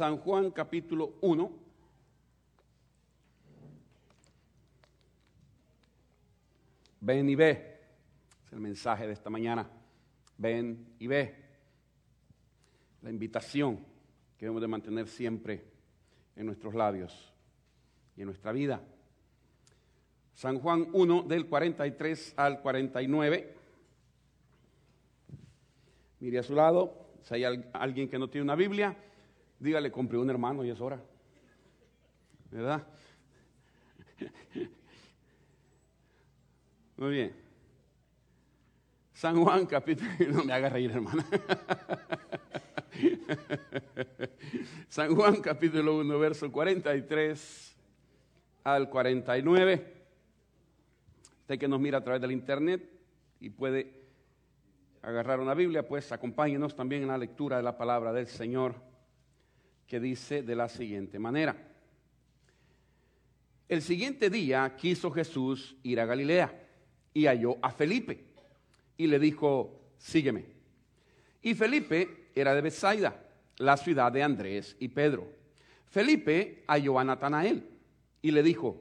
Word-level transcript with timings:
San 0.00 0.16
Juan 0.16 0.50
capítulo 0.50 1.16
1. 1.20 1.52
Ven 7.02 7.28
y 7.28 7.34
ve. 7.34 7.80
Es 8.46 8.52
el 8.54 8.60
mensaje 8.60 9.06
de 9.06 9.12
esta 9.12 9.28
mañana. 9.28 9.68
Ven 10.38 10.94
y 10.98 11.06
ve. 11.06 11.34
La 13.02 13.10
invitación 13.10 13.76
que 14.38 14.46
debemos 14.46 14.62
de 14.62 14.68
mantener 14.68 15.06
siempre 15.06 15.66
en 16.34 16.46
nuestros 16.46 16.74
labios 16.74 17.34
y 18.16 18.22
en 18.22 18.26
nuestra 18.28 18.52
vida. 18.52 18.80
San 20.32 20.60
Juan 20.60 20.88
1 20.94 21.24
del 21.24 21.46
43 21.46 22.32
al 22.38 22.62
49. 22.62 23.54
Mire 26.20 26.38
a 26.38 26.42
su 26.42 26.54
lado, 26.54 27.10
si 27.20 27.34
hay 27.34 27.44
alguien 27.74 28.08
que 28.08 28.18
no 28.18 28.30
tiene 28.30 28.44
una 28.44 28.56
Biblia, 28.56 28.96
dígale, 29.60 29.92
compré 29.92 30.18
un 30.18 30.28
hermano 30.30 30.64
y 30.64 30.70
es 30.70 30.80
hora. 30.80 31.00
¿Verdad? 32.50 32.84
Muy 36.96 37.10
bien. 37.10 37.32
San 39.12 39.42
Juan 39.42 39.66
capítulo, 39.66 40.10
no 40.32 40.44
me 40.44 40.52
haga 40.52 40.70
reír 40.70 40.90
hermana. 40.90 41.24
San 44.88 45.14
Juan 45.14 45.36
capítulo 45.40 45.98
1, 45.98 46.18
verso 46.18 46.50
43 46.50 47.76
al 48.64 48.90
49. 48.90 49.94
Usted 51.42 51.58
que 51.58 51.68
nos 51.68 51.80
mira 51.80 51.98
a 51.98 52.04
través 52.04 52.22
del 52.22 52.32
internet 52.32 52.90
y 53.40 53.50
puede 53.50 53.94
agarrar 55.02 55.40
una 55.40 55.54
Biblia, 55.54 55.86
pues 55.86 56.10
acompáñenos 56.12 56.74
también 56.74 57.02
en 57.02 57.08
la 57.08 57.18
lectura 57.18 57.58
de 57.58 57.62
la 57.62 57.76
palabra 57.78 58.12
del 58.12 58.26
Señor 58.26 58.89
que 59.90 59.98
dice 59.98 60.44
de 60.44 60.54
la 60.54 60.68
siguiente 60.68 61.18
manera. 61.18 61.56
El 63.68 63.82
siguiente 63.82 64.30
día 64.30 64.76
quiso 64.76 65.10
Jesús 65.10 65.74
ir 65.82 65.98
a 65.98 66.06
Galilea 66.06 66.68
y 67.12 67.26
halló 67.26 67.56
a 67.60 67.72
Felipe 67.72 68.24
y 68.96 69.08
le 69.08 69.18
dijo, 69.18 69.80
sígueme. 69.98 70.44
Y 71.42 71.54
Felipe 71.54 72.28
era 72.36 72.54
de 72.54 72.60
Bethsaida, 72.60 73.20
la 73.58 73.76
ciudad 73.76 74.12
de 74.12 74.22
Andrés 74.22 74.76
y 74.78 74.86
Pedro. 74.86 75.26
Felipe 75.86 76.62
halló 76.68 77.00
a 77.00 77.02
Natanael 77.02 77.68
y 78.22 78.30
le 78.30 78.44
dijo, 78.44 78.80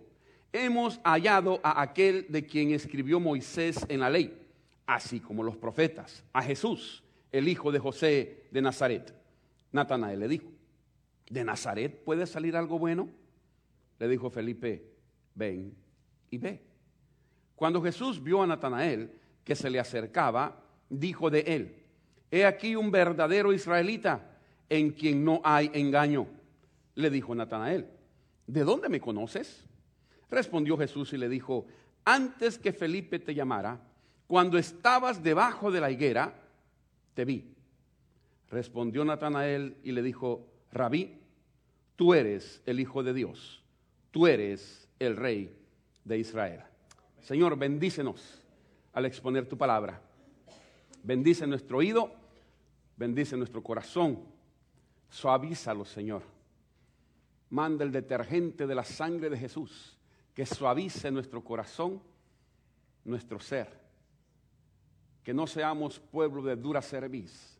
hemos 0.53 0.99
hallado 1.03 1.59
a 1.63 1.81
aquel 1.81 2.27
de 2.29 2.45
quien 2.45 2.69
escribió 2.69 3.19
Moisés 3.19 3.83
en 3.89 4.01
la 4.01 4.11
ley, 4.11 4.39
así 4.85 5.19
como 5.19 5.41
los 5.41 5.57
profetas, 5.57 6.23
a 6.33 6.43
Jesús, 6.43 7.01
el 7.31 7.47
hijo 7.47 7.71
de 7.71 7.79
José 7.79 8.43
de 8.51 8.61
Nazaret. 8.61 9.11
Natanael 9.71 10.19
le 10.19 10.27
dijo, 10.27 10.58
¿de 11.29 11.43
Nazaret 11.43 12.03
puede 12.03 12.25
salir 12.25 12.57
algo 12.57 12.79
bueno? 12.79 13.09
Le 13.99 14.07
dijo 14.07 14.29
Felipe, 14.29 14.83
ven 15.35 15.75
y 16.29 16.37
ve. 16.37 16.61
Cuando 17.55 17.81
Jesús 17.81 18.21
vio 18.21 18.41
a 18.41 18.47
Natanael 18.47 19.11
que 19.43 19.55
se 19.55 19.69
le 19.69 19.79
acercaba, 19.79 20.63
dijo 20.89 21.29
de 21.29 21.41
él, 21.41 21.85
he 22.31 22.45
aquí 22.45 22.75
un 22.75 22.91
verdadero 22.91 23.53
israelita 23.53 24.37
en 24.69 24.91
quien 24.91 25.23
no 25.23 25.41
hay 25.43 25.69
engaño. 25.73 26.27
Le 26.95 27.09
dijo 27.09 27.33
Natanael, 27.35 27.87
¿de 28.47 28.63
dónde 28.63 28.89
me 28.89 28.99
conoces? 28.99 29.65
Respondió 30.29 30.77
Jesús 30.77 31.13
y 31.13 31.17
le 31.17 31.29
dijo, 31.29 31.65
antes 32.05 32.57
que 32.57 32.73
Felipe 32.73 33.19
te 33.19 33.33
llamara, 33.33 33.81
cuando 34.27 34.57
estabas 34.57 35.23
debajo 35.23 35.71
de 35.71 35.81
la 35.81 35.91
higuera, 35.91 36.33
te 37.13 37.25
vi. 37.25 37.55
Respondió 38.49 39.03
Natanael 39.03 39.77
y 39.83 39.91
le 39.91 40.01
dijo, 40.01 40.47
Rabí, 40.71 41.18
tú 41.99 42.13
eres 42.13 42.61
el 42.65 42.79
Hijo 42.79 43.03
de 43.03 43.13
Dios, 43.13 43.61
tú 44.09 44.25
eres 44.25 44.87
el 44.99 45.17
Rey 45.17 45.53
de 46.05 46.17
Israel. 46.17 46.61
Señor, 47.19 47.57
bendícenos 47.57 48.41
al 48.93 49.03
exponer 49.03 49.49
tu 49.49 49.57
palabra. 49.57 50.01
Bendice 51.03 51.45
nuestro 51.45 51.79
oído, 51.79 52.09
bendice 52.95 53.35
nuestro 53.35 53.61
corazón, 53.61 54.23
suavízalo, 55.09 55.83
Señor. 55.83 56.23
Manda 57.49 57.83
el 57.83 57.91
detergente 57.91 58.65
de 58.65 58.75
la 58.75 58.85
sangre 58.85 59.29
de 59.29 59.37
Jesús 59.37 59.97
que 60.33 60.45
suavice 60.45 61.11
nuestro 61.11 61.43
corazón, 61.43 62.01
nuestro 63.03 63.41
ser. 63.41 63.77
Que 65.21 65.33
no 65.33 65.45
seamos 65.47 65.99
pueblo 65.99 66.43
de 66.43 66.55
dura 66.55 66.81
cerviz, 66.81 67.59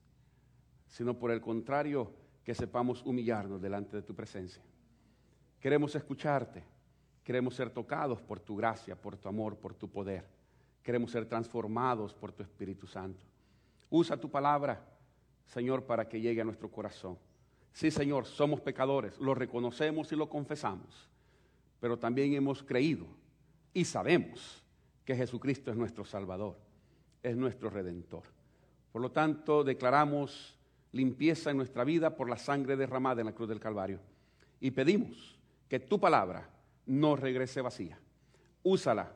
sino 0.87 1.13
por 1.19 1.29
el 1.29 1.41
contrario, 1.41 2.13
que 2.49 2.55
sepamos 2.55 3.03
humillarnos 3.05 3.61
delante 3.61 3.95
de 3.95 4.01
tu 4.01 4.15
presencia. 4.15 4.63
Queremos 5.59 5.93
escucharte, 5.93 6.63
queremos 7.23 7.53
ser 7.53 7.69
tocados 7.69 8.23
por 8.23 8.39
tu 8.39 8.55
gracia, 8.55 8.99
por 8.99 9.15
tu 9.15 9.29
amor, 9.29 9.55
por 9.55 9.75
tu 9.75 9.87
poder. 9.87 10.25
Queremos 10.81 11.11
ser 11.11 11.27
transformados 11.27 12.11
por 12.11 12.31
tu 12.31 12.41
Espíritu 12.41 12.87
Santo. 12.87 13.23
Usa 13.91 14.17
tu 14.17 14.31
palabra, 14.31 14.83
Señor, 15.45 15.83
para 15.83 16.09
que 16.09 16.19
llegue 16.19 16.41
a 16.41 16.43
nuestro 16.43 16.71
corazón. 16.71 17.19
Sí, 17.71 17.91
Señor, 17.91 18.25
somos 18.25 18.61
pecadores, 18.61 19.19
lo 19.19 19.35
reconocemos 19.35 20.11
y 20.11 20.15
lo 20.15 20.27
confesamos 20.27 21.07
pero 21.79 21.99
también 21.99 22.33
hemos 22.33 22.63
creído 22.63 23.05
y 23.75 23.85
sabemos 23.85 24.63
que 25.05 25.15
Jesucristo 25.15 25.69
es 25.69 25.77
nuestro 25.77 26.03
Salvador, 26.03 26.57
es 27.21 27.37
nuestro 27.37 27.69
Redentor. 27.69 28.23
Por 28.91 29.03
lo 29.03 29.11
tanto, 29.11 29.63
declaramos 29.63 30.58
limpieza 30.91 31.51
en 31.51 31.57
nuestra 31.57 31.83
vida 31.83 32.15
por 32.15 32.29
la 32.29 32.37
sangre 32.37 32.75
derramada 32.75 33.21
en 33.21 33.27
la 33.27 33.33
cruz 33.33 33.49
del 33.49 33.59
Calvario 33.59 33.99
y 34.59 34.71
pedimos 34.71 35.37
que 35.67 35.79
tu 35.79 35.99
palabra 35.99 36.49
no 36.85 37.15
regrese 37.15 37.61
vacía. 37.61 37.99
Úsala 38.63 39.11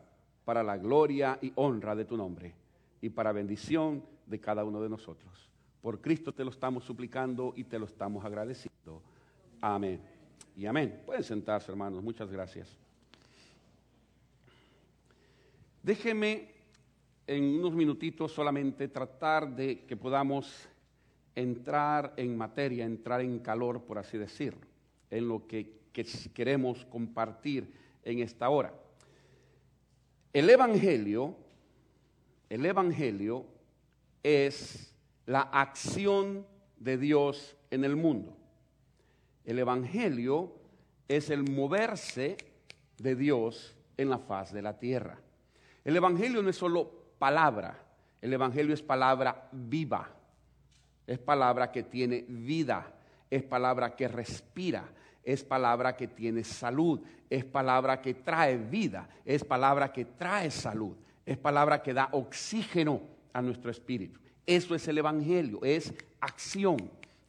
para 0.45 0.63
la 0.63 0.77
gloria 0.77 1.39
y 1.41 1.51
honra 1.55 1.95
de 1.95 2.05
tu 2.05 2.15
nombre 2.15 2.53
y 3.01 3.09
para 3.09 3.31
bendición 3.31 4.03
de 4.25 4.39
cada 4.39 4.63
uno 4.63 4.81
de 4.81 4.89
nosotros. 4.89 5.49
Por 5.81 5.99
Cristo 5.99 6.31
te 6.31 6.45
lo 6.45 6.51
estamos 6.51 6.83
suplicando 6.83 7.53
y 7.55 7.65
te 7.65 7.79
lo 7.79 7.85
estamos 7.85 8.23
agradeciendo. 8.23 9.01
Amén 9.59 9.99
y 10.55 10.65
amén. 10.65 11.01
Pueden 11.05 11.23
sentarse, 11.23 11.71
hermanos. 11.71 12.03
Muchas 12.03 12.31
gracias. 12.31 12.77
Déjeme 15.81 16.53
en 17.27 17.59
unos 17.59 17.73
minutitos 17.73 18.31
solamente 18.31 18.87
tratar 18.87 19.53
de 19.53 19.85
que 19.85 19.97
podamos 19.97 20.69
entrar 21.35 22.13
en 22.17 22.37
materia, 22.37 22.85
entrar 22.85 23.21
en 23.21 23.39
calor, 23.39 23.83
por 23.83 23.97
así 23.97 24.17
decirlo, 24.17 24.67
en 25.09 25.27
lo 25.27 25.47
que, 25.47 25.71
que 25.91 26.05
queremos 26.33 26.85
compartir 26.85 27.73
en 28.03 28.19
esta 28.19 28.49
hora. 28.49 28.73
El 30.31 30.49
Evangelio, 30.49 31.35
el 32.49 32.65
Evangelio 32.65 33.45
es 34.23 34.93
la 35.25 35.41
acción 35.41 36.45
de 36.77 36.97
Dios 36.97 37.55
en 37.71 37.83
el 37.83 37.95
mundo. 37.95 38.35
El 39.45 39.59
Evangelio 39.59 40.53
es 41.07 41.29
el 41.29 41.49
moverse 41.49 42.37
de 42.97 43.15
Dios 43.15 43.75
en 43.97 44.09
la 44.09 44.17
faz 44.17 44.51
de 44.53 44.61
la 44.61 44.79
tierra. 44.79 45.19
El 45.83 45.95
Evangelio 45.95 46.41
no 46.41 46.49
es 46.49 46.55
solo 46.55 46.89
palabra, 47.19 47.83
el 48.21 48.33
Evangelio 48.33 48.73
es 48.73 48.81
palabra 48.81 49.49
viva, 49.51 50.09
es 51.07 51.19
palabra 51.19 51.71
que 51.71 51.83
tiene 51.83 52.25
vida, 52.27 52.93
es 53.29 53.43
palabra 53.43 53.95
que 53.95 54.07
respira, 54.07 54.85
es 55.23 55.43
palabra 55.43 55.95
que 55.95 56.07
tiene 56.07 56.43
salud, 56.43 56.99
es 57.29 57.45
palabra 57.45 58.01
que 58.01 58.13
trae 58.13 58.57
vida, 58.57 59.07
es 59.25 59.43
palabra 59.43 59.91
que 59.91 60.05
trae 60.05 60.51
salud, 60.51 60.95
es 61.25 61.37
palabra 61.37 61.81
que 61.81 61.93
da 61.93 62.09
oxígeno 62.11 63.01
a 63.31 63.41
nuestro 63.41 63.71
espíritu. 63.71 64.19
Eso 64.45 64.75
es 64.75 64.87
el 64.87 64.97
Evangelio, 64.97 65.59
es 65.63 65.93
acción. 66.19 66.77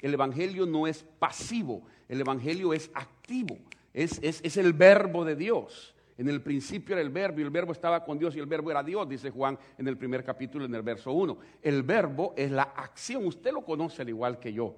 El 0.01 0.15
Evangelio 0.15 0.67
no 0.67 0.87
es 0.87 1.05
pasivo, 1.19 1.83
el 2.09 2.21
Evangelio 2.21 2.75
es 2.75 2.91
activo, 2.93 3.56
es, 3.94 4.19
es, 4.23 4.56
el 4.56 4.73
verbo 4.73 5.25
de 5.25 5.37
Dios. 5.37 5.94
En 6.16 6.28
el 6.28 6.43
principio 6.43 6.94
era 6.94 7.02
el 7.02 7.11
verbo 7.11 7.40
y 7.40 7.43
el 7.43 7.50
verbo 7.50 7.72
estaba 7.72 8.05
con 8.05 8.19
Dios 8.19 8.37
y 8.37 8.38
el 8.38 8.46
verbo 8.46 8.70
era 8.70 8.82
Dios, 8.82 9.08
dice 9.08 9.31
Juan 9.31 9.58
en 9.76 9.88
el 9.88 9.96
primer 9.96 10.22
capítulo, 10.22 10.64
en 10.64 10.75
el 10.75 10.82
verso 10.82 11.12
1. 11.12 11.38
El 11.61 11.82
verbo 11.82 12.34
es 12.37 12.50
la 12.50 12.62
acción, 12.62 13.26
usted 13.26 13.52
lo 13.52 13.64
conoce 13.64 14.02
al 14.02 14.08
igual 14.08 14.38
que 14.38 14.52
yo. 14.52 14.76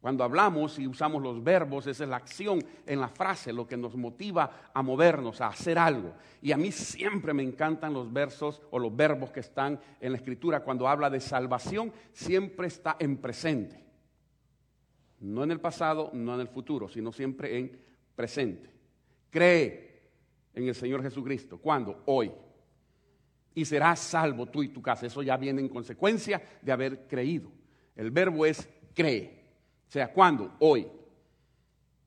Cuando 0.00 0.22
hablamos 0.22 0.78
y 0.78 0.86
usamos 0.86 1.20
los 1.20 1.42
verbos, 1.42 1.88
esa 1.88 2.04
es 2.04 2.10
la 2.10 2.16
acción 2.16 2.64
en 2.86 3.00
la 3.00 3.08
frase, 3.08 3.52
lo 3.52 3.66
que 3.66 3.76
nos 3.76 3.96
motiva 3.96 4.70
a 4.72 4.80
movernos, 4.80 5.40
a 5.40 5.48
hacer 5.48 5.76
algo. 5.76 6.14
Y 6.40 6.52
a 6.52 6.56
mí 6.56 6.70
siempre 6.70 7.34
me 7.34 7.42
encantan 7.42 7.92
los 7.92 8.12
versos 8.12 8.62
o 8.70 8.78
los 8.78 8.94
verbos 8.94 9.32
que 9.32 9.40
están 9.40 9.80
en 10.00 10.12
la 10.12 10.18
escritura. 10.18 10.60
Cuando 10.60 10.86
habla 10.86 11.10
de 11.10 11.18
salvación, 11.18 11.92
siempre 12.12 12.68
está 12.68 12.96
en 13.00 13.16
presente. 13.16 13.84
No 15.18 15.42
en 15.42 15.50
el 15.50 15.60
pasado, 15.60 16.10
no 16.12 16.36
en 16.36 16.42
el 16.42 16.48
futuro, 16.48 16.88
sino 16.88 17.12
siempre 17.12 17.58
en 17.58 17.76
presente. 18.14 18.70
Cree 19.30 19.87
en 20.54 20.68
el 20.68 20.74
Señor 20.74 21.02
Jesucristo. 21.02 21.58
¿Cuándo? 21.58 22.02
Hoy. 22.06 22.32
Y 23.54 23.64
serás 23.64 24.00
salvo 24.00 24.46
tú 24.46 24.62
y 24.62 24.68
tu 24.68 24.80
casa. 24.80 25.06
Eso 25.06 25.22
ya 25.22 25.36
viene 25.36 25.60
en 25.60 25.68
consecuencia 25.68 26.40
de 26.62 26.72
haber 26.72 27.06
creído. 27.06 27.50
El 27.96 28.10
verbo 28.10 28.46
es 28.46 28.68
cree. 28.94 29.44
O 29.88 29.90
sea, 29.90 30.12
¿cuándo? 30.12 30.54
Hoy. 30.60 30.86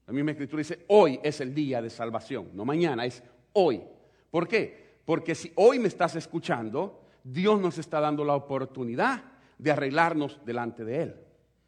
La 0.07 0.13
misma 0.13 0.31
escritura 0.31 0.59
dice, 0.59 0.85
hoy 0.89 1.19
es 1.23 1.39
el 1.41 1.53
día 1.53 1.81
de 1.81 1.89
salvación, 1.89 2.49
no 2.53 2.65
mañana, 2.65 3.05
es 3.05 3.23
hoy. 3.53 3.81
¿Por 4.29 4.47
qué? 4.47 4.99
Porque 5.05 5.35
si 5.35 5.51
hoy 5.55 5.79
me 5.79 5.88
estás 5.88 6.15
escuchando, 6.15 7.05
Dios 7.23 7.61
nos 7.61 7.77
está 7.77 7.99
dando 7.99 8.25
la 8.25 8.35
oportunidad 8.35 9.23
de 9.57 9.71
arreglarnos 9.71 10.43
delante 10.45 10.83
de 10.83 11.03
Él. 11.03 11.15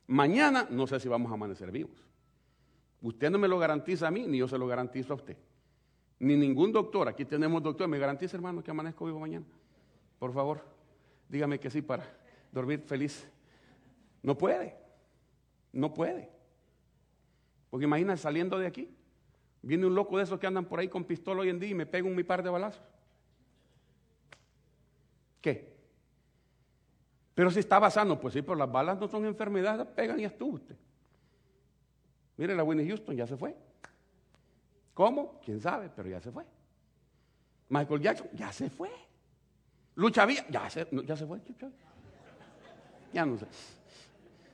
Mañana 0.07 0.67
no 0.69 0.87
sé 0.87 0.99
si 0.99 1.07
vamos 1.07 1.31
a 1.31 1.35
amanecer 1.35 1.71
vivos. 1.71 1.97
Usted 3.01 3.29
no 3.29 3.37
me 3.37 3.47
lo 3.47 3.59
garantiza 3.59 4.07
a 4.07 4.11
mí, 4.11 4.25
ni 4.27 4.39
yo 4.39 4.47
se 4.47 4.57
lo 4.57 4.67
garantizo 4.67 5.13
a 5.13 5.15
usted. 5.15 5.37
Ni 6.23 6.37
ningún 6.37 6.71
doctor, 6.71 7.09
aquí 7.09 7.25
tenemos 7.25 7.61
doctor, 7.61 7.89
me 7.89 7.99
garantiza 7.99 8.37
hermano 8.37 8.63
que 8.63 8.71
amanezco 8.71 9.03
vivo 9.03 9.19
mañana. 9.19 9.45
Por 10.19 10.31
favor, 10.31 10.63
dígame 11.27 11.59
que 11.59 11.69
sí 11.69 11.81
para 11.81 12.05
dormir 12.49 12.79
feliz. 12.79 13.29
No 14.21 14.37
puede, 14.37 14.73
no 15.73 15.93
puede. 15.93 16.29
Porque 17.69 17.83
imagina 17.83 18.15
saliendo 18.15 18.57
de 18.57 18.67
aquí, 18.67 18.89
viene 19.61 19.85
un 19.85 19.95
loco 19.95 20.17
de 20.17 20.23
esos 20.23 20.39
que 20.39 20.47
andan 20.47 20.63
por 20.63 20.79
ahí 20.79 20.87
con 20.87 21.03
pistola 21.03 21.41
hoy 21.41 21.49
en 21.49 21.59
día 21.59 21.71
y 21.71 21.73
me 21.73 21.85
pega 21.85 22.07
un 22.07 22.15
mi 22.15 22.23
par 22.23 22.41
de 22.41 22.49
balazos. 22.49 22.85
¿Qué? 25.41 25.75
Pero 27.35 27.51
si 27.51 27.59
estaba 27.59 27.91
sano, 27.91 28.17
pues 28.17 28.33
sí, 28.33 28.41
pero 28.41 28.55
las 28.55 28.71
balas 28.71 28.97
no 28.97 29.09
son 29.09 29.25
enfermedades, 29.25 29.85
pegan 29.87 30.21
y 30.21 30.23
estuvo 30.23 30.53
usted. 30.53 30.77
Mire, 32.37 32.55
la 32.55 32.63
Winnie 32.63 32.87
Houston 32.87 33.13
ya 33.13 33.27
se 33.27 33.35
fue. 33.35 33.57
¿Cómo? 34.93 35.39
¿Quién 35.43 35.59
sabe? 35.59 35.89
Pero 35.95 36.09
ya 36.09 36.21
se 36.21 36.31
fue. 36.31 36.45
Michael 37.69 38.01
Jackson 38.01 38.27
ya 38.33 38.51
se 38.51 38.69
fue. 38.69 38.91
Lucha 39.95 40.25
Vía 40.25 40.45
ya 40.49 40.69
se, 40.69 40.87
ya 41.05 41.15
se 41.15 41.25
fue. 41.25 41.39
Ya 43.11 43.25
no 43.25 43.37
sé. 43.37 43.45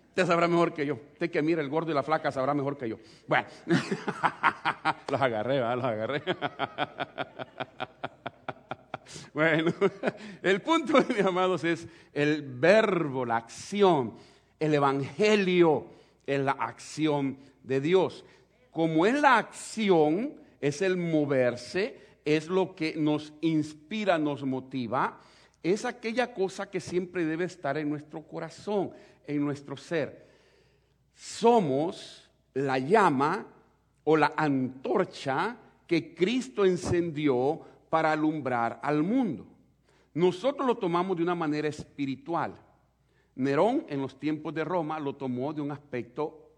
Usted 0.09 0.25
sabrá 0.25 0.47
mejor 0.47 0.73
que 0.73 0.85
yo. 0.85 0.99
Usted 1.13 1.31
que 1.31 1.41
mira 1.41 1.61
el 1.61 1.69
gordo 1.69 1.91
y 1.91 1.93
la 1.93 2.03
flaca 2.03 2.31
sabrá 2.31 2.53
mejor 2.53 2.77
que 2.77 2.89
yo. 2.89 2.97
Bueno, 3.27 3.47
los 5.09 5.21
agarré, 5.21 5.59
¿verdad? 5.59 5.75
Los 5.75 5.85
agarré. 5.85 6.23
bueno, 9.33 9.71
el 10.41 10.61
punto, 10.61 10.93
mis 11.07 11.23
amados, 11.23 11.63
es 11.63 11.87
el 12.13 12.41
verbo, 12.41 13.25
la 13.25 13.37
acción. 13.37 14.15
El 14.59 14.73
evangelio 14.73 15.87
es 16.25 16.41
la 16.41 16.51
acción 16.51 17.37
de 17.63 17.79
Dios. 17.79 18.25
Como 18.71 19.05
es 19.05 19.19
la 19.19 19.37
acción, 19.37 20.35
es 20.61 20.81
el 20.81 20.97
moverse, 20.97 21.99
es 22.25 22.47
lo 22.47 22.75
que 22.75 22.95
nos 22.95 23.33
inspira, 23.41 24.17
nos 24.17 24.43
motiva, 24.43 25.19
es 25.63 25.85
aquella 25.85 26.33
cosa 26.33 26.69
que 26.69 26.79
siempre 26.79 27.25
debe 27.25 27.45
estar 27.45 27.77
en 27.77 27.89
nuestro 27.89 28.21
corazón, 28.21 28.91
en 29.25 29.43
nuestro 29.43 29.75
ser. 29.75 30.27
Somos 31.15 32.29
la 32.53 32.79
llama 32.79 33.45
o 34.03 34.15
la 34.15 34.33
antorcha 34.37 35.57
que 35.85 36.13
Cristo 36.13 36.65
encendió 36.65 37.59
para 37.89 38.11
alumbrar 38.11 38.79
al 38.83 39.03
mundo. 39.03 39.45
Nosotros 40.13 40.65
lo 40.65 40.77
tomamos 40.77 41.17
de 41.17 41.23
una 41.23 41.35
manera 41.35 41.67
espiritual. 41.67 42.55
Nerón 43.35 43.85
en 43.89 44.01
los 44.01 44.19
tiempos 44.19 44.53
de 44.53 44.63
Roma 44.63 44.99
lo 44.99 45.15
tomó 45.15 45.53
de 45.53 45.61
un 45.61 45.71
aspecto 45.71 46.51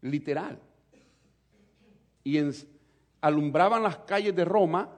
literal. 0.00 0.58
Y 2.24 2.40
alumbraban 3.20 3.82
las 3.82 3.98
calles 3.98 4.34
de 4.34 4.44
Roma 4.44 4.90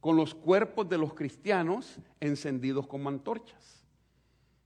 con 0.00 0.16
los 0.16 0.34
cuerpos 0.34 0.88
de 0.88 0.98
los 0.98 1.14
cristianos 1.14 1.98
encendidos 2.20 2.86
como 2.86 3.08
antorchas. 3.08 3.84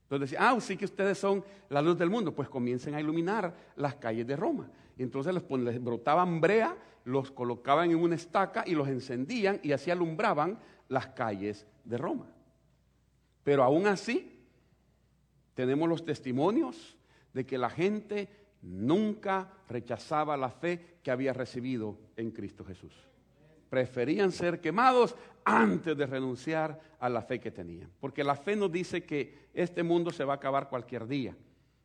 Entonces 0.03 0.31
decía, 0.31 0.49
ah, 0.49 0.59
sí 0.59 0.77
que 0.77 0.85
ustedes 0.85 1.17
son 1.17 1.43
la 1.69 1.81
luz 1.81 1.97
del 1.97 2.09
mundo, 2.09 2.35
pues 2.35 2.49
comiencen 2.49 2.93
a 2.93 2.99
iluminar 2.99 3.55
las 3.75 3.95
calles 3.95 4.27
de 4.27 4.35
Roma. 4.35 4.69
Y 4.97 5.03
entonces 5.03 5.33
les, 5.33 5.43
les 5.59 5.83
brotaban 5.83 6.39
brea, 6.39 6.75
los 7.05 7.31
colocaban 7.31 7.89
en 7.89 7.97
una 7.97 8.15
estaca 8.15 8.63
y 8.65 8.75
los 8.75 8.87
encendían 8.87 9.59
y 9.63 9.71
así 9.71 9.89
alumbraban 9.89 10.59
las 10.87 11.07
calles 11.07 11.65
de 11.83 11.97
Roma. 11.97 12.27
Pero 13.43 13.63
aún 13.63 13.87
así, 13.87 14.39
tenemos 15.53 15.89
los 15.89 16.05
testimonios 16.05 16.95
de 17.33 17.45
que 17.45 17.57
la 17.57 17.69
gente 17.69 18.29
nunca 18.63 19.51
rechazaba 19.67 20.35
la 20.37 20.49
fe 20.49 20.97
que 21.03 21.11
había 21.11 21.33
recibido 21.33 21.97
en 22.15 22.31
Cristo 22.31 22.63
Jesús. 22.65 22.93
Preferían 23.69 24.31
ser 24.31 24.61
quemados 24.61 25.15
antes 25.43 25.97
de 25.97 26.05
renunciar 26.05 26.79
a 26.99 27.09
la 27.09 27.21
fe 27.21 27.39
que 27.39 27.51
tenían. 27.51 27.91
Porque 27.99 28.23
la 28.23 28.35
fe 28.35 28.55
nos 28.55 28.71
dice 28.71 29.03
que 29.03 29.49
este 29.53 29.83
mundo 29.83 30.11
se 30.11 30.23
va 30.23 30.33
a 30.33 30.37
acabar 30.37 30.69
cualquier 30.69 31.07
día. 31.07 31.35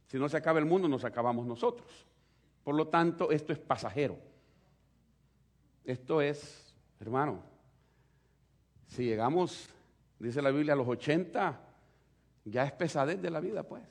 Si 0.07 0.19
no 0.19 0.29
se 0.29 0.37
acaba 0.37 0.59
el 0.59 0.65
mundo, 0.65 0.89
nos 0.89 1.05
acabamos 1.05 1.47
nosotros. 1.47 2.07
Por 2.63 2.75
lo 2.75 2.89
tanto, 2.89 3.31
esto 3.31 3.53
es 3.53 3.59
pasajero. 3.59 4.19
Esto 5.85 6.21
es, 6.21 6.75
hermano, 7.01 7.43
si 8.87 9.05
llegamos, 9.05 9.69
dice 10.19 10.43
la 10.43 10.51
Biblia, 10.51 10.75
a 10.75 10.77
los 10.77 10.87
80, 10.87 11.61
ya 12.45 12.65
es 12.65 12.73
pesadez 12.73 13.21
de 13.21 13.31
la 13.31 13.41
vida, 13.41 13.63
pues. 13.63 13.83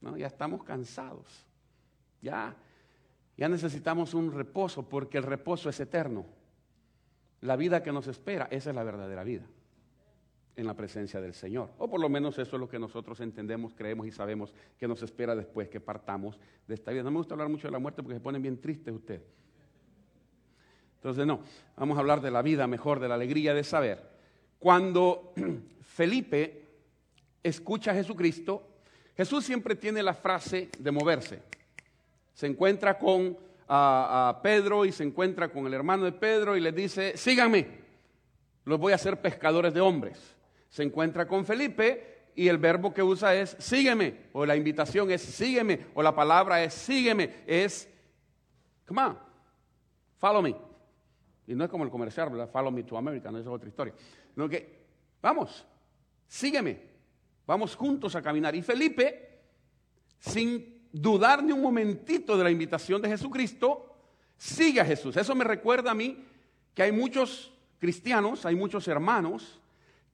¿no? 0.00 0.16
Ya 0.16 0.26
estamos 0.26 0.62
cansados. 0.64 1.47
Ya, 2.20 2.56
ya 3.36 3.48
necesitamos 3.48 4.14
un 4.14 4.32
reposo 4.32 4.88
porque 4.88 5.18
el 5.18 5.24
reposo 5.24 5.68
es 5.68 5.78
eterno. 5.80 6.26
La 7.40 7.56
vida 7.56 7.82
que 7.82 7.92
nos 7.92 8.08
espera, 8.08 8.48
esa 8.50 8.70
es 8.70 8.76
la 8.76 8.82
verdadera 8.82 9.22
vida 9.22 9.46
en 10.56 10.66
la 10.66 10.74
presencia 10.74 11.20
del 11.20 11.34
Señor. 11.34 11.70
O 11.78 11.88
por 11.88 12.00
lo 12.00 12.08
menos 12.08 12.36
eso 12.36 12.56
es 12.56 12.60
lo 12.60 12.68
que 12.68 12.80
nosotros 12.80 13.20
entendemos, 13.20 13.74
creemos 13.76 14.08
y 14.08 14.10
sabemos 14.10 14.52
que 14.76 14.88
nos 14.88 15.00
espera 15.04 15.36
después 15.36 15.68
que 15.68 15.78
partamos 15.78 16.40
de 16.66 16.74
esta 16.74 16.90
vida. 16.90 17.04
No 17.04 17.12
me 17.12 17.18
gusta 17.18 17.34
hablar 17.34 17.48
mucho 17.48 17.68
de 17.68 17.72
la 17.72 17.78
muerte 17.78 18.02
porque 18.02 18.16
se 18.16 18.20
ponen 18.20 18.42
bien 18.42 18.60
tristes 18.60 18.92
ustedes. 18.92 19.22
Entonces 20.96 21.24
no, 21.24 21.42
vamos 21.76 21.96
a 21.96 22.00
hablar 22.00 22.20
de 22.20 22.32
la 22.32 22.42
vida 22.42 22.66
mejor, 22.66 22.98
de 22.98 23.06
la 23.06 23.14
alegría 23.14 23.54
de 23.54 23.62
saber. 23.62 24.02
Cuando 24.58 25.32
Felipe 25.80 26.64
escucha 27.40 27.92
a 27.92 27.94
Jesucristo, 27.94 28.66
Jesús 29.16 29.44
siempre 29.44 29.76
tiene 29.76 30.02
la 30.02 30.14
frase 30.14 30.70
de 30.76 30.90
moverse 30.90 31.42
se 32.38 32.46
encuentra 32.46 32.96
con 33.00 33.36
a, 33.66 34.38
Pedro 34.44 34.84
y 34.84 34.92
se 34.92 35.02
encuentra 35.02 35.48
con 35.48 35.66
el 35.66 35.74
hermano 35.74 36.04
de 36.04 36.12
Pedro 36.12 36.56
y 36.56 36.60
le 36.60 36.70
dice, 36.70 37.16
síganme, 37.16 37.66
los 38.64 38.78
voy 38.78 38.92
a 38.92 38.94
hacer 38.94 39.20
pescadores 39.20 39.74
de 39.74 39.80
hombres. 39.80 40.36
Se 40.68 40.84
encuentra 40.84 41.26
con 41.26 41.44
Felipe 41.44 42.30
y 42.36 42.46
el 42.46 42.58
verbo 42.58 42.94
que 42.94 43.02
usa 43.02 43.34
es 43.34 43.56
sígueme, 43.58 44.28
o 44.32 44.46
la 44.46 44.54
invitación 44.54 45.10
es 45.10 45.20
sígueme, 45.20 45.86
o 45.94 46.00
la 46.00 46.14
palabra 46.14 46.62
es 46.62 46.74
sígueme, 46.74 47.42
es, 47.44 47.88
come 48.86 49.02
on, 49.02 49.18
follow 50.16 50.40
me. 50.40 50.54
Y 51.48 51.56
no 51.56 51.64
es 51.64 51.70
como 51.70 51.82
el 51.82 51.90
comercial, 51.90 52.30
¿verdad? 52.30 52.48
Follow 52.48 52.70
me 52.70 52.84
to 52.84 52.96
America, 52.96 53.32
no 53.32 53.38
es 53.38 53.48
otra 53.48 53.68
historia. 53.68 53.94
No 54.36 54.48
que, 54.48 54.86
vamos, 55.20 55.66
sígueme, 56.28 56.80
vamos 57.44 57.74
juntos 57.74 58.14
a 58.14 58.22
caminar. 58.22 58.54
Y 58.54 58.62
Felipe, 58.62 59.40
sin 60.20 60.77
dudar 61.00 61.42
ni 61.42 61.52
un 61.52 61.62
momentito 61.62 62.36
de 62.36 62.44
la 62.44 62.50
invitación 62.50 63.00
de 63.00 63.08
Jesucristo, 63.08 63.94
sigue 64.36 64.80
a 64.80 64.84
Jesús. 64.84 65.16
Eso 65.16 65.34
me 65.34 65.44
recuerda 65.44 65.90
a 65.90 65.94
mí 65.94 66.24
que 66.74 66.82
hay 66.82 66.92
muchos 66.92 67.52
cristianos, 67.78 68.44
hay 68.44 68.54
muchos 68.54 68.88
hermanos, 68.88 69.60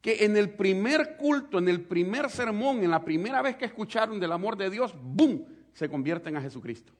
que 0.00 0.24
en 0.24 0.36
el 0.36 0.50
primer 0.50 1.16
culto, 1.16 1.58
en 1.58 1.68
el 1.68 1.80
primer 1.80 2.28
sermón, 2.28 2.84
en 2.84 2.90
la 2.90 3.04
primera 3.04 3.40
vez 3.40 3.56
que 3.56 3.64
escucharon 3.64 4.20
del 4.20 4.32
amor 4.32 4.56
de 4.56 4.68
Dios, 4.68 4.94
¡boom!, 5.00 5.46
se 5.72 5.88
convierten 5.88 6.36
a 6.36 6.42
Jesucristo. 6.42 6.92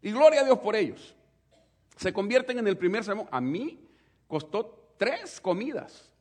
Y 0.00 0.12
gloria 0.12 0.42
a 0.42 0.44
Dios 0.44 0.58
por 0.58 0.76
ellos. 0.76 1.16
Se 1.96 2.12
convierten 2.12 2.58
en 2.58 2.68
el 2.68 2.76
primer 2.76 3.02
sermón. 3.02 3.26
A 3.30 3.40
mí 3.40 3.80
costó 4.28 4.94
tres 4.96 5.40
comidas, 5.40 6.12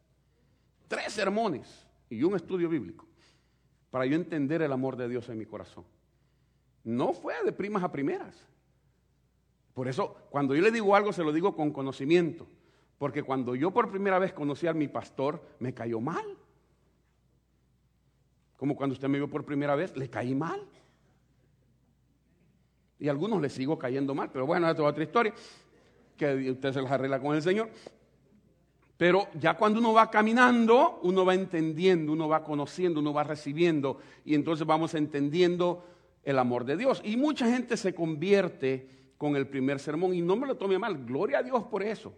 tres 0.88 1.14
sermones 1.14 1.86
y 2.10 2.24
un 2.24 2.36
estudio 2.36 2.70
bíblico 2.70 3.08
para 3.92 4.06
yo 4.08 4.16
entender 4.16 4.64
el 4.64 4.72
amor 4.72 4.98
de 4.98 5.08
Dios 5.08 5.30
en 5.30 5.38
mi 5.38 5.46
corazón. 5.46 5.86
No 6.84 7.14
fue 7.14 7.34
de 7.44 7.52
primas 7.52 7.84
a 7.84 7.92
primeras. 7.92 8.36
Por 9.74 9.88
eso, 9.88 10.16
cuando 10.30 10.56
yo 10.56 10.62
le 10.62 10.72
digo 10.72 10.96
algo, 10.96 11.14
se 11.14 11.24
lo 11.24 11.32
digo 11.32 11.56
con 11.56 11.72
conocimiento. 11.72 12.48
Porque 12.98 13.24
cuando 13.24 13.56
yo 13.56 13.72
por 13.72 13.90
primera 13.90 14.20
vez 14.20 14.34
conocí 14.34 14.68
a 14.68 14.74
mi 14.74 14.88
pastor, 14.88 15.42
me 15.60 15.74
cayó 15.74 16.00
mal. 16.00 16.26
Como 18.58 18.76
cuando 18.76 18.94
usted 18.94 19.10
me 19.10 19.18
vio 19.18 19.30
por 19.30 19.44
primera 19.44 19.76
vez, 19.76 19.96
le 19.98 20.10
caí 20.10 20.36
mal. 20.36 20.62
Y 23.00 23.08
a 23.08 23.12
algunos 23.12 23.42
le 23.42 23.50
sigo 23.50 23.78
cayendo 23.78 24.14
mal. 24.14 24.30
Pero 24.32 24.46
bueno, 24.46 24.70
esto 24.70 24.84
es 24.84 24.90
otra 24.90 25.04
historia. 25.04 25.34
Que 26.16 26.52
usted 26.52 26.72
se 26.72 26.82
las 26.82 26.92
arregla 26.92 27.20
con 27.20 27.36
el 27.36 27.42
Señor. 27.42 27.70
Pero 28.96 29.28
ya 29.40 29.58
cuando 29.58 29.80
uno 29.80 29.92
va 29.92 30.10
caminando, 30.10 31.00
uno 31.02 31.26
va 31.26 31.34
entendiendo, 31.34 32.14
uno 32.14 32.30
va 32.30 32.44
conociendo, 32.44 33.00
uno 33.00 33.12
va 33.12 33.24
recibiendo. 33.24 33.98
Y 34.24 34.36
entonces 34.36 34.66
vamos 34.66 34.94
entendiendo 34.94 35.84
el 36.24 36.40
amor 36.40 36.66
de 36.66 36.78
Dios. 36.78 37.02
Y 37.04 37.18
mucha 37.18 37.48
gente 37.48 37.78
se 37.78 37.94
convierte 37.94 38.88
con 39.18 39.36
el 39.36 39.48
primer 39.48 39.80
sermón 39.80 40.14
y 40.14 40.22
no 40.22 40.36
me 40.36 40.48
lo 40.48 40.56
tome 40.56 40.78
mal, 40.80 41.06
gloria 41.06 41.40
a 41.40 41.44
Dios 41.44 41.64
por 41.64 41.84
eso, 41.84 42.14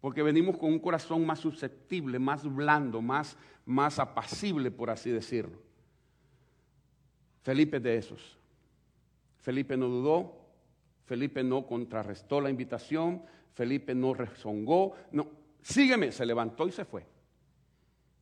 porque 0.00 0.22
venimos 0.22 0.56
con 0.56 0.72
un 0.72 0.78
corazón 0.78 1.26
más 1.26 1.40
susceptible, 1.40 2.18
más 2.18 2.44
blando, 2.44 3.02
más, 3.02 3.36
más 3.64 3.98
apacible, 3.98 4.70
por 4.70 4.90
así 4.90 5.10
decirlo. 5.10 5.58
Felipe 7.42 7.80
de 7.80 7.96
esos. 7.96 8.38
Felipe 9.38 9.76
no 9.76 9.88
dudó, 9.88 10.36
Felipe 11.06 11.42
no 11.42 11.66
contrarrestó 11.66 12.40
la 12.40 12.50
invitación, 12.50 13.22
Felipe 13.54 13.94
no 13.94 14.14
rezongó, 14.14 14.94
no, 15.10 15.26
sígueme, 15.62 16.12
se 16.12 16.26
levantó 16.26 16.68
y 16.68 16.72
se 16.72 16.84
fue. 16.84 17.04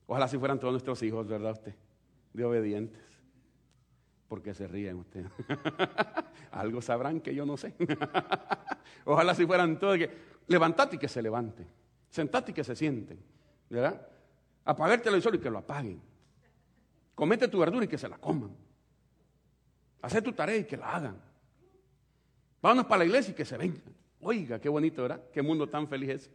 Ojalá 0.07 0.29
si 0.29 0.39
fueran 0.39 0.61
todos 0.61 0.73
nuestros 0.73 1.03
hijos, 1.03 1.27
¿verdad 1.27 1.53
usted? 1.53 1.75
De 2.33 2.45
obedientes. 2.45 3.06
Porque 4.29 4.55
se 4.55 4.67
ríen 4.67 4.97
ustedes. 4.97 5.31
Algo 6.51 6.83
sabrán 6.83 7.21
que 7.21 7.35
yo 7.35 7.47
no 7.47 7.57
sé. 7.57 7.75
Ojalá 9.05 9.35
si 9.35 9.47
fueran 9.47 9.79
todos 9.79 9.99
que 9.99 10.11
levantate 10.49 10.97
y 10.97 10.99
que 10.99 11.09
se 11.09 11.23
levanten. 11.23 11.67
Sentate 12.11 12.51
y 12.51 12.55
que 12.55 12.65
se 12.65 12.75
sienten. 12.75 13.19
¿Verdad? 13.71 14.07
Apagar 14.65 14.99
el 14.99 15.03
televisor 15.03 15.35
y 15.35 15.39
que 15.39 15.51
lo 15.51 15.59
apaguen. 15.59 16.01
Comete 17.15 17.49
tu 17.49 17.59
verdura 17.59 17.85
y 17.85 17.89
que 17.89 17.99
se 17.99 18.09
la 18.09 18.19
coman. 18.19 18.51
Hacer 20.03 20.23
tu 20.23 20.33
tarea 20.33 20.57
y 20.57 20.65
que 20.65 20.77
la 20.77 20.97
hagan. 20.97 21.21
Vámonos 22.61 22.87
para 22.87 22.99
la 23.01 23.05
iglesia 23.05 23.33
y 23.33 23.35
que 23.35 23.45
se 23.45 23.57
vengan. 23.57 23.95
Oiga, 24.21 24.59
qué 24.61 24.69
bonito, 24.69 25.03
¿verdad? 25.03 25.23
Qué 25.33 25.41
mundo 25.41 25.69
tan 25.69 25.87
feliz 25.87 26.11
es. 26.11 26.31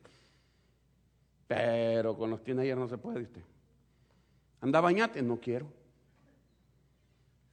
Pero 1.47 2.15
con 2.15 2.29
los 2.29 2.39
ayer 2.41 2.77
no 2.77 2.87
se 2.87 2.97
puede 2.97 3.23
usted. 3.23 3.41
Anda 4.61 4.79
bañate, 4.79 5.21
no 5.21 5.39
quiero. 5.39 5.67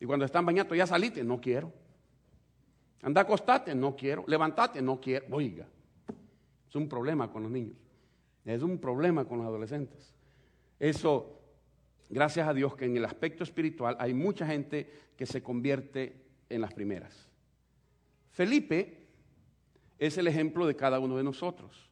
Y 0.00 0.06
cuando 0.06 0.24
están 0.24 0.46
bañados, 0.46 0.76
ya 0.76 0.86
salite, 0.86 1.24
no 1.24 1.40
quiero. 1.40 1.72
Anda 3.02 3.22
acostate, 3.22 3.74
no 3.74 3.96
quiero. 3.96 4.24
Levantate, 4.26 4.82
no 4.82 5.00
quiero. 5.00 5.26
Oiga, 5.30 5.66
es 6.68 6.74
un 6.74 6.88
problema 6.88 7.30
con 7.30 7.42
los 7.42 7.50
niños. 7.50 7.76
Es 8.44 8.62
un 8.62 8.78
problema 8.78 9.24
con 9.24 9.38
los 9.38 9.46
adolescentes. 9.46 10.14
Eso, 10.78 11.40
gracias 12.08 12.48
a 12.48 12.54
Dios 12.54 12.74
que 12.76 12.86
en 12.86 12.96
el 12.96 13.04
aspecto 13.04 13.44
espiritual 13.44 13.96
hay 13.98 14.14
mucha 14.14 14.46
gente 14.46 14.90
que 15.16 15.26
se 15.26 15.42
convierte 15.42 16.24
en 16.48 16.60
las 16.60 16.72
primeras. 16.72 17.28
Felipe 18.30 19.08
es 19.98 20.16
el 20.16 20.28
ejemplo 20.28 20.66
de 20.66 20.76
cada 20.76 21.00
uno 21.00 21.16
de 21.16 21.24
nosotros. 21.24 21.90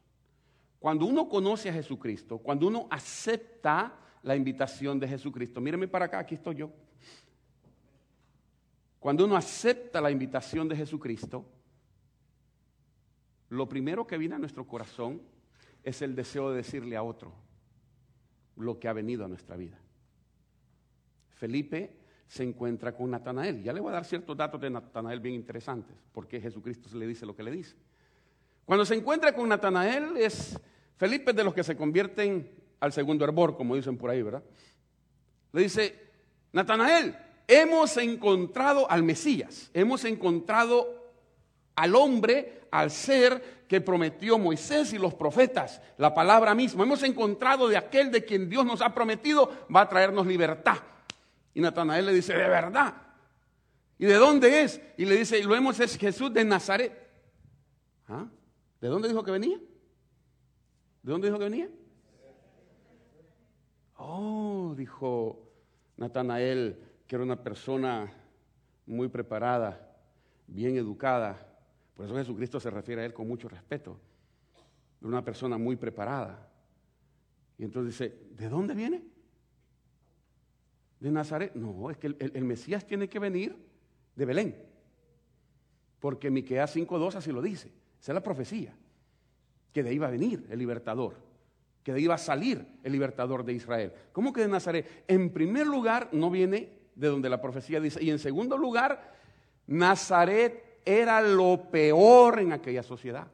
Cuando 0.79 1.05
uno 1.05 1.27
conoce 1.27 1.69
a 1.69 1.73
Jesucristo, 1.73 2.37
cuando 2.37 2.67
uno 2.67 2.87
acepta 2.89 3.93
la 4.23 4.35
invitación 4.35 4.99
de 4.99 5.07
Jesucristo, 5.07 5.59
míreme 5.59 5.87
para 5.87 6.05
acá, 6.05 6.19
aquí 6.19 6.35
estoy 6.35 6.55
yo. 6.55 6.71
Cuando 8.99 9.25
uno 9.25 9.35
acepta 9.35 10.01
la 10.01 10.11
invitación 10.11 10.67
de 10.67 10.75
Jesucristo, 10.75 11.45
lo 13.49 13.69
primero 13.69 14.05
que 14.05 14.17
viene 14.17 14.35
a 14.35 14.39
nuestro 14.39 14.67
corazón 14.67 15.21
es 15.83 16.01
el 16.01 16.15
deseo 16.15 16.49
de 16.49 16.57
decirle 16.57 16.97
a 16.97 17.03
otro 17.03 17.33
lo 18.57 18.79
que 18.79 18.87
ha 18.87 18.93
venido 18.93 19.23
a 19.23 19.27
nuestra 19.27 19.55
vida. 19.55 19.79
Felipe 21.29 21.95
se 22.27 22.43
encuentra 22.43 22.95
con 22.95 23.11
Natanael. 23.11 23.63
Ya 23.63 23.71
le 23.71 23.79
voy 23.79 23.89
a 23.89 23.93
dar 23.93 24.05
ciertos 24.05 24.35
datos 24.35 24.59
de 24.59 24.69
Natanael 24.69 25.19
bien 25.19 25.35
interesantes, 25.35 25.95
porque 26.11 26.41
Jesucristo 26.41 26.89
le 26.97 27.07
dice 27.07 27.25
lo 27.25 27.35
que 27.35 27.43
le 27.43 27.51
dice. 27.51 27.75
Cuando 28.65 28.83
se 28.83 28.95
encuentra 28.95 29.33
con 29.33 29.47
Natanael, 29.47 30.17
es 30.17 30.59
Felipe 30.97 31.31
de 31.31 31.43
los 31.43 31.53
que 31.53 31.63
se 31.63 31.77
convierten 31.77 32.51
al 32.79 32.91
segundo 32.91 33.23
hervor, 33.23 33.55
como 33.55 33.75
dicen 33.75 33.97
por 33.97 34.09
ahí, 34.09 34.21
¿verdad? 34.21 34.43
Le 35.53 35.61
dice, 35.61 35.95
Natanael, 36.51 37.15
hemos 37.47 37.97
encontrado 37.97 38.89
al 38.91 39.03
Mesías, 39.03 39.71
hemos 39.73 40.03
encontrado 40.05 41.11
al 41.75 41.95
hombre, 41.95 42.61
al 42.71 42.91
ser 42.91 43.65
que 43.67 43.81
prometió 43.81 44.37
Moisés 44.37 44.93
y 44.93 44.97
los 44.97 45.13
profetas, 45.13 45.81
la 45.97 46.13
palabra 46.13 46.53
misma. 46.55 46.83
Hemos 46.83 47.03
encontrado 47.03 47.67
de 47.67 47.77
aquel 47.77 48.11
de 48.11 48.25
quien 48.25 48.49
Dios 48.49 48.65
nos 48.65 48.81
ha 48.81 48.93
prometido 48.93 49.51
va 49.73 49.81
a 49.81 49.89
traernos 49.89 50.25
libertad. 50.25 50.77
Y 51.53 51.61
Natanael 51.61 52.05
le 52.05 52.13
dice, 52.13 52.33
de 52.33 52.47
verdad. 52.47 52.93
¿Y 53.97 54.05
de 54.05 54.15
dónde 54.15 54.61
es? 54.61 54.81
Y 54.97 55.05
le 55.05 55.15
dice, 55.15 55.39
y 55.39 55.43
lo 55.43 55.55
hemos 55.55 55.79
es 55.79 55.97
Jesús 55.97 56.33
de 56.33 56.45
Nazaret. 56.45 56.93
¿Ah? 58.07 58.27
¿De 58.79 58.87
dónde 58.87 59.07
dijo 59.07 59.23
que 59.23 59.31
venía? 59.31 59.57
¿De 61.01 61.11
dónde 61.11 61.27
dijo 61.27 61.39
que 61.39 61.45
venía? 61.45 61.69
Oh, 63.97 64.75
dijo 64.77 65.51
Natanael, 65.97 66.86
que 67.07 67.15
era 67.15 67.23
una 67.23 67.41
persona 67.41 68.11
muy 68.85 69.07
preparada, 69.07 69.95
bien 70.45 70.75
educada. 70.75 71.47
Por 71.95 72.05
eso 72.05 72.15
Jesucristo 72.15 72.59
se 72.59 72.69
refiere 72.69 73.01
a 73.01 73.05
él 73.05 73.13
con 73.13 73.27
mucho 73.27 73.47
respeto. 73.47 73.97
De 74.99 75.07
una 75.07 75.23
persona 75.23 75.57
muy 75.57 75.77
preparada. 75.77 76.49
Y 77.57 77.63
entonces 77.63 77.93
dice, 77.93 78.17
¿de 78.31 78.49
dónde 78.49 78.73
viene? 78.73 79.03
¿De 80.99 81.11
Nazaret? 81.11 81.53
No, 81.55 81.89
es 81.89 81.97
que 81.97 82.07
el, 82.07 82.43
Mesías 82.43 82.85
tiene 82.85 83.07
que 83.07 83.19
venir 83.19 83.55
de 84.15 84.25
Belén. 84.25 84.55
Porque 85.99 86.29
Miqueas 86.29 86.75
5.2 86.75 87.15
así 87.15 87.31
lo 87.31 87.41
dice. 87.41 87.71
Esa 88.01 88.11
es 88.11 88.15
la 88.15 88.23
profecía. 88.23 88.75
Que 89.71 89.81
de 89.81 89.89
ahí 89.89 89.95
iba 89.95 90.07
a 90.07 90.11
venir 90.11 90.45
el 90.49 90.59
libertador. 90.59 91.15
Que 91.83 91.93
de 91.93 91.99
ahí 91.99 92.07
a 92.07 92.17
salir 92.17 92.67
el 92.83 92.91
libertador 92.91 93.45
de 93.45 93.53
Israel. 93.53 93.93
¿Cómo 94.11 94.33
que 94.33 94.41
de 94.41 94.47
Nazaret? 94.47 95.05
En 95.07 95.31
primer 95.31 95.67
lugar, 95.67 96.09
no 96.11 96.29
viene 96.29 96.76
de 96.97 97.07
donde 97.07 97.29
la 97.29 97.39
profecía 97.39 97.79
dice. 97.79 98.03
Y 98.03 98.09
en 98.09 98.19
segundo 98.19 98.57
lugar, 98.57 99.13
Nazaret 99.67 100.81
era 100.83 101.21
lo 101.21 101.69
peor 101.69 102.39
en 102.39 102.51
aquella 102.51 102.81
sociedad. 102.83 103.27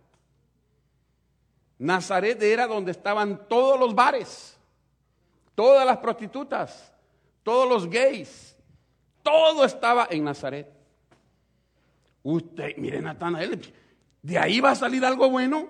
Nazaret 1.80 2.42
era 2.42 2.68
donde 2.68 2.92
estaban 2.92 3.48
todos 3.48 3.80
los 3.80 3.96
bares, 3.96 4.58
todas 5.56 5.86
las 5.86 5.98
prostitutas, 5.98 6.94
todos 7.42 7.68
los 7.68 7.90
gays, 7.90 8.56
todo 9.22 9.66
estaba 9.66 10.08
en 10.12 10.24
Nazaret. 10.24 10.68
Usted, 12.22 12.78
mire 12.78 13.02
Natanael, 13.02 13.60
¿de 14.22 14.38
ahí 14.38 14.60
va 14.60 14.72
a 14.72 14.76
salir 14.76 15.04
algo 15.04 15.30
bueno? 15.30 15.68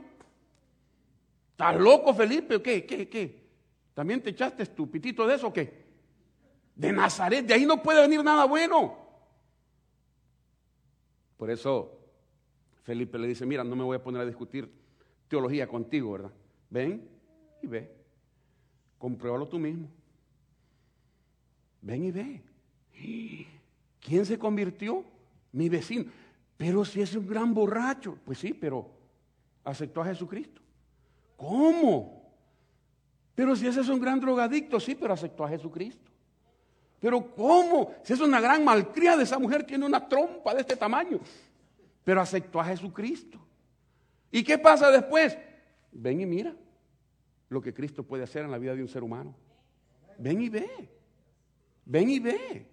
¿Estás 1.51 1.75
loco, 1.75 2.13
Felipe? 2.13 2.61
¿Qué? 2.61 2.85
¿Qué? 2.85 3.07
¿Qué? 3.07 3.43
¿También 3.93 4.21
te 4.21 4.31
echaste 4.31 4.65
tu 4.67 4.89
pitito 4.89 5.25
de 5.27 5.35
eso 5.35 5.47
o 5.47 5.53
qué? 5.53 5.82
De 6.75 6.91
Nazaret, 6.91 7.45
de 7.45 7.53
ahí 7.53 7.65
no 7.65 7.81
puede 7.81 8.01
venir 8.01 8.23
nada 8.23 8.45
bueno. 8.45 8.97
Por 11.37 11.51
eso 11.51 11.99
Felipe 12.83 13.17
le 13.17 13.27
dice, 13.27 13.45
mira, 13.45 13.63
no 13.63 13.75
me 13.75 13.83
voy 13.83 13.95
a 13.95 14.03
poner 14.03 14.21
a 14.21 14.25
discutir 14.25 14.71
teología 15.27 15.67
contigo, 15.67 16.13
¿verdad? 16.13 16.31
Ven 16.69 17.07
y 17.61 17.67
ve. 17.67 17.91
Compruébalo 18.97 19.47
tú 19.47 19.59
mismo. 19.59 19.89
Ven 21.81 22.03
y 22.05 22.11
ve. 22.11 22.41
¿Quién 23.99 24.25
se 24.25 24.39
convirtió? 24.39 25.03
Mi 25.51 25.69
vecino. 25.69 26.05
Pero 26.57 26.85
si 26.85 27.01
es 27.01 27.15
un 27.15 27.27
gran 27.27 27.53
borracho. 27.53 28.17
Pues 28.25 28.39
sí, 28.39 28.53
pero 28.53 28.89
aceptó 29.63 30.01
a 30.01 30.05
Jesucristo. 30.05 30.61
¿Cómo? 31.35 32.31
Pero 33.35 33.55
si 33.55 33.67
ese 33.67 33.81
es 33.81 33.89
un 33.89 33.99
gran 33.99 34.19
drogadicto, 34.19 34.79
sí, 34.79 34.95
pero 34.95 35.13
aceptó 35.13 35.43
a 35.43 35.49
Jesucristo. 35.49 36.12
Pero 37.03 37.35
¿cómo? 37.35 37.93
Si 38.01 38.13
es 38.13 38.21
una 38.21 38.39
gran 38.39 38.63
malcriada, 38.63 39.21
esa 39.21 39.37
mujer 39.37 39.65
tiene 39.65 39.85
una 39.85 40.07
trompa 40.07 40.53
de 40.53 40.61
este 40.61 40.77
tamaño. 40.77 41.19
Pero 42.01 42.21
aceptó 42.21 42.61
a 42.61 42.63
Jesucristo. 42.63 43.37
¿Y 44.31 44.41
qué 44.41 44.57
pasa 44.57 44.89
después? 44.89 45.37
Ven 45.91 46.21
y 46.21 46.25
mira 46.25 46.55
lo 47.49 47.61
que 47.61 47.73
Cristo 47.73 48.03
puede 48.03 48.23
hacer 48.23 48.45
en 48.45 48.51
la 48.51 48.57
vida 48.57 48.73
de 48.73 48.81
un 48.81 48.87
ser 48.87 49.03
humano. 49.03 49.35
Ven 50.17 50.43
y 50.43 50.47
ve. 50.47 50.89
Ven 51.83 52.09
y 52.09 52.19
ve. 52.21 52.69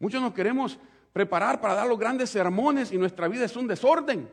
Muchos 0.00 0.20
nos 0.20 0.34
queremos 0.34 0.78
preparar 1.10 1.62
para 1.62 1.72
dar 1.72 1.88
los 1.88 1.98
grandes 1.98 2.28
sermones 2.28 2.92
y 2.92 2.98
nuestra 2.98 3.26
vida 3.26 3.46
es 3.46 3.56
un 3.56 3.66
desorden. 3.66 4.28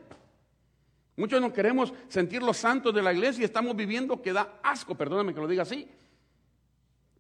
Muchos 1.16 1.40
nos 1.40 1.54
queremos 1.54 1.94
sentir 2.10 2.44
los 2.44 2.58
santos 2.58 2.94
de 2.94 3.02
la 3.02 3.14
iglesia 3.14 3.44
y 3.44 3.46
estamos 3.46 3.74
viviendo 3.74 4.22
que 4.22 4.34
da 4.34 4.60
asco, 4.62 4.96
perdóname 4.96 5.34
que 5.34 5.40
lo 5.40 5.48
diga 5.48 5.64
así. 5.64 5.90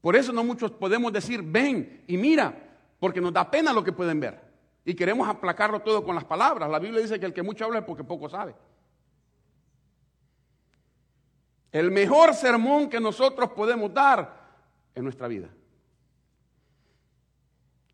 Por 0.02 0.16
eso 0.16 0.32
no 0.32 0.44
muchos 0.44 0.72
podemos 0.72 1.12
decir, 1.12 1.42
ven 1.42 2.04
y 2.08 2.18
mira, 2.18 2.54
porque 3.00 3.22
nos 3.22 3.34
da 3.34 3.50
pena 3.50 3.74
lo 3.74 3.84
que 3.84 3.92
pueden 3.92 4.20
ver. 4.20 4.40
Y 4.86 4.94
queremos 4.96 5.28
aplacarlo 5.28 5.82
todo 5.82 6.04
con 6.04 6.16
las 6.16 6.24
palabras. 6.24 6.70
La 6.70 6.80
Biblia 6.80 7.02
dice 7.02 7.20
que 7.20 7.26
el 7.26 7.34
que 7.34 7.44
mucho 7.44 7.66
habla 7.66 7.80
es 7.80 7.86
porque 7.86 8.04
poco 8.04 8.30
sabe. 8.30 8.56
El 11.72 11.92
mejor 11.92 12.34
sermón 12.34 12.90
que 12.90 13.00
nosotros 13.00 13.52
podemos 13.52 13.94
dar 13.94 14.48
en 14.96 15.04
nuestra 15.04 15.28
vida. 15.28 15.50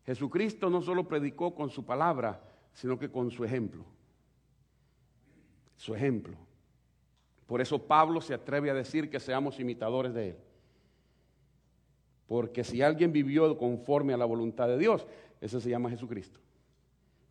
Jesucristo 0.06 0.70
no 0.70 0.82
solo 0.82 1.08
predicó 1.08 1.54
con 1.54 1.70
su 1.70 1.84
palabra, 1.84 2.40
sino 2.72 2.98
que 2.98 3.10
con 3.10 3.30
su 3.30 3.44
ejemplo. 3.44 3.84
Su 5.76 5.94
ejemplo. 5.94 6.36
Por 7.46 7.60
eso 7.60 7.78
Pablo 7.78 8.20
se 8.20 8.34
atreve 8.34 8.70
a 8.70 8.74
decir 8.74 9.10
que 9.10 9.20
seamos 9.20 9.58
imitadores 9.60 10.14
de 10.14 10.30
él. 10.30 10.36
Porque 12.26 12.64
si 12.64 12.82
alguien 12.82 13.12
vivió 13.12 13.56
conforme 13.58 14.14
a 14.14 14.16
la 14.16 14.24
voluntad 14.24 14.68
de 14.68 14.78
Dios, 14.78 15.06
ese 15.40 15.60
se 15.60 15.70
llama 15.70 15.90
Jesucristo. 15.90 16.40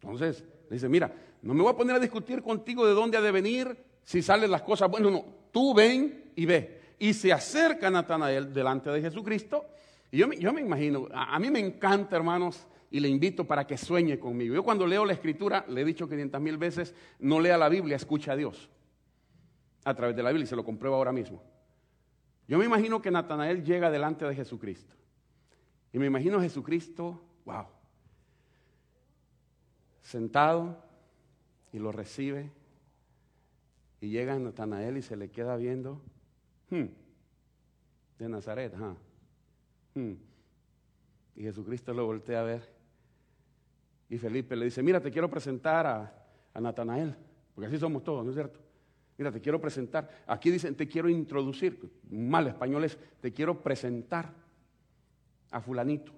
Entonces, 0.01 0.43
dice, 0.69 0.87
mira, 0.89 1.13
no 1.41 1.53
me 1.53 1.63
voy 1.63 1.71
a 1.71 1.77
poner 1.77 1.95
a 1.95 1.99
discutir 1.99 2.41
contigo 2.41 2.85
de 2.85 2.93
dónde 2.93 3.17
ha 3.17 3.21
de 3.21 3.31
venir, 3.31 3.77
si 4.03 4.21
salen 4.21 4.51
las 4.51 4.61
cosas. 4.61 4.89
Bueno, 4.89 5.09
no, 5.09 5.25
tú 5.51 5.73
ven 5.73 6.31
y 6.35 6.45
ve. 6.45 6.81
Y 6.99 7.13
se 7.13 7.33
acerca 7.33 7.89
Natanael 7.89 8.53
delante 8.53 8.89
de 8.89 9.01
Jesucristo 9.01 9.65
y 10.13 10.19
yo, 10.19 10.53
me 10.53 10.61
imagino, 10.61 11.07
a, 11.11 11.39
mí 11.39 11.49
me 11.49 11.57
encanta, 11.57 12.15
hermanos, 12.15 12.67
y 12.91 12.99
le 12.99 13.09
invito 13.09 13.45
para 13.45 13.65
que 13.65 13.79
sueñe 13.79 14.19
conmigo. 14.19 14.53
Yo 14.53 14.61
cuando 14.61 14.85
leo 14.85 15.05
la 15.05 15.13
escritura, 15.13 15.65
le 15.67 15.81
he 15.81 15.85
dicho 15.85 16.07
500 16.07 16.39
mil 16.39 16.55
veces, 16.59 16.93
no 17.17 17.39
lea 17.39 17.57
la 17.57 17.67
Biblia, 17.67 17.95
escucha 17.95 18.33
a 18.33 18.35
Dios 18.35 18.69
a 19.83 19.95
través 19.95 20.15
de 20.15 20.21
la 20.21 20.29
Biblia 20.29 20.43
y 20.43 20.47
se 20.47 20.55
lo 20.55 20.63
compruebo 20.63 20.97
ahora 20.97 21.11
mismo. 21.11 21.41
Yo 22.47 22.57
me 22.57 22.65
imagino 22.65 23.01
que 23.01 23.11
Natanael 23.11 23.63
llega 23.63 23.89
delante 23.89 24.25
de 24.25 24.35
Jesucristo. 24.35 24.95
Y 25.91 25.99
me 25.99 26.07
imagino 26.07 26.37
a 26.37 26.41
Jesucristo, 26.41 27.21
wow, 27.45 27.65
sentado 30.01 30.83
y 31.71 31.79
lo 31.79 31.91
recibe. 31.91 32.51
Y 34.01 34.09
llega 34.09 34.37
Natanael 34.37 34.97
y 34.97 35.01
se 35.01 35.15
le 35.15 35.29
queda 35.29 35.55
viendo. 35.55 36.01
Hmm, 36.69 36.87
de 38.19 38.29
Nazaret, 38.29 38.73
hmm. 39.93 40.13
Y 41.35 41.41
Jesucristo 41.41 41.93
lo 41.93 42.05
voltea 42.05 42.41
a 42.41 42.43
ver. 42.43 42.73
Y 44.09 44.17
Felipe 44.17 44.55
le 44.55 44.65
dice, 44.65 44.83
mira, 44.83 44.99
te 44.99 45.11
quiero 45.11 45.29
presentar 45.29 45.87
a, 45.87 46.25
a 46.53 46.61
Natanael, 46.61 47.15
porque 47.55 47.67
así 47.67 47.79
somos 47.79 48.03
todos, 48.03 48.23
¿no 48.23 48.31
es 48.31 48.35
cierto? 48.35 48.59
Mira, 49.23 49.31
te 49.31 49.39
quiero 49.39 49.61
presentar. 49.61 50.09
Aquí 50.27 50.51
dicen, 50.51 50.75
te 50.75 50.85
quiero 50.85 51.07
introducir. 51.07 51.79
Mal 52.09 52.45
español 52.47 52.83
es, 52.83 52.99
te 53.21 53.31
quiero 53.31 53.61
presentar 53.63 54.33
a 55.49 55.61
fulanito. 55.61 56.11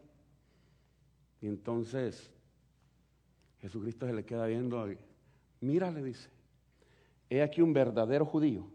Y 1.40 1.46
entonces 1.46 2.32
Jesucristo 3.60 4.08
se 4.08 4.14
le 4.14 4.26
queda 4.26 4.48
viendo. 4.48 4.84
Mira, 5.62 5.92
le 5.92 6.02
dice, 6.02 6.32
he 7.30 7.44
aquí 7.44 7.62
un 7.62 7.74
verdadero 7.74 8.26
judío. 8.26 8.68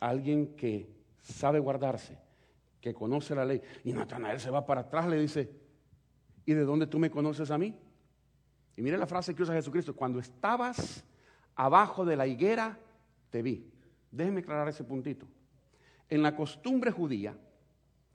Alguien 0.00 0.56
que 0.56 0.90
sabe 1.22 1.60
guardarse, 1.60 2.18
que 2.80 2.92
conoce 2.92 3.36
la 3.36 3.44
ley. 3.44 3.62
Y 3.84 3.92
Natanael 3.92 4.40
se 4.40 4.50
va 4.50 4.66
para 4.66 4.80
atrás, 4.80 5.06
le 5.06 5.20
dice, 5.20 5.48
¿y 6.44 6.54
de 6.54 6.64
dónde 6.64 6.88
tú 6.88 6.98
me 6.98 7.08
conoces 7.08 7.52
a 7.52 7.56
mí? 7.56 7.72
Y 8.76 8.82
mire 8.82 8.98
la 8.98 9.06
frase 9.06 9.32
que 9.32 9.44
usa 9.44 9.54
Jesucristo, 9.54 9.94
cuando 9.94 10.18
estabas 10.18 11.04
abajo 11.56 12.04
de 12.04 12.16
la 12.16 12.26
higuera 12.26 12.78
te 13.30 13.42
vi. 13.42 13.66
Déjeme 14.10 14.40
aclarar 14.40 14.68
ese 14.68 14.84
puntito. 14.84 15.26
En 16.08 16.22
la 16.22 16.36
costumbre 16.36 16.90
judía, 16.90 17.36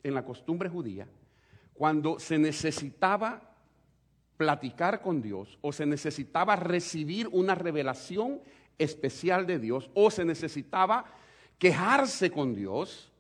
en 0.04 0.14
la 0.14 0.24
costumbre 0.24 0.70
judía, 0.70 1.08
cuando 1.74 2.20
se 2.20 2.38
necesitaba 2.38 3.42
platicar 4.38 5.02
con 5.02 5.22
Dios 5.22 5.58
o 5.62 5.72
se 5.72 5.86
necesitaba 5.86 6.56
recibir 6.56 7.28
una 7.32 7.54
revelación 7.54 8.42
especial 8.78 9.46
de 9.46 9.60
Dios 9.60 9.92
o 9.94 10.10
se 10.10 10.26
necesitaba 10.26 11.06
quejarse 11.60 12.32
con 12.32 12.56
Dios, 12.56 13.12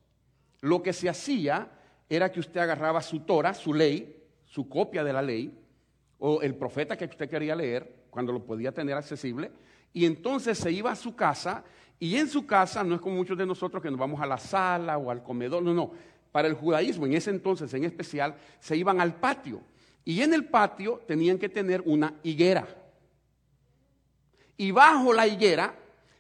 lo 0.61 0.81
que 0.81 0.93
se 0.93 1.09
hacía 1.09 1.69
era 2.09 2.31
que 2.31 2.39
usted 2.39 2.59
agarraba 2.59 3.01
su 3.01 3.21
Torah, 3.21 3.53
su 3.53 3.73
ley, 3.73 4.23
su 4.45 4.67
copia 4.67 5.03
de 5.03 5.13
la 5.13 5.21
ley, 5.21 5.57
o 6.17 6.41
el 6.41 6.55
profeta 6.55 6.97
que 6.97 7.05
usted 7.05 7.29
quería 7.29 7.55
leer, 7.55 8.05
cuando 8.09 8.31
lo 8.31 8.43
podía 8.43 8.71
tener 8.71 8.95
accesible, 8.95 9.51
y 9.93 10.05
entonces 10.05 10.57
se 10.57 10.71
iba 10.71 10.91
a 10.91 10.95
su 10.95 11.15
casa 11.15 11.63
y 11.99 12.17
en 12.17 12.27
su 12.27 12.45
casa 12.45 12.83
no 12.83 12.95
es 12.95 13.01
como 13.01 13.15
muchos 13.15 13.37
de 13.37 13.45
nosotros 13.45 13.81
que 13.81 13.91
nos 13.91 13.99
vamos 13.99 14.19
a 14.21 14.25
la 14.25 14.37
sala 14.37 14.97
o 14.97 15.11
al 15.11 15.21
comedor, 15.21 15.61
no, 15.61 15.73
no. 15.73 15.91
Para 16.31 16.47
el 16.47 16.55
judaísmo 16.55 17.05
en 17.05 17.13
ese 17.13 17.29
entonces 17.29 17.73
en 17.73 17.83
especial 17.83 18.35
se 18.59 18.75
iban 18.75 19.01
al 19.01 19.15
patio 19.15 19.61
y 20.03 20.21
en 20.21 20.33
el 20.33 20.45
patio 20.45 21.01
tenían 21.07 21.37
que 21.37 21.49
tener 21.49 21.83
una 21.85 22.15
higuera. 22.23 22.67
Y 24.57 24.71
bajo 24.71 25.13
la 25.13 25.27
higuera 25.27 25.75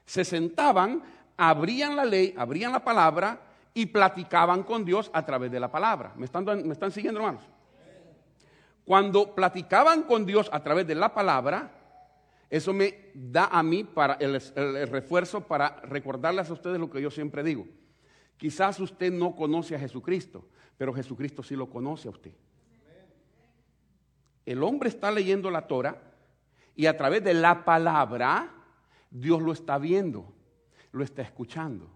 se 0.05 0.25
sentaban, 0.25 1.01
abrían 1.37 1.95
la 1.95 2.05
ley, 2.05 2.33
abrían 2.37 2.71
la 2.71 2.83
palabra 2.83 3.41
y 3.73 3.87
platicaban 3.87 4.63
con 4.63 4.83
Dios 4.83 5.09
a 5.13 5.25
través 5.25 5.51
de 5.51 5.59
la 5.59 5.71
palabra. 5.71 6.13
¿Me 6.15 6.25
están, 6.25 6.45
me 6.45 6.73
están 6.73 6.91
siguiendo, 6.91 7.19
hermanos? 7.19 7.43
Cuando 8.85 9.33
platicaban 9.33 10.03
con 10.03 10.25
Dios 10.25 10.49
a 10.51 10.61
través 10.61 10.85
de 10.85 10.95
la 10.95 11.13
palabra, 11.13 11.71
eso 12.51 12.73
me 12.73 13.11
da 13.13 13.45
a 13.45 13.63
mí 13.63 13.85
para 13.85 14.15
el, 14.15 14.33
refuerzo 14.89 15.47
para 15.47 15.77
recordarles 15.83 16.49
a 16.49 16.53
ustedes 16.53 16.77
lo 16.81 16.89
que 16.89 17.01
yo 17.01 17.09
siempre 17.09 17.43
digo. 17.43 17.65
Quizás 18.35 18.77
usted 18.81 19.09
no 19.09 19.37
conoce 19.37 19.73
a 19.73 19.79
Jesucristo, 19.79 20.45
pero 20.77 20.93
Jesucristo 20.93 21.43
sí 21.43 21.55
lo 21.55 21.69
conoce 21.69 22.09
a 22.09 22.11
usted. 22.11 22.33
El 24.45 24.61
hombre 24.63 24.89
está 24.89 25.11
leyendo 25.11 25.49
la 25.49 25.65
Torah 25.65 26.01
y 26.75 26.87
a 26.87 26.97
través 26.97 27.23
de 27.23 27.33
la 27.35 27.63
palabra 27.63 28.53
Dios 29.09 29.41
lo 29.41 29.53
está 29.53 29.77
viendo, 29.77 30.33
lo 30.91 31.05
está 31.05 31.21
escuchando 31.21 31.89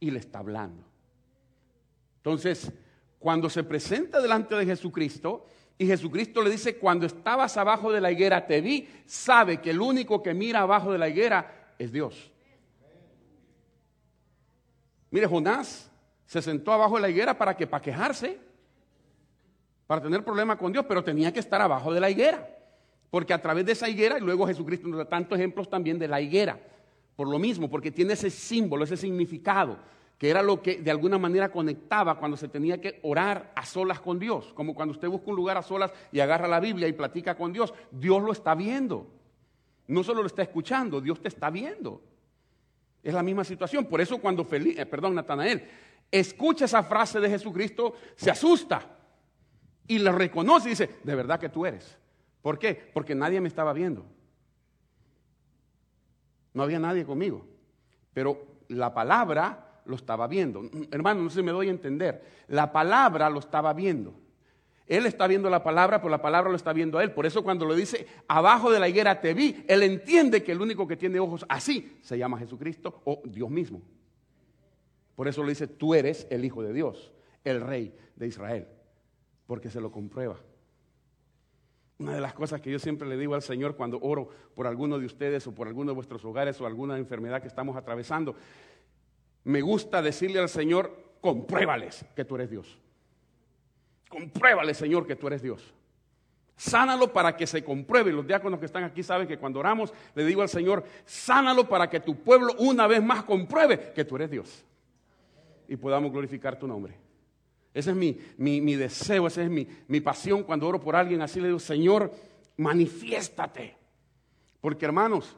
y 0.00 0.10
le 0.10 0.18
está 0.18 0.38
hablando. 0.38 0.82
Entonces, 2.16 2.72
cuando 3.18 3.50
se 3.50 3.64
presenta 3.64 4.22
delante 4.22 4.54
de 4.54 4.64
Jesucristo, 4.64 5.44
y 5.76 5.86
Jesucristo 5.86 6.40
le 6.40 6.50
dice, 6.50 6.76
cuando 6.76 7.06
estabas 7.06 7.56
abajo 7.56 7.92
de 7.92 8.00
la 8.00 8.12
higuera 8.12 8.46
te 8.46 8.60
vi, 8.60 8.88
sabe 9.06 9.60
que 9.60 9.70
el 9.70 9.80
único 9.80 10.22
que 10.22 10.32
mira 10.32 10.60
abajo 10.60 10.92
de 10.92 10.98
la 10.98 11.08
higuera 11.08 11.72
es 11.78 11.90
Dios. 11.90 12.30
Mire, 15.10 15.26
Jonás 15.26 15.90
se 16.26 16.42
sentó 16.42 16.72
abajo 16.72 16.96
de 16.96 17.02
la 17.02 17.10
higuera 17.10 17.36
para 17.36 17.56
que, 17.56 17.66
para 17.66 17.82
quejarse, 17.82 18.38
para 19.86 20.00
tener 20.00 20.24
problema 20.24 20.56
con 20.56 20.72
Dios, 20.72 20.84
pero 20.88 21.02
tenía 21.02 21.32
que 21.32 21.40
estar 21.40 21.60
abajo 21.60 21.92
de 21.92 22.00
la 22.00 22.10
higuera. 22.10 22.48
Porque 23.10 23.32
a 23.32 23.42
través 23.42 23.66
de 23.66 23.72
esa 23.72 23.88
higuera, 23.88 24.18
y 24.18 24.22
luego 24.22 24.46
Jesucristo 24.46 24.88
nos 24.88 24.98
da 24.98 25.08
tantos 25.08 25.38
ejemplos 25.38 25.68
también 25.68 25.98
de 25.98 26.08
la 26.08 26.20
higuera, 26.20 26.58
por 27.16 27.28
lo 27.28 27.38
mismo, 27.38 27.68
porque 27.68 27.90
tiene 27.90 28.14
ese 28.14 28.30
símbolo, 28.30 28.84
ese 28.84 28.96
significado 28.96 29.78
que 30.18 30.30
era 30.30 30.42
lo 30.42 30.62
que 30.62 30.76
de 30.76 30.90
alguna 30.90 31.18
manera 31.18 31.50
conectaba 31.50 32.18
cuando 32.18 32.36
se 32.36 32.48
tenía 32.48 32.80
que 32.80 33.00
orar 33.02 33.52
a 33.56 33.66
solas 33.66 34.00
con 34.00 34.18
Dios, 34.18 34.52
como 34.54 34.74
cuando 34.74 34.92
usted 34.92 35.08
busca 35.08 35.30
un 35.30 35.36
lugar 35.36 35.56
a 35.56 35.62
solas 35.62 35.92
y 36.12 36.20
agarra 36.20 36.46
la 36.46 36.60
Biblia 36.60 36.88
y 36.88 36.92
platica 36.92 37.36
con 37.36 37.52
Dios, 37.52 37.74
Dios 37.90 38.22
lo 38.22 38.32
está 38.32 38.54
viendo. 38.54 39.10
No 39.86 40.02
solo 40.02 40.22
lo 40.22 40.26
está 40.26 40.42
escuchando, 40.42 41.00
Dios 41.00 41.20
te 41.20 41.28
está 41.28 41.50
viendo. 41.50 42.02
Es 43.02 43.12
la 43.12 43.22
misma 43.22 43.44
situación. 43.44 43.84
Por 43.84 44.00
eso 44.00 44.18
cuando 44.18 44.44
Felipe, 44.44 44.80
eh, 44.80 44.86
perdón, 44.86 45.14
Natanael 45.14 45.68
escucha 46.10 46.64
esa 46.64 46.82
frase 46.82 47.20
de 47.20 47.28
Jesucristo, 47.28 47.94
se 48.14 48.30
asusta 48.30 48.96
y 49.86 49.98
le 49.98 50.12
reconoce 50.12 50.68
y 50.68 50.70
dice, 50.70 50.90
de 51.02 51.14
verdad 51.14 51.40
que 51.40 51.48
tú 51.48 51.66
eres. 51.66 51.98
¿Por 52.40 52.58
qué? 52.58 52.90
Porque 52.94 53.14
nadie 53.14 53.40
me 53.40 53.48
estaba 53.48 53.72
viendo. 53.72 54.06
No 56.52 56.62
había 56.62 56.78
nadie 56.78 57.04
conmigo. 57.04 57.44
Pero 58.12 58.46
la 58.68 58.94
palabra 58.94 59.73
lo 59.84 59.96
estaba 59.96 60.26
viendo. 60.26 60.62
Hermano, 60.90 61.22
no 61.22 61.30
sé 61.30 61.36
si 61.36 61.42
me 61.42 61.52
doy 61.52 61.68
a 61.68 61.70
entender. 61.70 62.24
La 62.48 62.72
palabra 62.72 63.30
lo 63.30 63.38
estaba 63.38 63.72
viendo. 63.72 64.14
Él 64.86 65.06
está 65.06 65.26
viendo 65.26 65.48
la 65.48 65.62
palabra, 65.62 65.98
pero 65.98 66.10
la 66.10 66.20
palabra 66.20 66.50
lo 66.50 66.56
está 66.56 66.72
viendo 66.72 66.98
a 66.98 67.02
él. 67.02 67.12
Por 67.12 67.24
eso 67.24 67.42
cuando 67.42 67.66
le 67.66 67.74
dice, 67.74 68.06
abajo 68.28 68.70
de 68.70 68.78
la 68.78 68.88
higuera 68.88 69.20
te 69.20 69.32
vi, 69.32 69.64
él 69.66 69.82
entiende 69.82 70.42
que 70.42 70.52
el 70.52 70.60
único 70.60 70.86
que 70.86 70.96
tiene 70.96 71.20
ojos 71.20 71.46
así 71.48 71.98
se 72.02 72.18
llama 72.18 72.38
Jesucristo 72.38 73.00
o 73.04 73.22
Dios 73.24 73.50
mismo. 73.50 73.80
Por 75.14 75.28
eso 75.28 75.42
le 75.42 75.50
dice, 75.50 75.68
tú 75.68 75.94
eres 75.94 76.26
el 76.30 76.44
Hijo 76.44 76.62
de 76.62 76.72
Dios, 76.72 77.12
el 77.44 77.60
Rey 77.60 77.94
de 78.16 78.26
Israel, 78.26 78.66
porque 79.46 79.70
se 79.70 79.80
lo 79.80 79.90
comprueba. 79.90 80.36
Una 81.98 82.14
de 82.14 82.20
las 82.20 82.34
cosas 82.34 82.60
que 82.60 82.70
yo 82.70 82.78
siempre 82.78 83.08
le 83.08 83.16
digo 83.16 83.34
al 83.34 83.42
Señor 83.42 83.76
cuando 83.76 84.00
oro 84.00 84.28
por 84.54 84.66
alguno 84.66 84.98
de 84.98 85.06
ustedes 85.06 85.46
o 85.46 85.54
por 85.54 85.68
alguno 85.68 85.92
de 85.92 85.94
vuestros 85.94 86.24
hogares 86.24 86.60
o 86.60 86.66
alguna 86.66 86.98
enfermedad 86.98 87.40
que 87.40 87.46
estamos 87.46 87.76
atravesando, 87.76 88.34
me 89.44 89.60
gusta 89.60 90.00
decirle 90.00 90.38
al 90.38 90.48
Señor, 90.48 91.04
compruébales 91.20 92.04
que 92.16 92.24
tú 92.24 92.34
eres 92.34 92.50
Dios. 92.50 92.78
Compruébale, 94.08 94.74
Señor, 94.74 95.06
que 95.06 95.16
tú 95.16 95.26
eres 95.26 95.42
Dios. 95.42 95.74
Sánalo 96.56 97.12
para 97.12 97.36
que 97.36 97.46
se 97.46 97.62
compruebe. 97.62 98.12
Los 98.12 98.26
diáconos 98.26 98.58
que 98.58 98.66
están 98.66 98.84
aquí 98.84 99.02
saben 99.02 99.28
que 99.28 99.38
cuando 99.38 99.60
oramos 99.60 99.92
le 100.14 100.24
digo 100.24 100.40
al 100.40 100.48
Señor, 100.48 100.84
sánalo 101.04 101.68
para 101.68 101.90
que 101.90 102.00
tu 102.00 102.16
pueblo 102.16 102.54
una 102.58 102.86
vez 102.86 103.02
más 103.02 103.24
compruebe 103.24 103.92
que 103.94 104.04
tú 104.04 104.16
eres 104.16 104.30
Dios. 104.30 104.64
Y 105.68 105.76
podamos 105.76 106.12
glorificar 106.12 106.58
tu 106.58 106.66
nombre. 106.66 106.94
Ese 107.74 107.90
es 107.90 107.96
mi, 107.96 108.20
mi 108.38 108.76
deseo, 108.76 109.26
esa 109.26 109.42
es 109.42 109.50
mi, 109.50 109.66
mi 109.88 110.00
pasión 110.00 110.44
cuando 110.44 110.68
oro 110.68 110.80
por 110.80 110.94
alguien. 110.94 111.20
Así 111.22 111.40
le 111.40 111.48
digo, 111.48 111.58
Señor, 111.58 112.12
manifiéstate. 112.56 113.76
Porque 114.60 114.86
hermanos, 114.86 115.36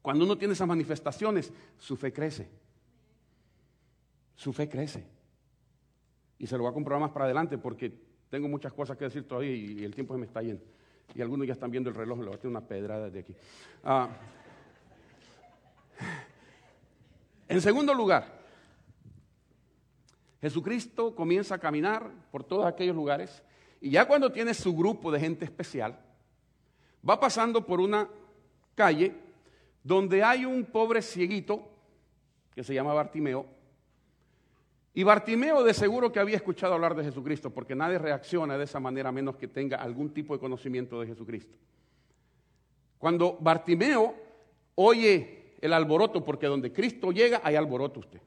cuando 0.00 0.24
uno 0.24 0.38
tiene 0.38 0.54
esas 0.54 0.68
manifestaciones, 0.68 1.52
su 1.76 1.96
fe 1.96 2.12
crece 2.12 2.48
su 4.36 4.52
fe 4.52 4.68
crece. 4.68 5.04
Y 6.38 6.46
se 6.46 6.56
lo 6.56 6.62
voy 6.62 6.70
a 6.70 6.74
comprobar 6.74 7.00
más 7.00 7.10
para 7.10 7.24
adelante 7.24 7.58
porque 7.58 7.92
tengo 8.28 8.48
muchas 8.48 8.72
cosas 8.72 8.96
que 8.96 9.04
decir 9.04 9.26
todavía 9.26 9.52
y, 9.52 9.84
el 9.84 9.94
tiempo 9.94 10.14
se 10.14 10.20
me 10.20 10.26
está 10.26 10.42
yendo. 10.42 10.62
Y 11.14 11.22
algunos 11.22 11.46
ya 11.46 11.54
están 11.54 11.70
viendo 11.70 11.88
el 11.88 11.96
reloj, 11.96 12.18
lo 12.18 12.30
voy 12.30 12.40
a 12.42 12.48
una 12.48 12.60
pedrada 12.60 13.08
de 13.10 13.20
aquí. 13.20 13.34
Ah. 13.82 14.08
en 17.48 17.60
segundo 17.60 17.94
lugar, 17.94 18.36
Jesucristo 20.42 21.14
comienza 21.14 21.54
a 21.54 21.58
caminar 21.58 22.10
por 22.30 22.44
todos 22.44 22.66
aquellos 22.66 22.94
lugares 22.94 23.42
y 23.80 23.90
ya 23.90 24.06
cuando 24.06 24.30
tiene 24.30 24.52
su 24.52 24.76
grupo 24.76 25.10
de 25.10 25.20
gente 25.20 25.44
especial, 25.44 25.98
va 27.08 27.18
pasando 27.18 27.64
por 27.64 27.80
una 27.80 28.08
calle 28.74 29.14
donde 29.82 30.22
hay 30.22 30.44
un 30.44 30.64
pobre 30.64 31.00
cieguito 31.00 31.66
que 32.54 32.64
se 32.64 32.74
llama 32.74 32.92
Bartimeo 32.92 33.55
Y 34.96 35.02
Bartimeo 35.02 35.62
de 35.62 35.74
seguro 35.74 36.10
que 36.10 36.18
había 36.18 36.36
escuchado 36.36 36.72
hablar 36.72 36.94
de 36.94 37.04
Jesucristo, 37.04 37.50
porque 37.50 37.74
nadie 37.74 37.98
reacciona 37.98 38.56
de 38.56 38.64
esa 38.64 38.80
manera 38.80 39.10
a 39.10 39.12
menos 39.12 39.36
que 39.36 39.46
tenga 39.46 39.76
algún 39.76 40.08
tipo 40.08 40.32
de 40.32 40.40
conocimiento 40.40 40.98
de 40.98 41.08
Jesucristo. 41.08 41.54
Cuando 42.96 43.36
Bartimeo 43.38 44.14
oye 44.74 45.52
el 45.60 45.74
alboroto, 45.74 46.24
porque 46.24 46.46
donde 46.46 46.72
Cristo 46.72 47.12
llega 47.12 47.42
hay 47.44 47.56
alboroto 47.56 48.00
usted. 48.00 48.22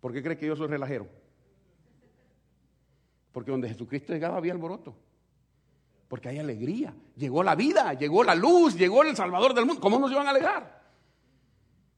¿Por 0.00 0.14
qué 0.14 0.22
cree 0.22 0.38
que 0.38 0.46
yo 0.46 0.56
soy 0.56 0.68
relajero? 0.68 1.06
Porque 3.32 3.50
donde 3.50 3.68
Jesucristo 3.68 4.14
llegaba 4.14 4.38
había 4.38 4.54
alboroto. 4.54 4.94
Porque 6.08 6.30
hay 6.30 6.38
alegría. 6.38 6.94
Llegó 7.16 7.42
la 7.42 7.54
vida, 7.54 7.92
llegó 7.92 8.24
la 8.24 8.34
luz, 8.34 8.78
llegó 8.78 9.02
el 9.02 9.14
Salvador 9.14 9.52
del 9.52 9.66
mundo. 9.66 9.82
¿Cómo 9.82 9.98
nos 9.98 10.10
iban 10.10 10.26
a 10.26 10.30
alegrar? 10.30 10.80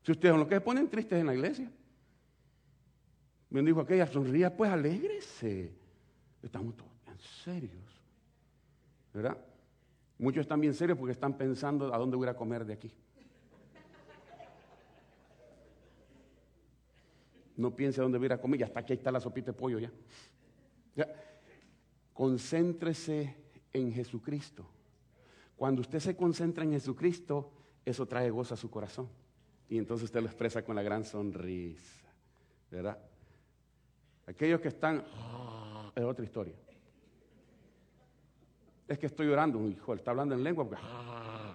Si 0.03 0.11
ustedes 0.11 0.33
son 0.33 0.41
los 0.41 0.49
que 0.49 0.57
se 0.57 0.61
ponen 0.61 0.91
tristes 0.91 1.21
en 1.21 1.29
la 1.29 1.35
iglesia. 1.35 1.71
Me 3.53 3.61
dijo 3.63 3.83
aquella, 3.83 4.07
sonría, 4.07 4.57
pues 4.57 4.71
alégrese. 4.71 5.71
Estamos 6.43 6.75
todos 6.75 6.91
bien 7.05 7.19
serios. 7.19 8.03
¿Verdad? 9.13 9.37
Muchos 10.17 10.41
están 10.41 10.59
bien 10.59 10.73
serios 10.73 10.97
porque 10.97 11.13
están 11.13 11.37
pensando 11.37 11.93
a 11.93 11.99
dónde 11.99 12.17
voy 12.17 12.29
a 12.29 12.35
comer 12.35 12.65
de 12.65 12.73
aquí. 12.73 12.91
No 17.55 17.77
piense 17.77 18.01
a 18.01 18.05
dónde 18.05 18.17
voy 18.17 18.33
a 18.33 18.41
comer, 18.41 18.61
ya 18.61 18.67
está 18.67 18.81
aquí 18.81 18.95
está 18.95 19.13
la 19.13 19.21
sopita 19.21 19.53
de 19.53 19.53
pollo 19.53 19.79
ya. 19.79 19.93
ya. 20.97 21.07
Concéntrese 22.15 23.37
en 23.71 23.93
Jesucristo. 23.93 24.67
Cuando 25.57 25.83
usted 25.83 25.99
se 25.99 26.17
concentra 26.17 26.65
en 26.65 26.73
Jesucristo, 26.73 27.53
eso 27.85 28.07
trae 28.07 28.31
gozo 28.31 28.55
a 28.55 28.57
su 28.57 28.71
corazón. 28.71 29.11
Y 29.69 29.77
entonces 29.77 30.05
usted 30.05 30.21
lo 30.21 30.27
expresa 30.27 30.65
con 30.65 30.75
la 30.75 30.83
gran 30.83 31.05
sonrisa. 31.05 32.09
¿Verdad? 32.71 33.12
Aquellos 34.27 34.61
que 34.61 34.69
están, 34.69 35.05
ah, 35.17 35.91
es 35.95 36.05
otra 36.05 36.25
historia. 36.25 36.55
Es 38.87 38.99
que 38.99 39.07
estoy 39.07 39.27
llorando, 39.27 39.67
hijo, 39.69 39.95
está 39.95 40.11
hablando 40.11 40.35
en 40.35 40.45
lengua 40.45 40.67
ah, 40.77 41.55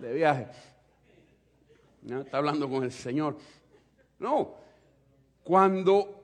de 0.00 0.12
viaje. 0.14 0.48
Está 2.08 2.38
hablando 2.38 2.68
con 2.68 2.82
el 2.82 2.92
Señor. 2.92 3.36
No, 4.18 4.54
cuando 5.44 6.22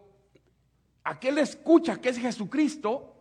aquel 1.05 1.39
escucha 1.39 2.01
que 2.01 2.09
es 2.09 2.19
Jesucristo, 2.19 3.15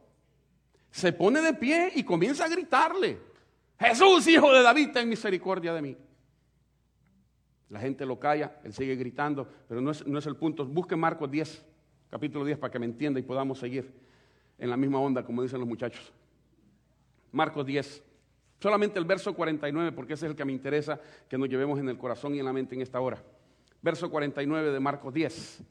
se 0.92 1.12
pone 1.14 1.42
de 1.42 1.54
pie 1.54 1.92
y 1.96 2.04
comienza 2.04 2.46
a 2.46 2.50
gritarle, 2.50 3.20
Jesús, 3.78 4.26
hijo 4.28 4.54
de 4.54 4.64
David, 4.64 4.92
ten 4.94 5.10
misericordia 5.10 5.74
de 5.74 5.82
mí. 5.82 5.98
La 7.70 7.80
gente 7.80 8.06
lo 8.06 8.20
calla, 8.20 8.60
él 8.64 8.74
sigue 8.74 8.96
gritando, 8.96 9.48
pero 9.68 9.82
no 9.82 9.92
es, 9.92 10.06
no 10.08 10.18
es 10.18 10.26
el 10.26 10.38
punto. 10.38 10.66
Busque 10.66 10.96
Marcos 10.96 11.30
10 11.30 11.66
capítulo 12.10 12.46
10, 12.46 12.58
para 12.58 12.72
que 12.72 12.80
me 12.80 12.86
entienda 12.86 13.20
y 13.20 13.24
podamos 13.24 13.60
seguir 13.60 13.92
en 14.58 14.70
la 14.70 14.78
misma 14.78 15.00
onda, 15.00 15.26
como 15.26 15.44
dicen 15.44 15.60
los 15.60 15.68
muchachos. 15.68 16.12
Marcos 17.32 17.66
10, 17.66 18.04
solamente 18.60 18.98
el 19.00 19.06
verso 19.06 19.34
49, 19.34 19.92
porque 19.92 20.14
ese 20.14 20.26
es 20.26 20.32
el 20.32 20.36
que 20.36 20.46
me 20.46 20.54
interesa 20.54 21.00
que 21.30 21.38
nos 21.38 21.50
llevemos 21.50 21.80
en 21.80 21.90
el 21.90 21.98
corazón 21.98 22.36
y 22.36 22.40
en 22.40 22.46
la 22.46 22.54
mente 22.54 22.76
en 22.76 22.82
esta 22.82 23.00
hora. 23.00 23.22
Verso 23.82 24.10
49 24.10 24.72
de 24.72 24.80
Marcos 24.80 25.14
10. 25.14 25.62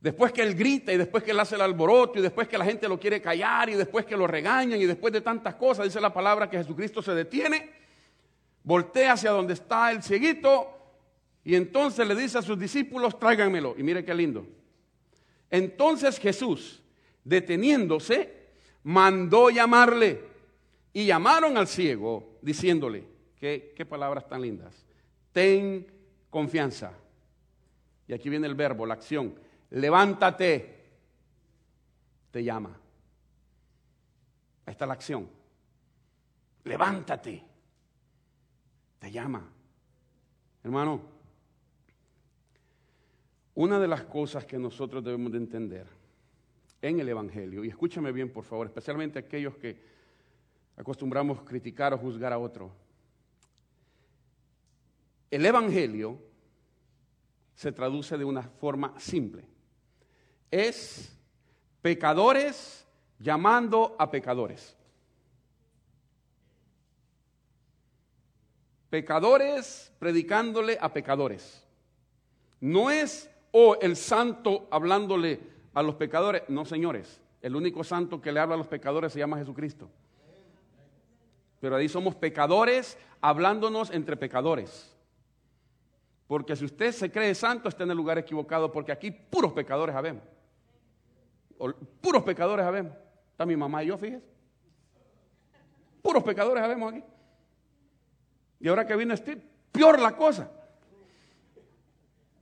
Después 0.00 0.32
que 0.32 0.42
él 0.42 0.54
grita 0.54 0.92
y 0.92 0.98
después 0.98 1.24
que 1.24 1.30
él 1.30 1.40
hace 1.40 1.54
el 1.54 1.62
alboroto 1.62 2.18
y 2.18 2.22
después 2.22 2.46
que 2.46 2.58
la 2.58 2.64
gente 2.64 2.88
lo 2.88 3.00
quiere 3.00 3.22
callar 3.22 3.70
y 3.70 3.74
después 3.74 4.04
que 4.04 4.16
lo 4.16 4.26
regañan 4.26 4.78
y 4.78 4.84
después 4.84 5.12
de 5.12 5.22
tantas 5.22 5.54
cosas, 5.54 5.86
dice 5.86 6.00
la 6.00 6.12
palabra 6.12 6.48
que 6.48 6.58
Jesucristo 6.58 7.00
se 7.00 7.14
detiene, 7.14 7.70
voltea 8.62 9.14
hacia 9.14 9.30
donde 9.30 9.54
está 9.54 9.90
el 9.90 10.02
cieguito 10.02 10.68
y 11.42 11.54
entonces 11.54 12.06
le 12.06 12.14
dice 12.14 12.38
a 12.38 12.42
sus 12.42 12.58
discípulos, 12.58 13.18
tráiganmelo. 13.18 13.74
Y 13.78 13.82
mire 13.82 14.04
qué 14.04 14.14
lindo. 14.14 14.46
Entonces 15.54 16.18
Jesús, 16.18 16.82
deteniéndose, 17.22 18.48
mandó 18.82 19.50
llamarle 19.50 20.20
y 20.92 21.06
llamaron 21.06 21.56
al 21.56 21.68
ciego 21.68 22.38
diciéndole, 22.42 23.04
¿qué, 23.38 23.72
qué 23.76 23.86
palabras 23.86 24.26
tan 24.26 24.42
lindas? 24.42 24.84
Ten 25.30 25.86
confianza. 26.28 26.92
Y 28.08 28.14
aquí 28.14 28.28
viene 28.28 28.48
el 28.48 28.56
verbo, 28.56 28.84
la 28.84 28.94
acción. 28.94 29.38
Levántate. 29.70 30.74
Te 32.32 32.42
llama. 32.42 32.76
Ahí 34.66 34.72
está 34.72 34.86
la 34.86 34.94
acción. 34.94 35.30
Levántate. 36.64 37.44
Te 38.98 39.12
llama. 39.12 39.48
Hermano, 40.64 41.13
una 43.54 43.78
de 43.78 43.88
las 43.88 44.04
cosas 44.04 44.44
que 44.44 44.58
nosotros 44.58 45.02
debemos 45.04 45.32
de 45.32 45.38
entender 45.38 45.86
en 46.82 47.00
el 47.00 47.08
Evangelio, 47.08 47.64
y 47.64 47.68
escúchame 47.68 48.12
bien 48.12 48.30
por 48.30 48.44
favor, 48.44 48.66
especialmente 48.66 49.18
aquellos 49.18 49.56
que 49.56 49.80
acostumbramos 50.76 51.42
criticar 51.42 51.94
o 51.94 51.98
juzgar 51.98 52.32
a 52.32 52.38
otro, 52.38 52.72
el 55.30 55.44
Evangelio 55.46 56.18
se 57.54 57.72
traduce 57.72 58.18
de 58.18 58.24
una 58.24 58.42
forma 58.42 58.98
simple. 58.98 59.44
Es 60.50 61.16
pecadores 61.80 62.86
llamando 63.18 63.96
a 63.98 64.10
pecadores. 64.10 64.76
Pecadores 68.90 69.92
predicándole 69.98 70.78
a 70.80 70.92
pecadores. 70.92 71.64
No 72.60 72.90
es 72.90 73.28
o 73.56 73.78
el 73.80 73.94
santo 73.94 74.66
hablándole 74.68 75.38
a 75.74 75.82
los 75.82 75.94
pecadores. 75.94 76.42
No, 76.48 76.64
señores, 76.64 77.20
el 77.40 77.54
único 77.54 77.84
santo 77.84 78.20
que 78.20 78.32
le 78.32 78.40
habla 78.40 78.56
a 78.56 78.58
los 78.58 78.66
pecadores 78.66 79.12
se 79.12 79.20
llama 79.20 79.38
Jesucristo. 79.38 79.88
Pero 81.60 81.76
ahí 81.76 81.88
somos 81.88 82.16
pecadores 82.16 82.98
hablándonos 83.20 83.92
entre 83.92 84.16
pecadores. 84.16 84.92
Porque 86.26 86.56
si 86.56 86.64
usted 86.64 86.90
se 86.90 87.12
cree 87.12 87.32
santo, 87.32 87.68
está 87.68 87.84
en 87.84 87.92
el 87.92 87.96
lugar 87.96 88.18
equivocado, 88.18 88.72
porque 88.72 88.90
aquí 88.90 89.12
puros 89.12 89.52
pecadores 89.52 89.94
habemos. 89.94 90.24
Puros 92.00 92.24
pecadores 92.24 92.66
habemos. 92.66 92.92
Está 93.30 93.46
mi 93.46 93.54
mamá 93.54 93.84
y 93.84 93.86
yo, 93.86 93.96
fíjese. 93.96 94.26
Puros 96.02 96.24
pecadores 96.24 96.64
habemos 96.64 96.92
aquí. 96.92 97.04
Y 98.58 98.66
ahora 98.66 98.84
que 98.84 98.96
viene 98.96 99.14
este, 99.14 99.36
peor 99.70 100.00
la 100.00 100.16
cosa. 100.16 100.50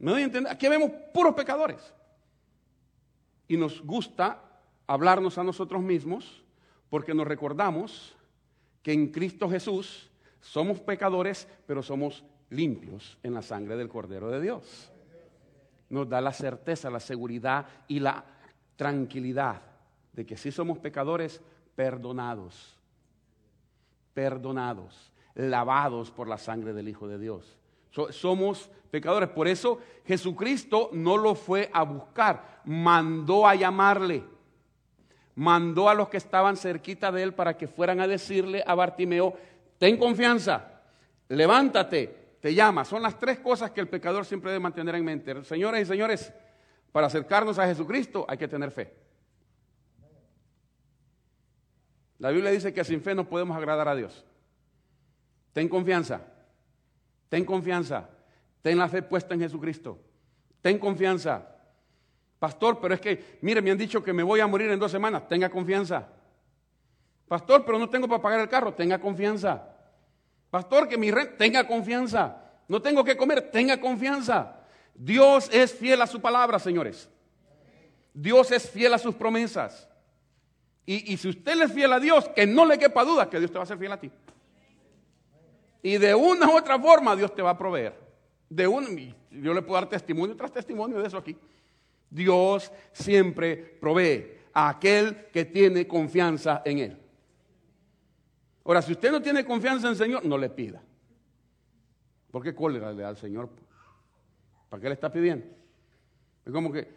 ¿Me 0.02 0.10
doy 0.10 0.22
a 0.22 0.24
entender? 0.24 0.52
Aquí 0.52 0.68
vemos 0.68 0.90
puros 1.14 1.32
pecadores. 1.32 1.94
Y 3.46 3.56
nos 3.56 3.80
gusta 3.82 4.42
hablarnos 4.88 5.38
a 5.38 5.44
nosotros 5.44 5.80
mismos 5.80 6.42
porque 6.90 7.14
nos 7.14 7.24
recordamos 7.24 8.16
que 8.82 8.92
en 8.92 9.12
Cristo 9.12 9.48
Jesús 9.48 10.10
somos 10.40 10.80
pecadores, 10.80 11.46
pero 11.68 11.84
somos 11.84 12.24
limpios 12.50 13.16
en 13.22 13.32
la 13.32 13.42
sangre 13.42 13.76
del 13.76 13.88
Cordero 13.88 14.28
de 14.28 14.40
Dios. 14.40 14.90
Nos 15.88 16.08
da 16.08 16.20
la 16.20 16.32
certeza, 16.32 16.90
la 16.90 16.98
seguridad 16.98 17.68
y 17.86 18.00
la 18.00 18.24
tranquilidad 18.74 19.62
de 20.12 20.26
que 20.26 20.36
si 20.36 20.50
somos 20.50 20.78
pecadores, 20.78 21.40
perdonados, 21.76 22.76
perdonados, 24.14 25.12
lavados 25.36 26.10
por 26.10 26.26
la 26.26 26.38
sangre 26.38 26.72
del 26.72 26.88
Hijo 26.88 27.06
de 27.06 27.20
Dios 27.20 27.61
somos 28.10 28.70
pecadores. 28.90 29.28
Por 29.28 29.48
eso 29.48 29.80
Jesucristo 30.06 30.90
no 30.92 31.16
lo 31.16 31.34
fue 31.34 31.70
a 31.72 31.82
buscar, 31.82 32.60
mandó 32.64 33.46
a 33.46 33.54
llamarle. 33.54 34.24
Mandó 35.34 35.88
a 35.88 35.94
los 35.94 36.08
que 36.08 36.18
estaban 36.18 36.56
cerquita 36.56 37.10
de 37.10 37.22
él 37.22 37.32
para 37.32 37.56
que 37.56 37.66
fueran 37.66 38.00
a 38.00 38.06
decirle 38.06 38.62
a 38.66 38.74
Bartimeo, 38.74 39.34
ten 39.78 39.96
confianza, 39.96 40.82
levántate, 41.28 42.36
te 42.38 42.54
llama. 42.54 42.84
Son 42.84 43.02
las 43.02 43.18
tres 43.18 43.38
cosas 43.38 43.70
que 43.70 43.80
el 43.80 43.88
pecador 43.88 44.26
siempre 44.26 44.50
debe 44.50 44.60
mantener 44.60 44.94
en 44.94 45.04
mente. 45.04 45.42
Señoras 45.44 45.80
y 45.80 45.86
señores, 45.86 46.32
para 46.90 47.06
acercarnos 47.06 47.58
a 47.58 47.66
Jesucristo 47.66 48.26
hay 48.28 48.36
que 48.36 48.48
tener 48.48 48.70
fe. 48.70 48.92
La 52.18 52.30
Biblia 52.30 52.50
dice 52.50 52.72
que 52.72 52.84
sin 52.84 53.00
fe 53.00 53.14
no 53.14 53.28
podemos 53.28 53.56
agradar 53.56 53.88
a 53.88 53.96
Dios. 53.96 54.24
Ten 55.52 55.68
confianza. 55.68 56.31
Ten 57.32 57.46
confianza. 57.46 58.10
Ten 58.60 58.76
la 58.76 58.90
fe 58.90 59.00
puesta 59.00 59.32
en 59.32 59.40
Jesucristo. 59.40 59.98
Ten 60.60 60.78
confianza. 60.78 61.42
Pastor, 62.38 62.78
pero 62.78 62.92
es 62.92 63.00
que, 63.00 63.38
mire, 63.40 63.62
me 63.62 63.70
han 63.70 63.78
dicho 63.78 64.04
que 64.04 64.12
me 64.12 64.22
voy 64.22 64.40
a 64.40 64.46
morir 64.46 64.70
en 64.70 64.78
dos 64.78 64.92
semanas. 64.92 65.26
Tenga 65.26 65.48
confianza. 65.48 66.06
Pastor, 67.26 67.64
pero 67.64 67.78
no 67.78 67.88
tengo 67.88 68.06
para 68.06 68.20
pagar 68.20 68.40
el 68.40 68.50
carro. 68.50 68.74
Tenga 68.74 69.00
confianza. 69.00 69.66
Pastor, 70.50 70.86
que 70.86 70.98
mi 70.98 71.10
renta, 71.10 71.38
tenga 71.38 71.66
confianza. 71.66 72.36
No 72.68 72.82
tengo 72.82 73.02
que 73.02 73.16
comer, 73.16 73.50
tenga 73.50 73.80
confianza. 73.80 74.54
Dios 74.94 75.48
es 75.54 75.72
fiel 75.72 76.02
a 76.02 76.06
su 76.06 76.20
palabra, 76.20 76.58
señores. 76.58 77.08
Dios 78.12 78.52
es 78.52 78.68
fiel 78.68 78.92
a 78.92 78.98
sus 78.98 79.14
promesas. 79.14 79.88
Y, 80.84 81.14
y 81.14 81.16
si 81.16 81.30
usted 81.30 81.54
le 81.56 81.64
es 81.64 81.72
fiel 81.72 81.94
a 81.94 81.98
Dios, 81.98 82.28
que 82.36 82.46
no 82.46 82.66
le 82.66 82.78
quepa 82.78 83.04
duda 83.04 83.30
que 83.30 83.38
Dios 83.38 83.50
te 83.50 83.56
va 83.56 83.64
a 83.64 83.66
ser 83.66 83.78
fiel 83.78 83.92
a 83.92 83.98
ti. 83.98 84.12
Y 85.82 85.98
de 85.98 86.14
una 86.14 86.48
u 86.48 86.56
otra 86.56 86.78
forma 86.78 87.16
Dios 87.16 87.34
te 87.34 87.42
va 87.42 87.50
a 87.50 87.58
proveer. 87.58 87.98
De 88.48 88.66
un, 88.66 89.14
yo 89.30 89.52
le 89.52 89.62
puedo 89.62 89.80
dar 89.80 89.88
testimonio 89.88 90.36
tras 90.36 90.52
testimonio 90.52 90.98
de 91.00 91.08
eso 91.08 91.18
aquí. 91.18 91.36
Dios 92.08 92.70
siempre 92.92 93.56
provee 93.56 94.38
a 94.52 94.68
aquel 94.68 95.26
que 95.32 95.46
tiene 95.46 95.88
confianza 95.88 96.62
en 96.64 96.78
Él. 96.78 96.98
Ahora, 98.64 98.82
si 98.82 98.92
usted 98.92 99.10
no 99.10 99.20
tiene 99.20 99.44
confianza 99.44 99.86
en 99.86 99.92
el 99.92 99.98
Señor, 99.98 100.24
no 100.24 100.38
le 100.38 100.50
pida. 100.50 100.80
¿Por 102.30 102.42
qué 102.42 102.54
cólera 102.54 102.92
le 102.92 103.02
da 103.02 103.08
al 103.08 103.16
Señor? 103.16 103.48
¿Para 104.68 104.80
qué 104.80 104.88
le 104.88 104.94
está 104.94 105.10
pidiendo? 105.10 105.46
Es 106.44 106.52
como 106.52 106.70
que, 106.72 106.88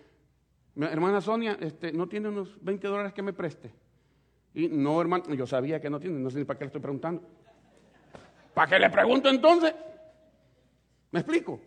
hermana 0.75 1.21
Sonia, 1.21 1.57
este, 1.59 1.91
no 1.91 2.07
tiene 2.07 2.29
unos 2.29 2.57
20 2.63 2.87
dólares 2.87 3.13
que 3.13 3.21
me 3.21 3.33
preste. 3.33 3.71
Y 4.53 4.67
no, 4.67 5.01
hermano, 5.01 5.33
yo 5.33 5.47
sabía 5.47 5.81
que 5.81 5.89
no 5.89 5.99
tiene, 5.99 6.19
no 6.19 6.29
sé 6.29 6.39
ni 6.39 6.45
para 6.45 6.59
qué 6.59 6.65
le 6.65 6.67
estoy 6.67 6.81
preguntando. 6.81 7.23
¿Para 8.55 8.69
qué 8.69 8.79
le 8.79 8.89
pregunto 8.89 9.29
entonces? 9.29 9.75
¿Me 11.11 11.19
explico? 11.19 11.59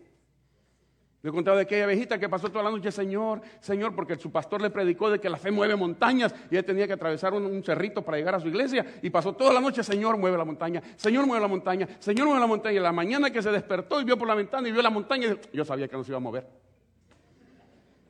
Le 1.21 1.29
he 1.29 1.33
contado 1.33 1.57
de 1.57 1.63
aquella 1.63 1.83
abejita 1.83 2.17
que 2.17 2.27
pasó 2.27 2.49
toda 2.49 2.63
la 2.63 2.71
noche, 2.71 2.91
Señor, 2.91 3.41
Señor, 3.59 3.93
porque 3.93 4.15
su 4.15 4.31
pastor 4.31 4.61
le 4.61 4.71
predicó 4.71 5.11
de 5.11 5.19
que 5.19 5.29
la 5.29 5.37
fe 5.37 5.51
mueve 5.51 5.75
montañas 5.75 6.33
y 6.49 6.55
él 6.55 6.65
tenía 6.65 6.87
que 6.87 6.93
atravesar 6.93 7.33
un, 7.33 7.63
cerrito 7.63 8.01
para 8.01 8.17
llegar 8.17 8.35
a 8.35 8.39
su 8.39 8.47
iglesia 8.47 8.85
y 9.03 9.09
pasó 9.11 9.33
toda 9.33 9.53
la 9.53 9.59
noche, 9.59 9.83
Señor, 9.83 10.17
mueve 10.17 10.37
la 10.37 10.45
montaña, 10.45 10.81
Señor, 10.95 11.27
mueve 11.27 11.41
la 11.41 11.47
montaña, 11.47 11.87
Señor, 11.99 12.25
mueve 12.25 12.39
la 12.41 12.47
montaña. 12.47 12.79
Y 12.79 12.79
la 12.81 12.91
mañana 12.91 13.29
que 13.29 13.43
se 13.43 13.51
despertó 13.51 14.01
y 14.01 14.05
vio 14.05 14.17
por 14.17 14.27
la 14.27 14.33
ventana 14.33 14.67
y 14.67 14.71
vio 14.71 14.81
la 14.81 14.89
montaña, 14.89 15.37
yo 15.53 15.65
sabía 15.65 15.87
que 15.87 15.95
no 15.95 16.03
se 16.03 16.11
iba 16.11 16.17
a 16.17 16.21
mover. 16.21 16.47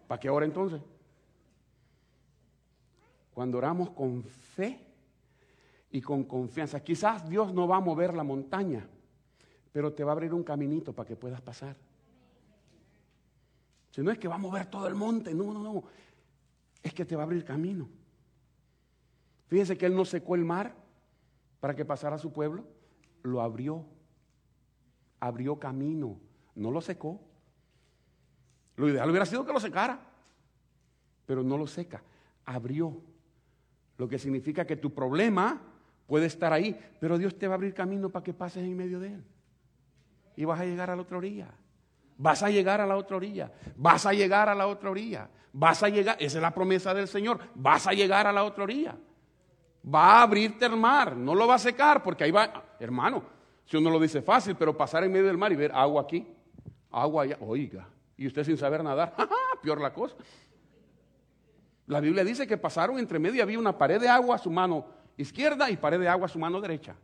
¿Para 0.07 0.19
qué 0.19 0.29
ahora 0.29 0.45
entonces? 0.45 0.79
Cuando 3.33 3.57
oramos 3.57 3.89
con 3.89 4.23
fe 4.23 4.88
y 5.91 6.01
con 6.01 6.23
confianza, 6.23 6.83
quizás 6.83 7.27
Dios 7.27 7.53
no 7.53 7.67
va 7.67 7.77
a 7.77 7.81
mover 7.81 8.13
la 8.13 8.23
montaña 8.23 8.87
pero 9.71 9.93
te 9.93 10.03
va 10.03 10.11
a 10.11 10.13
abrir 10.13 10.33
un 10.33 10.43
caminito 10.43 10.93
para 10.93 11.07
que 11.07 11.15
puedas 11.15 11.41
pasar. 11.41 11.75
Si 13.91 14.01
no 14.01 14.11
es 14.11 14.17
que 14.17 14.27
va 14.27 14.35
a 14.35 14.39
mover 14.39 14.65
todo 14.67 14.87
el 14.87 14.95
monte, 14.95 15.33
no, 15.33 15.53
no, 15.53 15.61
no. 15.61 15.83
Es 16.81 16.93
que 16.93 17.05
te 17.05 17.15
va 17.15 17.23
a 17.23 17.25
abrir 17.25 17.43
camino. 17.43 17.89
Fíjese 19.47 19.77
que 19.77 19.85
él 19.85 19.95
no 19.95 20.05
secó 20.05 20.35
el 20.35 20.45
mar 20.45 20.75
para 21.59 21.75
que 21.75 21.85
pasara 21.85 22.15
a 22.15 22.19
su 22.19 22.31
pueblo, 22.31 22.65
lo 23.23 23.41
abrió. 23.41 23.85
Abrió 25.19 25.59
camino, 25.59 26.19
no 26.55 26.71
lo 26.71 26.81
secó. 26.81 27.19
Lo 28.75 28.87
ideal 28.87 29.09
hubiera 29.09 29.25
sido 29.25 29.45
que 29.45 29.51
lo 29.51 29.59
secara, 29.59 29.99
pero 31.25 31.43
no 31.43 31.57
lo 31.57 31.67
seca, 31.67 32.01
abrió. 32.45 33.01
Lo 33.97 34.07
que 34.07 34.17
significa 34.17 34.65
que 34.65 34.77
tu 34.77 34.93
problema 34.93 35.61
puede 36.09 36.25
estar 36.25 36.51
ahí, 36.51 36.77
pero 36.99 37.17
Dios 37.17 37.37
te 37.37 37.47
va 37.47 37.53
a 37.53 37.55
abrir 37.55 37.73
camino 37.73 38.09
para 38.09 38.23
que 38.23 38.33
pases 38.33 38.63
en 38.63 38.75
medio 38.75 38.99
de 38.99 39.13
él 39.13 39.23
y 40.35 40.45
vas 40.45 40.59
a 40.59 40.65
llegar 40.65 40.89
a 40.89 40.95
la 40.95 41.01
otra 41.01 41.17
orilla. 41.17 41.49
Vas 42.17 42.43
a 42.43 42.49
llegar 42.49 42.81
a 42.81 42.87
la 42.87 42.97
otra 42.97 43.17
orilla. 43.17 43.51
Vas 43.75 44.05
a 44.05 44.13
llegar 44.13 44.49
a 44.49 44.55
la 44.55 44.67
otra 44.67 44.89
orilla. 44.89 45.29
Vas 45.53 45.83
a 45.83 45.89
llegar, 45.89 46.15
esa 46.19 46.37
es 46.37 46.41
la 46.41 46.53
promesa 46.53 46.93
del 46.93 47.07
Señor. 47.07 47.39
Vas 47.55 47.87
a 47.87 47.91
llegar 47.91 48.25
a 48.25 48.31
la 48.31 48.43
otra 48.43 48.63
orilla. 48.63 48.97
Va 49.93 50.19
a 50.19 50.21
abrirte 50.23 50.65
el 50.65 50.77
mar, 50.77 51.15
no 51.15 51.35
lo 51.35 51.45
va 51.45 51.55
a 51.55 51.59
secar 51.59 52.01
porque 52.01 52.23
ahí 52.23 52.31
va, 52.31 52.75
hermano, 52.79 53.23
si 53.65 53.77
uno 53.77 53.89
lo 53.89 53.99
dice 53.99 54.21
fácil, 54.21 54.55
pero 54.55 54.75
pasar 54.75 55.03
en 55.03 55.11
medio 55.11 55.27
del 55.27 55.37
mar 55.37 55.51
y 55.51 55.55
ver 55.55 55.71
agua 55.73 56.01
aquí, 56.01 56.27
agua 56.91 57.23
allá, 57.23 57.37
oiga, 57.41 57.87
y 58.17 58.25
usted 58.25 58.43
sin 58.43 58.57
saber 58.57 58.83
nadar, 58.83 59.15
peor 59.61 59.79
la 59.79 59.93
cosa. 59.93 60.15
La 61.87 61.99
Biblia 61.99 62.23
dice 62.23 62.47
que 62.47 62.57
pasaron 62.57 62.97
entre 62.97 63.19
medio 63.19 63.35
y 63.35 63.41
había 63.41 63.59
una 63.59 63.77
pared 63.77 63.99
de 63.99 64.07
agua 64.07 64.35
a 64.35 64.39
su 64.39 64.51
mano 64.51 64.85
izquierda 65.21 65.69
y 65.69 65.77
pared 65.77 65.99
de 65.99 66.07
agua 66.07 66.25
a 66.25 66.29
su 66.29 66.39
mano 66.39 66.61
derecha. 66.61 66.95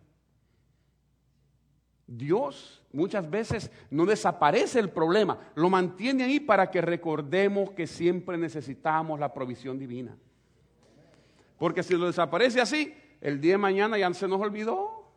Dios 2.07 2.81
muchas 2.93 3.29
veces 3.29 3.71
no 3.89 4.05
desaparece 4.05 4.79
el 4.79 4.89
problema, 4.89 5.39
lo 5.55 5.69
mantiene 5.69 6.23
ahí 6.23 6.39
para 6.39 6.71
que 6.71 6.81
recordemos 6.81 7.71
que 7.71 7.87
siempre 7.87 8.37
necesitamos 8.37 9.19
la 9.19 9.33
provisión 9.33 9.77
divina. 9.77 10.15
Porque 11.57 11.83
si 11.83 11.95
lo 11.95 12.05
desaparece 12.05 12.61
así, 12.61 12.93
el 13.21 13.41
día 13.41 13.53
de 13.53 13.57
mañana 13.57 13.97
ya 13.97 14.13
se 14.13 14.27
nos 14.27 14.39
olvidó, 14.39 15.11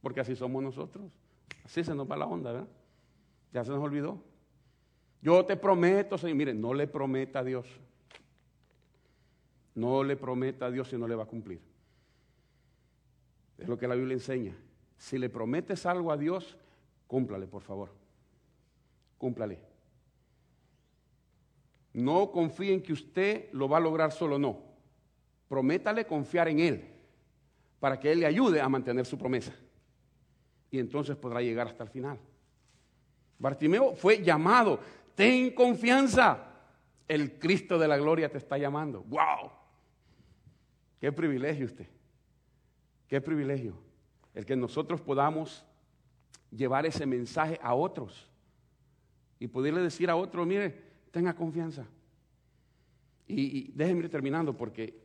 porque 0.00 0.20
así 0.20 0.34
somos 0.34 0.62
nosotros. 0.62 1.12
Así 1.64 1.84
se 1.84 1.94
nos 1.94 2.10
va 2.10 2.16
la 2.16 2.26
onda, 2.26 2.52
¿verdad? 2.52 2.68
Ya 3.52 3.64
se 3.64 3.70
nos 3.70 3.82
olvidó. 3.82 4.22
Yo 5.20 5.44
te 5.44 5.56
prometo, 5.56 6.16
Señor, 6.16 6.36
mire, 6.36 6.54
no 6.54 6.72
le 6.72 6.86
prometa 6.86 7.40
a 7.40 7.44
Dios. 7.44 7.66
No 9.74 10.02
le 10.02 10.16
prometa 10.16 10.66
a 10.66 10.70
Dios 10.70 10.88
si 10.88 10.96
no 10.96 11.06
le 11.06 11.14
va 11.14 11.24
a 11.24 11.26
cumplir. 11.26 11.60
Es 13.58 13.68
lo 13.68 13.78
que 13.78 13.88
la 13.88 13.94
Biblia 13.94 14.14
enseña. 14.14 14.56
Si 14.98 15.18
le 15.18 15.28
prometes 15.28 15.86
algo 15.86 16.12
a 16.12 16.16
Dios, 16.16 16.56
cúmplale, 17.06 17.46
por 17.46 17.62
favor. 17.62 17.90
Cúmplale. 19.18 19.58
No 21.94 22.30
confíe 22.30 22.74
en 22.74 22.82
que 22.82 22.92
usted 22.92 23.48
lo 23.52 23.68
va 23.68 23.78
a 23.78 23.80
lograr 23.80 24.12
solo, 24.12 24.38
no. 24.38 24.60
Prométale 25.48 26.04
confiar 26.06 26.48
en 26.48 26.60
Él 26.60 26.84
para 27.80 27.98
que 27.98 28.12
Él 28.12 28.20
le 28.20 28.26
ayude 28.26 28.60
a 28.60 28.68
mantener 28.68 29.06
su 29.06 29.16
promesa. 29.16 29.54
Y 30.70 30.78
entonces 30.78 31.16
podrá 31.16 31.40
llegar 31.40 31.68
hasta 31.68 31.84
el 31.84 31.90
final. 31.90 32.18
Bartimeo 33.38 33.94
fue 33.94 34.22
llamado. 34.22 34.80
Ten 35.14 35.54
confianza. 35.54 36.52
El 37.08 37.38
Cristo 37.38 37.78
de 37.78 37.86
la 37.86 37.96
gloria 37.96 38.30
te 38.30 38.38
está 38.38 38.58
llamando. 38.58 39.02
¡Wow! 39.04 39.50
Qué 41.00 41.12
privilegio 41.12 41.66
usted. 41.66 41.86
Qué 43.08 43.20
privilegio 43.20 43.74
el 44.34 44.44
que 44.44 44.56
nosotros 44.56 45.00
podamos 45.00 45.64
llevar 46.50 46.86
ese 46.86 47.06
mensaje 47.06 47.58
a 47.62 47.74
otros 47.74 48.28
y 49.38 49.48
poderle 49.48 49.80
decir 49.80 50.10
a 50.10 50.16
otros, 50.16 50.46
mire, 50.46 50.82
tenga 51.10 51.34
confianza. 51.34 51.86
Y, 53.28 53.72
déjenme 53.72 54.04
ir 54.04 54.10
terminando 54.10 54.56
porque 54.56 55.02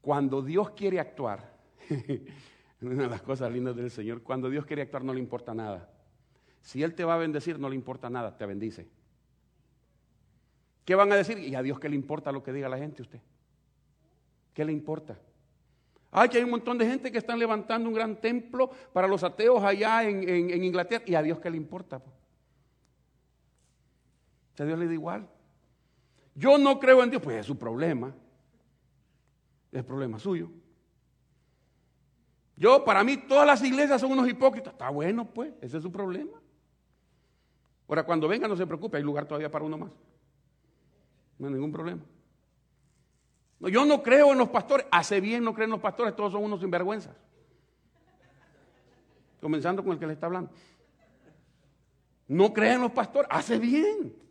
cuando 0.00 0.42
Dios 0.42 0.70
quiere 0.70 1.00
actuar, 1.00 1.56
una 2.80 3.04
de 3.04 3.08
las 3.08 3.22
cosas 3.22 3.50
lindas 3.50 3.76
del 3.76 3.90
Señor, 3.90 4.22
cuando 4.22 4.50
Dios 4.50 4.66
quiere 4.66 4.82
actuar 4.82 5.04
no 5.04 5.14
le 5.14 5.20
importa 5.20 5.54
nada. 5.54 5.90
Si 6.60 6.82
Él 6.82 6.94
te 6.94 7.04
va 7.04 7.14
a 7.14 7.18
bendecir, 7.18 7.58
no 7.58 7.68
le 7.68 7.74
importa 7.74 8.08
nada, 8.08 8.36
te 8.36 8.46
bendice. 8.46 8.88
¿Qué 10.84 10.94
van 10.94 11.10
a 11.12 11.16
decir? 11.16 11.38
¿Y 11.38 11.54
a 11.54 11.62
Dios 11.62 11.78
qué 11.80 11.88
le 11.88 11.96
importa 11.96 12.30
lo 12.30 12.42
que 12.42 12.52
diga 12.52 12.68
la 12.68 12.78
gente 12.78 13.02
usted? 13.02 13.20
¿Qué 14.52 14.64
le 14.64 14.72
importa? 14.72 15.18
Ay, 16.14 16.28
que 16.28 16.36
hay 16.36 16.44
un 16.44 16.50
montón 16.50 16.76
de 16.76 16.86
gente 16.86 17.10
que 17.10 17.16
están 17.16 17.38
levantando 17.38 17.88
un 17.88 17.94
gran 17.94 18.20
templo 18.20 18.70
para 18.92 19.08
los 19.08 19.24
ateos 19.24 19.64
allá 19.64 20.04
en, 20.04 20.62
Inglaterra. 20.62 21.02
¿Y 21.06 21.14
a 21.14 21.22
Dios 21.22 21.40
qué 21.40 21.50
le 21.50 21.56
importa? 21.56 22.02
a 24.58 24.64
Dios 24.64 24.78
le 24.78 24.86
da 24.86 24.92
igual. 24.92 25.26
Yo 26.34 26.58
no 26.58 26.78
creo 26.78 27.02
en 27.02 27.08
Dios, 27.08 27.22
pues 27.22 27.38
es 27.38 27.46
su 27.46 27.56
problema. 27.58 28.14
Es 29.72 29.82
problema 29.82 30.18
suyo. 30.18 30.50
Yo, 32.56 32.84
para 32.84 33.02
mí, 33.02 33.16
todas 33.16 33.46
las 33.46 33.64
iglesias 33.64 33.98
son 33.98 34.12
unos 34.12 34.28
hipócritas. 34.28 34.74
Está 34.74 34.90
bueno, 34.90 35.24
pues, 35.32 35.54
ese 35.62 35.78
es 35.78 35.82
su 35.82 35.90
problema. 35.90 36.38
Ahora, 37.88 38.04
cuando 38.04 38.28
venga, 38.28 38.46
no 38.46 38.54
se 38.54 38.66
preocupe, 38.66 38.98
hay 38.98 39.02
lugar 39.02 39.24
todavía 39.24 39.50
para 39.50 39.64
uno 39.64 39.78
más. 39.78 39.92
No 41.38 41.46
hay 41.46 41.54
ningún 41.54 41.72
problema. 41.72 42.02
Yo 43.70 43.84
no 43.84 44.02
creo 44.02 44.32
en 44.32 44.38
los 44.38 44.48
pastores. 44.48 44.86
Hace 44.90 45.20
bien 45.20 45.44
no 45.44 45.54
creen 45.54 45.68
en 45.68 45.72
los 45.72 45.80
pastores, 45.80 46.16
todos 46.16 46.32
son 46.32 46.42
unos 46.42 46.60
sinvergüenzas. 46.60 47.14
Comenzando 49.40 49.82
con 49.82 49.92
el 49.92 49.98
que 49.98 50.06
le 50.06 50.12
está 50.14 50.26
hablando. 50.26 50.50
No 52.28 52.52
creen 52.52 52.74
en 52.74 52.82
los 52.82 52.92
pastores. 52.92 53.28
Hace 53.30 53.58
bien. 53.58 54.22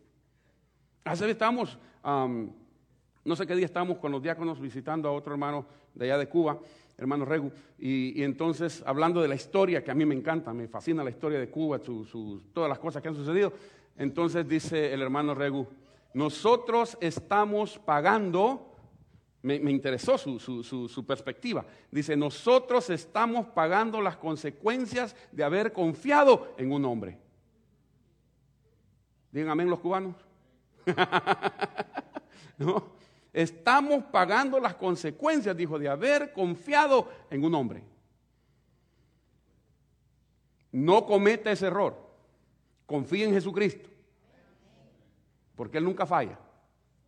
Hace 1.04 1.24
bien 1.24 1.32
estamos, 1.32 1.78
no 2.04 3.36
sé 3.36 3.46
qué 3.46 3.56
día 3.56 3.66
estamos 3.66 3.98
con 3.98 4.12
los 4.12 4.22
diáconos 4.22 4.60
visitando 4.60 5.08
a 5.08 5.12
otro 5.12 5.32
hermano 5.32 5.66
de 5.94 6.04
allá 6.04 6.18
de 6.18 6.28
Cuba, 6.28 6.60
hermano 6.96 7.24
Regu, 7.24 7.50
y, 7.76 8.22
entonces 8.22 8.84
hablando 8.86 9.20
de 9.20 9.26
la 9.26 9.34
historia, 9.34 9.82
que 9.82 9.90
a 9.90 9.94
mí 9.94 10.06
me 10.06 10.14
encanta, 10.14 10.52
me 10.52 10.68
fascina 10.68 11.02
la 11.02 11.10
historia 11.10 11.40
de 11.40 11.50
Cuba, 11.50 11.80
todas 11.80 12.68
las 12.68 12.78
cosas 12.78 13.02
que 13.02 13.08
han 13.08 13.16
sucedido. 13.16 13.52
Entonces 13.96 14.46
dice 14.48 14.92
el 14.92 15.02
hermano 15.02 15.34
Regu, 15.34 15.66
nosotros 16.14 16.96
estamos 17.00 17.80
pagando 17.80 18.71
me, 19.42 19.56
interesó 19.56 20.16
su, 20.16 21.04
perspectiva. 21.06 21.64
Dice, 21.90 22.16
nosotros 22.16 22.88
estamos 22.90 23.46
pagando 23.48 24.00
las 24.00 24.16
consecuencias 24.16 25.16
de 25.32 25.42
haber 25.42 25.72
confiado 25.72 26.54
en 26.56 26.72
un 26.72 26.84
hombre. 26.84 27.18
Digan 29.32 29.50
amén 29.50 29.68
los 29.68 29.80
cubanos. 29.80 30.14
¿No? 32.58 32.92
Estamos 33.32 34.04
pagando 34.04 34.60
las 34.60 34.74
consecuencias, 34.74 35.56
dijo, 35.56 35.78
de 35.78 35.88
haber 35.88 36.32
confiado 36.32 37.08
en 37.30 37.44
un 37.44 37.54
hombre. 37.54 37.82
No 40.70 41.04
cometa 41.04 41.50
ese 41.50 41.66
error. 41.66 41.96
Confíe 42.86 43.24
en 43.24 43.32
Jesucristo. 43.32 43.88
Porque 45.56 45.78
Él 45.78 45.84
nunca 45.84 46.06
falla. 46.06 46.38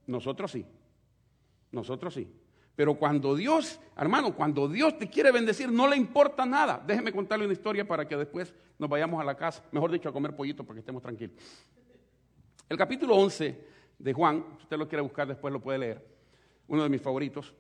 Nosotros 0.07 0.51
sí. 0.51 0.66
Nosotros 1.75 2.15
sí. 2.15 2.27
Pero 2.77 2.95
cuando 2.95 3.37
Dios, 3.37 3.81
hermano, 3.97 4.35
cuando 4.35 4.69
Dios 4.69 4.99
te 4.99 5.09
quiere 5.09 5.31
bendecir, 5.31 5.71
no 5.71 5.87
le 5.87 5.97
importa 5.97 6.45
nada. 6.45 6.83
Déjeme 6.85 7.13
contarle 7.13 7.45
una 7.45 7.53
historia 7.53 7.87
para 7.87 8.07
que 8.07 8.17
después 8.17 8.53
nos 8.79 8.91
vayamos 8.91 9.21
a 9.21 9.25
la 9.25 9.37
casa, 9.37 9.63
mejor 9.71 9.93
dicho, 9.93 10.09
a 10.09 10.13
comer 10.13 10.35
pollito 10.35 10.65
para 10.65 10.75
que 10.75 10.81
estemos 10.81 11.03
tranquilos. 11.03 11.37
El 12.69 12.77
capítulo 12.77 13.15
11 13.17 13.65
de 13.99 14.13
Juan, 14.13 14.45
si 14.57 14.63
usted 14.65 14.77
lo 14.77 14.89
quiere 14.89 15.03
buscar 15.03 15.29
después 15.29 15.53
lo 15.53 15.61
puede 15.61 15.79
leer, 15.79 16.05
uno 16.67 16.83
de 16.83 16.89
mis 16.89 17.01
favoritos, 17.01 17.55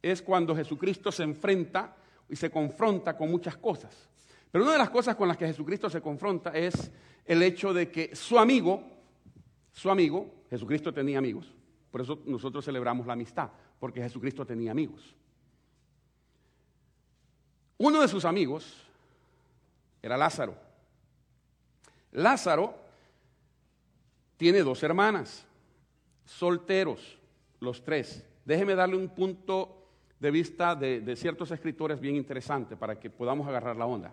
es 0.00 0.22
cuando 0.22 0.54
Jesucristo 0.54 1.12
se 1.12 1.24
enfrenta 1.24 1.96
y 2.28 2.36
se 2.36 2.50
confronta 2.50 3.16
con 3.16 3.30
muchas 3.30 3.56
cosas. 3.56 4.08
Pero 4.50 4.64
una 4.64 4.72
de 4.72 4.78
las 4.78 4.90
cosas 4.90 5.16
con 5.16 5.28
las 5.28 5.36
que 5.36 5.46
Jesucristo 5.46 5.90
se 5.90 6.00
confronta 6.00 6.50
es 6.50 6.90
el 7.26 7.42
hecho 7.42 7.74
de 7.74 7.90
que 7.90 8.16
su 8.16 8.38
amigo, 8.38 8.82
su 9.72 9.90
amigo, 9.90 10.34
Jesucristo 10.48 10.94
tenía 10.94 11.18
amigos, 11.18 11.52
por 11.90 12.00
eso 12.00 12.20
nosotros 12.26 12.64
celebramos 12.64 13.06
la 13.06 13.14
amistad, 13.14 13.50
porque 13.78 14.02
Jesucristo 14.02 14.44
tenía 14.44 14.70
amigos. 14.70 15.14
Uno 17.78 18.00
de 18.00 18.08
sus 18.08 18.24
amigos 18.24 18.76
era 20.02 20.16
Lázaro. 20.16 20.54
Lázaro 22.12 22.74
tiene 24.36 24.62
dos 24.62 24.82
hermanas, 24.82 25.46
solteros, 26.24 27.18
los 27.60 27.82
tres. 27.82 28.24
Déjeme 28.44 28.74
darle 28.74 28.96
un 28.96 29.08
punto 29.08 29.78
de 30.18 30.30
vista 30.30 30.74
de, 30.74 31.14
ciertos 31.16 31.50
escritores 31.50 32.00
bien 32.00 32.16
interesante 32.16 32.76
para 32.76 32.98
que 32.98 33.10
podamos 33.10 33.46
agarrar 33.46 33.76
la 33.76 33.86
onda. 33.86 34.12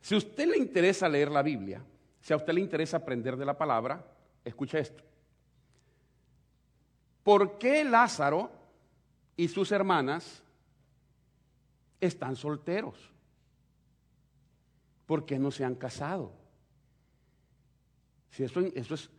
Si 0.00 0.14
a 0.14 0.18
usted 0.18 0.48
le 0.48 0.58
interesa 0.58 1.08
leer 1.08 1.30
la 1.30 1.42
Biblia, 1.42 1.82
si 2.20 2.32
a 2.32 2.36
usted 2.36 2.52
le 2.52 2.60
interesa 2.60 2.98
aprender 2.98 3.36
de 3.36 3.44
la 3.44 3.56
palabra, 3.56 4.04
escuche 4.44 4.78
esto. 4.78 5.02
¿Por 7.22 7.58
qué 7.58 7.84
Lázaro 7.84 8.50
y 9.36 9.48
sus 9.48 9.70
hermanas 9.72 10.42
están 12.00 12.36
solteros? 12.36 13.12
¿Por 15.06 15.24
qué 15.24 15.38
no 15.38 15.50
se 15.50 15.64
han 15.64 15.74
casado? 15.74 16.32
Si 18.30 18.42
eso, 18.42 18.60
es, 18.60 19.10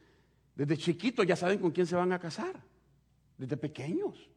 desde 0.56 0.78
chiquitos 0.78 1.26
ya 1.26 1.36
saben 1.36 1.60
con 1.60 1.72
quién 1.72 1.86
se 1.86 1.96
van 1.96 2.12
a 2.12 2.20
casar, 2.20 2.60
desde 3.38 3.58
pequeños. 3.58 4.30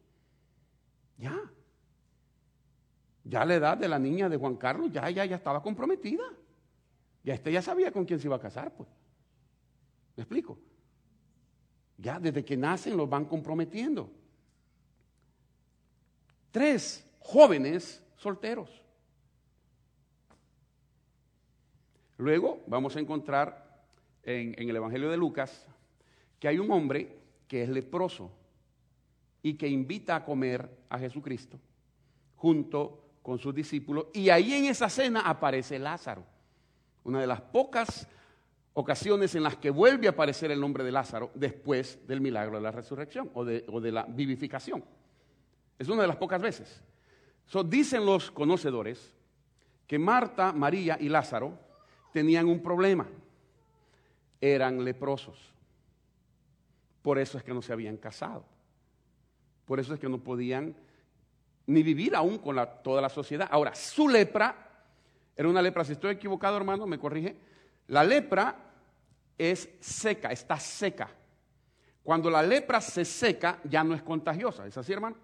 Ya. 1.17 1.35
Ya 3.23 3.43
la 3.43 3.55
edad 3.55 3.77
de 3.77 3.87
la 3.87 3.99
niña 3.99 4.29
de 4.29 4.37
Juan 4.37 4.55
Carlos, 4.55 4.91
ya 4.91 5.09
ya 5.09 5.23
estaba 5.23 5.61
comprometida. 5.61 6.23
Ya 7.23 7.33
este 7.33 7.51
ya 7.51 7.61
sabía 7.61 7.91
con 7.91 8.05
quién 8.05 8.19
se 8.19 8.27
iba 8.27 8.37
a 8.37 8.39
casar, 8.39 8.73
pues. 8.73 8.87
¿Me 10.15 10.23
explico? 10.23 10.57
Ya 11.97 12.19
desde 12.19 12.45
que 12.45 12.55
nacen 12.55 12.95
los 12.95 13.09
van 13.09 13.25
comprometiendo. 13.25 14.09
Tres 16.51 17.05
jóvenes 17.19 18.03
solteros. 18.15 18.81
Luego 22.17 22.63
vamos 22.67 22.95
a 22.95 22.99
encontrar 22.99 23.83
en, 24.23 24.69
el 24.69 24.75
Evangelio 24.75 25.09
de 25.09 25.17
Lucas 25.17 25.67
que 26.39 26.47
hay 26.47 26.59
un 26.59 26.71
hombre 26.71 27.15
que 27.47 27.63
es 27.63 27.69
leproso 27.69 28.31
y 29.41 29.53
que 29.53 29.67
invita 29.67 30.15
a 30.15 30.25
comer 30.25 30.69
a 30.89 30.99
Jesucristo 30.99 31.59
junto 32.35 33.03
con 33.21 33.39
sus 33.39 33.53
discípulos. 33.53 34.07
Y 34.13 34.29
ahí 34.29 34.53
en 34.53 34.65
esa 34.65 34.89
cena 34.89 35.21
aparece 35.21 35.79
Lázaro, 35.79 36.23
una 37.03 37.21
de 37.21 37.27
las 37.27 37.41
pocas 37.41 38.07
ocasiones 38.79 39.33
en 39.33 39.41
las 39.41 39.55
que 39.55 39.71
vuelve 39.71 40.05
a 40.05 40.11
aparecer 40.11 40.51
el 40.51 40.59
nombre 40.59 40.83
de 40.83 40.91
Lázaro 40.91 41.31
después 41.33 41.97
del 42.07 42.21
milagro 42.21 42.57
de 42.57 42.61
la 42.61 42.69
resurrección 42.69 43.31
o 43.33 43.43
de, 43.43 43.91
la 43.91 44.05
vivificación. 44.05 44.85
Es 45.79 45.89
una 45.89 46.03
de 46.03 46.07
las 46.07 46.17
pocas 46.17 46.39
veces. 46.39 46.83
dicen 47.65 48.05
los 48.05 48.29
conocedores 48.29 49.15
que 49.87 49.97
Marta, 49.97 50.53
María 50.53 50.95
y 50.99 51.09
Lázaro 51.09 51.57
tenían 52.13 52.45
un 52.45 52.61
problema. 52.61 53.07
Eran 54.39 54.85
leprosos. 54.85 55.51
Por 57.01 57.17
eso 57.17 57.39
es 57.39 57.43
que 57.43 57.55
no 57.55 57.63
se 57.63 57.73
habían 57.73 57.97
casado. 57.97 58.45
Por 59.65 59.79
eso 59.79 59.95
es 59.95 59.99
que 59.99 60.07
no 60.07 60.19
podían 60.19 60.75
ni 61.65 61.81
vivir 61.81 62.15
aún 62.15 62.37
con 62.37 62.55
toda 62.83 63.01
la 63.01 63.09
sociedad. 63.09 63.47
Ahora, 63.49 63.73
su 63.73 64.07
lepra 64.07 64.83
era 65.35 65.49
una 65.49 65.63
lepra, 65.63 65.83
si 65.83 65.93
estoy 65.93 66.11
equivocado 66.11 66.57
hermano, 66.57 66.85
me 66.85 66.99
corrige, 66.99 67.35
la 67.87 68.03
lepra 68.03 68.65
es 69.37 69.69
seca, 69.79 70.31
está 70.31 70.59
seca. 70.59 71.09
Cuando 72.03 72.29
la 72.29 72.41
lepra 72.41 72.79
se 72.81 73.05
seca, 73.05 73.59
ya 73.65 73.83
no 73.83 73.93
es 73.93 74.01
contagiosa. 74.01 74.65
¿Es 74.65 74.77
así, 74.77 74.93
hermano? 74.93 75.17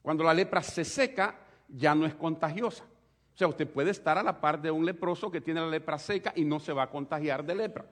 Cuando 0.00 0.22
la 0.22 0.32
lepra 0.32 0.62
se 0.62 0.84
seca, 0.84 1.36
ya 1.68 1.94
no 1.94 2.06
es 2.06 2.14
contagiosa. 2.14 2.84
O 2.84 3.36
sea, 3.36 3.48
usted 3.48 3.68
puede 3.68 3.90
estar 3.90 4.16
a 4.16 4.22
la 4.22 4.40
par 4.40 4.62
de 4.62 4.70
un 4.70 4.86
leproso 4.86 5.30
que 5.30 5.40
tiene 5.40 5.60
la 5.60 5.66
lepra 5.66 5.98
seca 5.98 6.32
y 6.36 6.44
no 6.44 6.60
se 6.60 6.72
va 6.72 6.84
a 6.84 6.90
contagiar 6.90 7.44
de 7.44 7.54
lepra. 7.54 7.84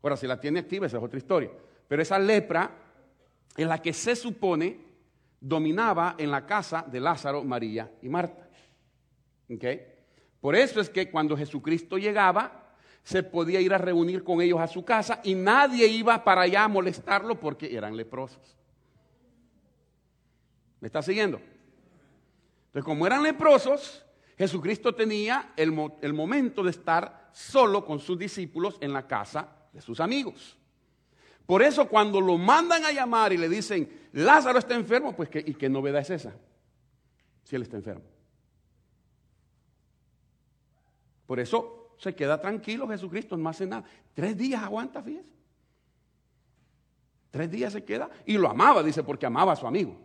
Ahora, 0.00 0.16
si 0.16 0.28
la 0.28 0.40
tiene 0.40 0.60
activa, 0.60 0.86
esa 0.86 0.98
es 0.98 1.02
otra 1.02 1.18
historia. 1.18 1.50
Pero 1.88 2.02
esa 2.02 2.18
lepra 2.18 2.70
es 3.56 3.66
la 3.66 3.82
que 3.82 3.92
se 3.92 4.14
supone 4.14 4.86
dominaba 5.40 6.14
en 6.18 6.30
la 6.30 6.46
casa 6.46 6.84
de 6.86 7.00
Lázaro, 7.00 7.42
María 7.42 7.90
y 8.00 8.08
Marta. 8.08 8.48
Por 10.40 10.54
eso 10.54 10.80
es 10.80 10.88
que 10.90 11.10
cuando 11.10 11.36
Jesucristo 11.36 11.98
llegaba, 11.98 12.67
se 13.08 13.22
podía 13.22 13.58
ir 13.58 13.72
a 13.72 13.78
reunir 13.78 14.22
con 14.22 14.42
ellos 14.42 14.60
a 14.60 14.66
su 14.66 14.84
casa 14.84 15.22
y 15.24 15.34
nadie 15.34 15.86
iba 15.86 16.22
para 16.22 16.42
allá 16.42 16.64
a 16.64 16.68
molestarlo 16.68 17.40
porque 17.40 17.74
eran 17.74 17.96
leprosos. 17.96 18.54
¿Me 20.78 20.88
está 20.88 21.00
siguiendo? 21.00 21.40
Entonces, 22.66 22.84
como 22.84 23.06
eran 23.06 23.22
leprosos, 23.22 24.04
Jesucristo 24.36 24.94
tenía 24.94 25.54
el, 25.56 25.74
el, 26.02 26.12
momento 26.12 26.62
de 26.62 26.68
estar 26.68 27.30
solo 27.32 27.82
con 27.86 27.98
sus 27.98 28.18
discípulos 28.18 28.76
en 28.82 28.92
la 28.92 29.06
casa 29.06 29.56
de 29.72 29.80
sus 29.80 30.00
amigos. 30.00 30.58
Por 31.46 31.62
eso 31.62 31.88
cuando 31.88 32.20
lo 32.20 32.36
mandan 32.36 32.84
a 32.84 32.92
llamar 32.92 33.32
y 33.32 33.38
le 33.38 33.48
dicen, 33.48 33.90
Lázaro 34.12 34.58
está 34.58 34.74
enfermo, 34.74 35.16
pues 35.16 35.30
¿y 35.32 35.54
qué 35.54 35.70
novedad 35.70 36.02
es 36.02 36.10
esa? 36.10 36.34
Si 37.42 37.56
él 37.56 37.62
está 37.62 37.78
enfermo. 37.78 38.04
Por 41.26 41.40
eso 41.40 41.77
se 41.98 42.14
queda 42.14 42.40
tranquilo 42.40 42.88
Jesucristo, 42.88 43.36
no 43.36 43.48
hace 43.48 43.66
nada. 43.66 43.84
Tres 44.14 44.36
días 44.36 44.62
aguanta, 44.62 45.02
fíjese. 45.02 45.28
Tres 47.30 47.50
días 47.50 47.72
se 47.72 47.84
queda 47.84 48.08
y 48.24 48.38
lo 48.38 48.48
amaba, 48.48 48.82
dice, 48.82 49.02
porque 49.02 49.26
amaba 49.26 49.52
a 49.52 49.56
su 49.56 49.66
amigo. 49.66 49.96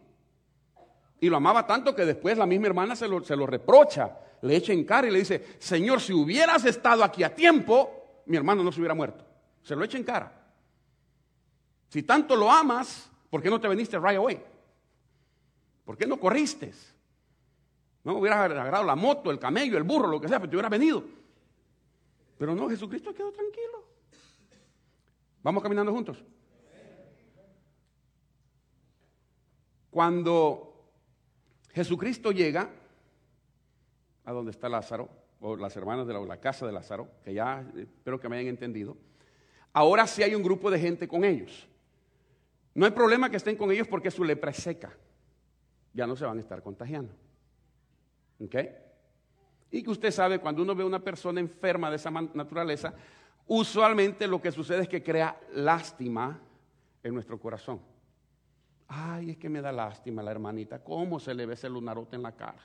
Y 1.22 1.30
lo 1.30 1.38
amaba 1.38 1.66
tanto 1.66 1.96
que 1.96 2.06
después 2.06 2.38
la 2.38 2.46
misma 2.46 2.68
hermana 2.68 2.96
se 2.96 3.08
lo, 3.08 3.24
se 3.24 3.36
lo 3.36 3.48
reprocha, 3.48 4.18
le 4.42 4.58
echa 4.58 4.74
en 4.74 4.84
cara 4.84 5.08
y 5.08 5.12
le 5.12 5.20
dice, 5.20 5.56
Señor, 5.60 6.02
si 6.02 6.12
hubieras 6.12 6.66
estado 6.66 7.04
aquí 7.04 7.24
a 7.24 7.34
tiempo, 7.34 8.24
mi 8.26 8.36
hermano 8.36 8.64
no 8.64 8.72
se 8.72 8.80
hubiera 8.80 8.94
muerto. 8.94 9.24
Se 9.62 9.76
lo 9.76 9.86
echa 9.86 9.98
en 9.98 10.04
cara. 10.04 10.34
Si 11.88 12.04
tanto 12.04 12.36
lo 12.36 12.52
amas, 12.52 13.10
¿por 13.30 13.42
qué 13.42 13.50
no 13.50 13.62
te 13.62 13.70
viniste 13.70 13.98
right 14.00 14.18
away? 14.18 14.44
¿Por 15.86 15.96
qué 15.96 16.06
no 16.06 16.20
corriste? 16.20 16.74
No 18.04 18.18
hubieras 18.18 18.40
agarrado 18.40 18.84
la 18.84 18.96
moto, 18.96 19.32
el 19.32 19.40
camello, 19.40 19.78
el 19.78 19.84
burro, 19.84 20.08
lo 20.08 20.20
que 20.20 20.28
sea, 20.28 20.40
pero 20.40 20.50
te 20.50 20.56
hubieras 20.58 20.72
venido. 20.72 21.04
Pero 22.38 22.56
no, 22.56 22.70
Jesucristo 22.70 23.14
quedó 23.14 23.32
tranquilo. 23.32 23.84
Vamos 25.44 25.62
caminando 25.62 25.92
juntos. 25.92 26.24
Cuando 29.90 30.90
Jesucristo 31.72 32.32
llega 32.32 32.70
a 34.26 34.32
donde 34.32 34.52
está 34.52 34.70
Lázaro, 34.70 35.10
o 35.40 35.58
las 35.58 35.76
hermanas 35.76 36.08
de 36.08 36.14
la, 36.14 36.38
casa 36.40 36.66
de 36.66 36.72
Lázaro, 36.72 37.10
que 37.24 37.34
ya 37.34 37.70
eh, 37.76 37.82
espero 37.82 38.20
que 38.20 38.30
me 38.30 38.38
hayan 38.38 38.48
entendido, 38.48 38.98
ahora 39.74 40.08
sí 40.08 40.24
hay 40.24 40.34
un 40.34 40.42
grupo 40.42 40.72
de 40.72 40.80
gente 40.80 41.08
con 41.08 41.24
ellos. 41.26 41.68
No 42.74 42.86
hay 42.86 42.92
problema 42.92 43.30
que 43.30 43.38
estén 43.38 43.58
con 43.58 43.72
ellos 43.72 43.88
porque 43.88 44.10
su 44.10 44.24
lepra 44.24 44.52
es 44.52 44.58
seca. 44.58 44.98
Ya 45.94 46.08
no 46.08 46.16
se 46.16 46.26
van 46.26 46.38
a 46.38 46.42
estar 46.42 46.64
contagiando. 46.64 47.14
¿Ok? 48.40 48.56
Y 49.74 49.82
que 49.82 49.90
usted 49.90 50.12
sabe, 50.12 50.38
cuando 50.38 50.62
uno 50.62 50.76
ve 50.76 50.84
a 50.84 50.86
una 50.86 51.00
persona 51.00 51.40
enferma 51.40 51.90
de 51.90 51.96
esa 51.96 52.12
naturaleza, 52.12 52.94
usualmente 53.48 54.28
lo 54.28 54.40
que 54.40 54.52
sucede 54.52 54.84
es 54.84 54.88
que 54.88 55.02
crea 55.02 55.36
lástima 55.52 56.40
en 57.02 57.12
nuestro 57.12 57.40
corazón. 57.40 57.82
Ay, 58.88 59.32
es 59.32 59.38
que 59.38 59.50
me 59.50 59.62
da 59.62 59.72
lástima 59.72 60.22
la 60.22 60.30
hermanita, 60.30 60.78
cómo 60.84 61.20
se 61.20 61.34
le 61.34 61.48
ve 61.48 61.56
ese 61.56 61.68
lunarote 61.70 62.16
en 62.16 62.22
la 62.22 62.34
cara. 62.34 62.62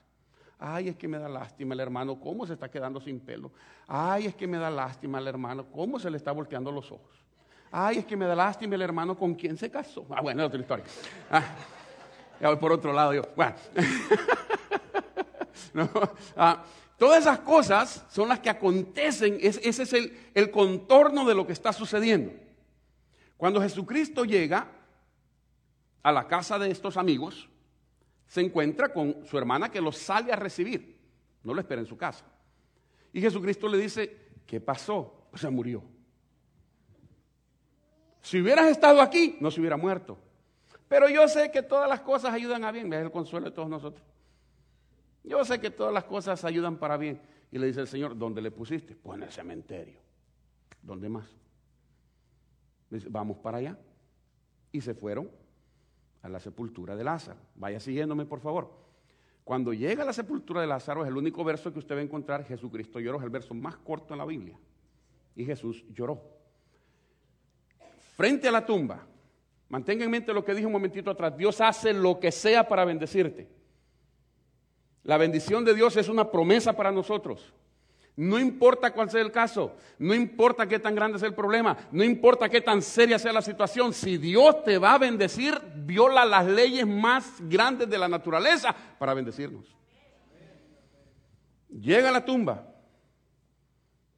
Ay, 0.58 0.88
es 0.88 0.96
que 0.96 1.08
me 1.08 1.18
da 1.18 1.30
lástima 1.30 1.72
el 1.72 1.80
hermano, 1.80 2.20
cómo 2.20 2.46
se 2.46 2.52
está 2.52 2.70
quedando 2.70 3.00
sin 3.00 3.20
pelo. 3.20 3.52
Ay, 3.86 4.26
es 4.26 4.34
que 4.34 4.46
me 4.46 4.58
da 4.58 4.68
lástima 4.68 5.18
el 5.18 5.28
hermano, 5.28 5.64
cómo 5.72 5.98
se 5.98 6.10
le 6.10 6.18
está 6.18 6.32
volteando 6.32 6.70
los 6.70 6.92
ojos. 6.92 7.24
Ay, 7.70 8.00
es 8.00 8.04
que 8.04 8.18
me 8.18 8.26
da 8.26 8.34
lástima 8.34 8.74
el 8.74 8.82
hermano 8.82 9.16
con 9.16 9.34
quien 9.34 9.56
se 9.56 9.70
casó. 9.70 10.06
Ah, 10.10 10.20
bueno, 10.20 10.42
es 10.42 10.48
otra 10.48 10.60
historia. 10.60 10.84
Ah, 11.30 11.42
ya 12.38 12.48
voy 12.48 12.58
por 12.58 12.72
otro 12.72 12.92
lado 12.92 13.14
yo. 13.14 13.22
Bueno. 13.34 13.54
no, 15.72 15.88
ah, 16.36 16.62
Todas 16.98 17.20
esas 17.20 17.38
cosas 17.38 18.04
son 18.10 18.28
las 18.28 18.40
que 18.40 18.50
acontecen, 18.50 19.38
ese 19.40 19.68
es 19.82 19.92
el, 20.34 20.50
contorno 20.50 21.24
de 21.24 21.34
lo 21.34 21.46
que 21.46 21.52
está 21.52 21.72
sucediendo. 21.72 22.32
Cuando 23.36 23.62
Jesucristo 23.62 24.24
llega 24.24 24.66
a 26.02 26.10
la 26.10 26.26
casa 26.26 26.58
de 26.58 26.72
estos 26.72 26.96
amigos, 26.96 27.48
se 28.26 28.40
encuentra 28.40 28.92
con 28.92 29.24
su 29.24 29.38
hermana 29.38 29.70
que 29.70 29.80
lo 29.80 29.92
sale 29.92 30.32
a 30.32 30.36
recibir. 30.36 30.98
No 31.44 31.54
lo 31.54 31.60
espera 31.60 31.80
en 31.80 31.86
su 31.86 31.96
casa. 31.96 32.24
Y 33.12 33.20
Jesucristo 33.20 33.68
le 33.68 33.78
dice, 33.78 34.32
¿qué 34.44 34.60
pasó? 34.60 35.28
Pues 35.30 35.40
se 35.40 35.50
murió. 35.50 35.84
Si 38.22 38.40
hubieras 38.40 38.66
estado 38.66 39.00
aquí, 39.00 39.36
no 39.40 39.52
se 39.52 39.60
hubiera 39.60 39.76
muerto. 39.76 40.18
Pero 40.88 41.08
yo 41.08 41.28
sé 41.28 41.52
que 41.52 41.62
todas 41.62 41.88
las 41.88 42.00
cosas 42.00 42.34
ayudan 42.34 42.64
a 42.64 42.72
bien. 42.72 42.92
Es 42.92 43.02
el 43.02 43.12
consuelo 43.12 43.46
de 43.46 43.52
todos 43.52 43.68
nosotros. 43.68 44.04
Yo 45.24 45.44
sé 45.44 45.60
que 45.60 45.70
todas 45.70 45.92
las 45.92 46.04
cosas 46.04 46.44
ayudan 46.44 46.76
para 46.76 46.96
bien. 46.96 47.20
Y 47.50 47.58
le 47.58 47.66
dice 47.66 47.80
el 47.80 47.88
Señor, 47.88 48.16
¿dónde 48.16 48.42
le 48.42 48.50
pusiste? 48.50 48.94
Pues 48.94 49.16
en 49.16 49.24
el 49.24 49.30
cementerio. 49.30 50.00
¿Dónde 50.82 51.08
más? 51.08 51.26
Dice, 52.90 53.08
vamos 53.10 53.38
para 53.38 53.58
allá. 53.58 53.78
Y 54.72 54.80
se 54.80 54.94
fueron 54.94 55.30
a 56.22 56.28
la 56.28 56.40
sepultura 56.40 56.96
de 56.96 57.04
Lázaro. 57.04 57.38
Vaya 57.54 57.80
siguiéndome, 57.80 58.26
por 58.26 58.40
favor. 58.40 58.70
Cuando 59.44 59.72
llega 59.72 60.02
a 60.02 60.06
la 60.06 60.12
sepultura 60.12 60.60
de 60.60 60.66
Lázaro, 60.66 61.02
es 61.02 61.08
el 61.08 61.16
único 61.16 61.42
verso 61.42 61.72
que 61.72 61.78
usted 61.78 61.94
va 61.94 62.00
a 62.00 62.04
encontrar, 62.04 62.44
Jesucristo 62.44 63.00
lloró, 63.00 63.18
es 63.18 63.24
el 63.24 63.30
verso 63.30 63.54
más 63.54 63.76
corto 63.78 64.12
en 64.12 64.18
la 64.18 64.26
Biblia. 64.26 64.58
Y 65.34 65.44
Jesús 65.44 65.84
lloró. 65.94 66.22
Frente 68.14 68.48
a 68.48 68.52
la 68.52 68.66
tumba, 68.66 69.06
mantenga 69.70 70.04
en 70.04 70.10
mente 70.10 70.34
lo 70.34 70.44
que 70.44 70.52
dije 70.52 70.66
un 70.66 70.72
momentito 70.72 71.10
atrás, 71.10 71.34
Dios 71.36 71.60
hace 71.62 71.94
lo 71.94 72.20
que 72.20 72.30
sea 72.30 72.68
para 72.68 72.84
bendecirte. 72.84 73.48
La 75.08 75.16
bendición 75.16 75.64
de 75.64 75.72
Dios 75.72 75.96
es 75.96 76.10
una 76.10 76.30
promesa 76.30 76.74
para 76.74 76.92
nosotros. 76.92 77.50
No 78.14 78.38
importa 78.38 78.92
cuál 78.92 79.08
sea 79.10 79.22
el 79.22 79.32
caso, 79.32 79.74
no 79.98 80.12
importa 80.12 80.68
qué 80.68 80.78
tan 80.78 80.94
grande 80.94 81.18
sea 81.18 81.28
el 81.28 81.34
problema, 81.34 81.78
no 81.90 82.04
importa 82.04 82.46
qué 82.46 82.60
tan 82.60 82.82
seria 82.82 83.18
sea 83.18 83.32
la 83.32 83.40
situación, 83.40 83.94
si 83.94 84.18
Dios 84.18 84.62
te 84.64 84.76
va 84.76 84.92
a 84.92 84.98
bendecir, 84.98 85.58
viola 85.76 86.26
las 86.26 86.44
leyes 86.44 86.86
más 86.86 87.36
grandes 87.40 87.88
de 87.88 87.96
la 87.96 88.06
naturaleza 88.06 88.76
para 88.98 89.14
bendecirnos. 89.14 89.64
Llega 91.70 92.10
a 92.10 92.12
la 92.12 92.24
tumba, 92.26 92.66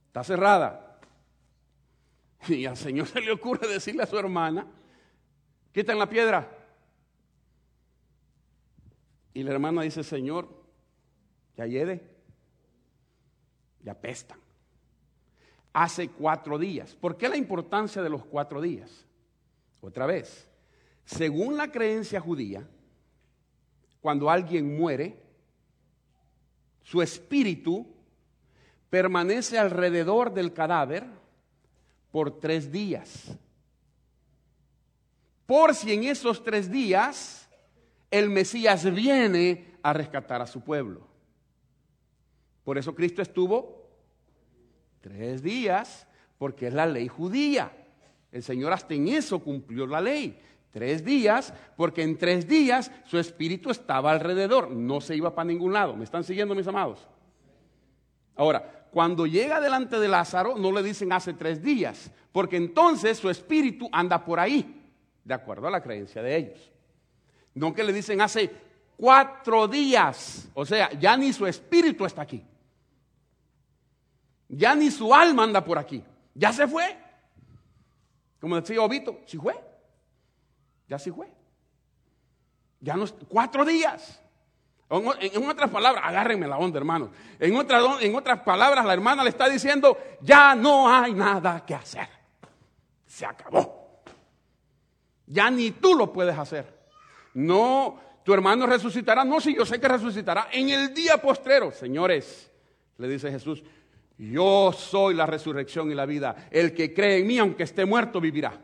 está 0.09 0.24
cerrada, 0.24 0.99
y 2.49 2.66
al 2.66 2.76
Señor 2.76 3.07
se 3.07 3.20
le 3.20 3.30
ocurre 3.30 3.68
decirle 3.68 4.03
a 4.03 4.07
su 4.07 4.18
hermana, 4.18 4.66
quiten 5.72 6.01
la 6.01 6.09
piedra. 6.09 6.51
Y 9.32 9.45
la 9.45 9.53
hermana 9.53 9.82
dice, 9.82 10.03
Señor, 10.03 10.60
ya 11.61 11.67
lleve 11.67 12.01
ya 13.83 13.93
apestan. 13.93 14.39
Hace 15.73 16.09
cuatro 16.09 16.59
días. 16.59 16.95
¿Por 16.95 17.17
qué 17.17 17.29
la 17.29 17.37
importancia 17.37 18.03
de 18.03 18.09
los 18.09 18.25
cuatro 18.25 18.61
días? 18.61 19.07
Otra 19.81 20.07
vez, 20.07 20.49
según 21.05 21.57
la 21.57 21.71
creencia 21.71 22.21
judía, 22.21 22.67
cuando 24.01 24.31
alguien 24.31 24.77
muere, 24.77 25.23
su 26.83 27.03
espíritu 27.03 27.87
permanece 28.89 29.59
alrededor 29.59 30.33
del 30.33 30.53
cadáver 30.53 31.07
por 32.11 32.41
tres 32.41 32.73
días. 32.73 33.37
Por 35.47 35.75
si 35.75 35.93
en 35.93 36.05
esos 36.05 36.43
tres 36.43 36.71
días 36.71 37.49
el 38.11 38.31
Mesías 38.31 38.91
viene 38.93 39.75
a 39.83 39.93
rescatar 39.93 40.43
a 40.43 40.47
su 40.47 40.63
pueblo. 40.63 41.10
Por 42.65 42.79
eso 42.79 42.95
Cristo 42.95 43.23
estuvo 43.23 43.89
tres 45.01 45.43
días, 45.43 46.07
porque 46.39 46.69
es 46.69 46.75
la 46.75 46.87
ley 46.87 47.09
judía. 47.09 47.73
El 48.33 48.43
Señor 48.43 48.73
hasta 48.73 48.95
en 48.95 49.09
eso 49.09 49.41
cumplió 49.41 49.87
la 49.87 50.01
ley. 50.01 50.39
Tres 50.71 51.05
días, 51.05 51.53
porque 51.77 52.03
en 52.03 52.17
tres 52.17 52.47
días 52.47 52.93
su 53.05 53.19
espíritu 53.19 53.71
estaba 53.71 54.13
alrededor, 54.13 54.71
no 54.71 55.01
se 55.01 55.17
iba 55.17 55.35
para 55.35 55.49
ningún 55.49 55.73
lado. 55.73 55.97
¿Me 55.97 56.05
están 56.05 56.23
siguiendo, 56.23 56.55
mis 56.55 56.67
amados? 56.67 57.09
Ahora, 58.37 58.87
cuando 58.93 59.27
llega 59.27 59.61
delante 59.61 59.99
de 59.99 60.09
Lázaro, 60.09 60.57
no 60.57 60.71
le 60.73 60.83
dicen 60.83 61.13
hace 61.13 61.35
tres 61.35 61.63
días, 61.63 62.11
porque 62.33 62.57
entonces 62.57 63.19
su 63.19 63.29
espíritu 63.29 63.89
anda 63.93 64.25
por 64.25 64.39
ahí, 64.39 64.81
de 65.25 65.35
acuerdo 65.35 65.67
a 65.67 65.71
la 65.71 65.83
creencia 65.83 66.23
de 66.23 66.37
ellos. 66.37 66.73
No 67.55 67.75
que 67.75 67.85
le 67.85 67.93
dicen 67.93 68.21
hace 68.21 68.51
cuatro 68.97 69.67
días, 69.67 70.49
o 70.55 70.65
sea, 70.65 70.93
ya 70.99 71.17
ni 71.17 71.33
su 71.33 71.47
espíritu 71.47 72.07
está 72.07 72.23
aquí. 72.23 72.45
Ya 74.51 74.75
ni 74.75 74.91
su 74.91 75.15
alma 75.15 75.45
anda 75.45 75.65
por 75.65 75.79
aquí. 75.79 76.03
Ya 76.35 76.53
se 76.53 76.67
fue. 76.67 76.97
Como 78.41 78.61
decía 78.61 78.83
Obito, 78.83 79.21
si 79.27 79.39
fue. 79.39 79.55
Ya 80.89 80.99
se 80.99 81.13
fue. 81.13 81.33
Ya 82.81 82.97
no, 82.97 83.07
cuatro 83.29 83.65
días. 83.65 84.21
En, 84.91 85.49
otras 85.49 85.71
palabras, 85.71 86.03
agárrenme 86.05 86.49
la 86.49 86.59
onda, 86.59 86.79
hermanos. 86.79 87.11
En, 87.39 87.55
en 87.55 88.15
otras 88.17 88.41
palabras, 88.41 88.85
la 88.85 88.93
hermana 88.93 89.23
le 89.23 89.31
está 89.31 89.49
diciendo, 89.49 89.97
ya 90.21 90.57
no 90.57 90.93
hay 90.93 91.13
nada 91.13 91.65
que 91.65 91.77
hacer. 91.77 92.09
Se 93.07 93.25
acabó. 93.25 94.03
Ya 95.27 95.49
ni 95.49 95.71
tú 95.71 95.95
lo 95.95 96.13
puedes 96.13 96.37
hacer. 96.37 96.77
No, 97.35 98.01
tu 98.25 98.35
hermano 98.35 98.67
resucitará. 98.67 99.25
No, 99.25 99.41
si 99.41 99.55
yo 99.55 99.65
sé 99.65 99.81
que 99.81 99.87
resucitará 99.87 100.49
en 100.51 100.71
el 100.71 100.93
día 100.93 101.19
postrero. 101.19 101.71
Señores, 101.71 102.51
le 102.99 103.07
dice 103.07 103.31
Jesús, 103.31 103.63
yo 104.29 104.71
soy 104.73 105.14
la 105.14 105.25
resurrección 105.25 105.91
y 105.91 105.95
la 105.95 106.05
vida. 106.05 106.49
El 106.51 106.75
que 106.75 106.93
cree 106.93 107.21
en 107.21 107.27
mí, 107.27 107.39
aunque 107.39 107.62
esté 107.62 107.87
muerto, 107.87 108.21
vivirá. 108.21 108.61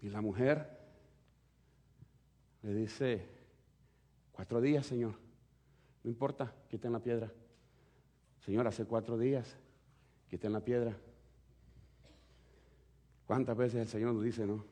Y 0.00 0.08
la 0.08 0.22
mujer 0.22 0.66
le 2.62 2.72
dice, 2.72 3.26
cuatro 4.32 4.62
días, 4.62 4.86
Señor. 4.86 5.12
No 6.04 6.10
importa, 6.10 6.54
quiten 6.70 6.92
la 6.92 7.00
piedra. 7.00 7.30
Señor, 8.46 8.66
hace 8.66 8.86
cuatro 8.86 9.18
días, 9.18 9.54
quiten 10.30 10.54
la 10.54 10.60
piedra. 10.60 10.96
¿Cuántas 13.26 13.56
veces 13.58 13.82
el 13.82 13.88
Señor 13.88 14.14
nos 14.14 14.24
dice, 14.24 14.46
no? 14.46 14.64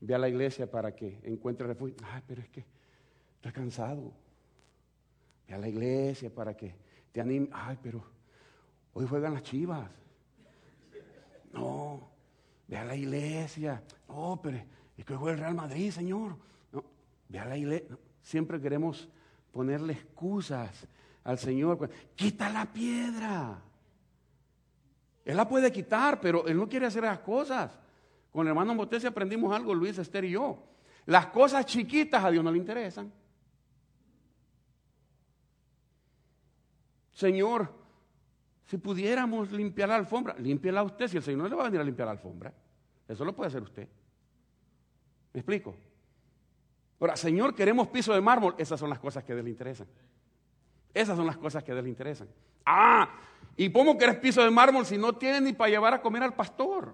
Ve 0.00 0.14
a 0.14 0.18
la 0.18 0.28
iglesia 0.28 0.70
para 0.70 0.94
que 0.94 1.18
encuentre 1.24 1.66
refugio. 1.66 1.96
Ay, 2.04 2.22
pero 2.28 2.42
es 2.42 2.48
que 2.48 2.64
estoy 3.34 3.50
cansado. 3.50 4.12
Ve 5.48 5.54
a 5.54 5.58
la 5.58 5.68
iglesia 5.68 6.32
para 6.32 6.56
que 6.56 6.91
te 7.12 7.20
anima, 7.20 7.48
ay, 7.52 7.78
pero 7.82 8.02
hoy 8.94 9.06
juegan 9.06 9.34
las 9.34 9.42
chivas. 9.42 9.88
No, 11.52 12.10
ve 12.66 12.78
a 12.78 12.84
la 12.84 12.96
iglesia. 12.96 13.82
No, 14.08 14.40
pero 14.42 14.58
es 14.96 15.04
que 15.04 15.14
juega 15.14 15.34
el 15.34 15.40
Real 15.40 15.54
Madrid, 15.54 15.90
Señor. 15.90 16.36
No, 16.72 16.84
ve 17.28 17.38
a 17.38 17.44
la 17.44 17.56
iglesia. 17.56 17.96
Siempre 18.22 18.60
queremos 18.60 19.08
ponerle 19.52 19.92
excusas 19.92 20.88
al 21.24 21.38
Señor. 21.38 21.90
Quita 22.14 22.48
la 22.48 22.64
piedra. 22.64 23.62
Él 25.24 25.36
la 25.36 25.46
puede 25.46 25.70
quitar, 25.70 26.20
pero 26.20 26.46
Él 26.46 26.56
no 26.56 26.68
quiere 26.68 26.86
hacer 26.86 27.02
las 27.02 27.20
cosas. 27.20 27.78
Con 28.32 28.46
el 28.46 28.48
hermano 28.48 28.74
Motesi 28.74 29.06
aprendimos 29.06 29.54
algo, 29.54 29.74
Luis, 29.74 29.98
Esther 29.98 30.24
y 30.24 30.30
yo. 30.30 30.58
Las 31.04 31.26
cosas 31.26 31.66
chiquitas 31.66 32.24
a 32.24 32.30
Dios 32.30 32.42
no 32.42 32.50
le 32.50 32.58
interesan. 32.58 33.12
Señor, 37.22 37.68
si 38.66 38.78
pudiéramos 38.78 39.52
limpiar 39.52 39.88
la 39.88 39.94
alfombra, 39.94 40.34
límpiela 40.38 40.82
usted, 40.82 41.06
si 41.06 41.18
el 41.18 41.22
Señor 41.22 41.38
no 41.38 41.48
le 41.48 41.54
va 41.54 41.62
a 41.62 41.64
venir 41.66 41.80
a 41.80 41.84
limpiar 41.84 42.06
la 42.06 42.12
alfombra. 42.12 42.52
Eso 43.06 43.24
lo 43.24 43.32
puede 43.32 43.46
hacer 43.46 43.62
usted. 43.62 43.88
¿Me 45.32 45.38
explico? 45.38 45.76
Ahora, 46.98 47.14
Señor, 47.14 47.54
queremos 47.54 47.86
piso 47.88 48.12
de 48.12 48.20
mármol. 48.20 48.56
Esas 48.58 48.80
son 48.80 48.90
las 48.90 48.98
cosas 48.98 49.22
que 49.22 49.30
a 49.30 49.34
Dios 49.36 49.44
le 49.44 49.50
interesan. 49.50 49.86
Esas 50.92 51.16
son 51.16 51.26
las 51.26 51.36
cosas 51.36 51.62
que 51.62 51.70
a 51.70 51.74
Dios 51.74 51.84
le 51.84 51.90
interesan. 51.90 52.28
Ah, 52.66 53.08
¿y 53.56 53.70
cómo 53.70 53.96
querés 53.96 54.16
piso 54.16 54.42
de 54.42 54.50
mármol 54.50 54.84
si 54.84 54.98
no 54.98 55.12
tienes 55.12 55.42
ni 55.42 55.52
para 55.52 55.70
llevar 55.70 55.94
a 55.94 56.02
comer 56.02 56.24
al 56.24 56.34
pastor? 56.34 56.92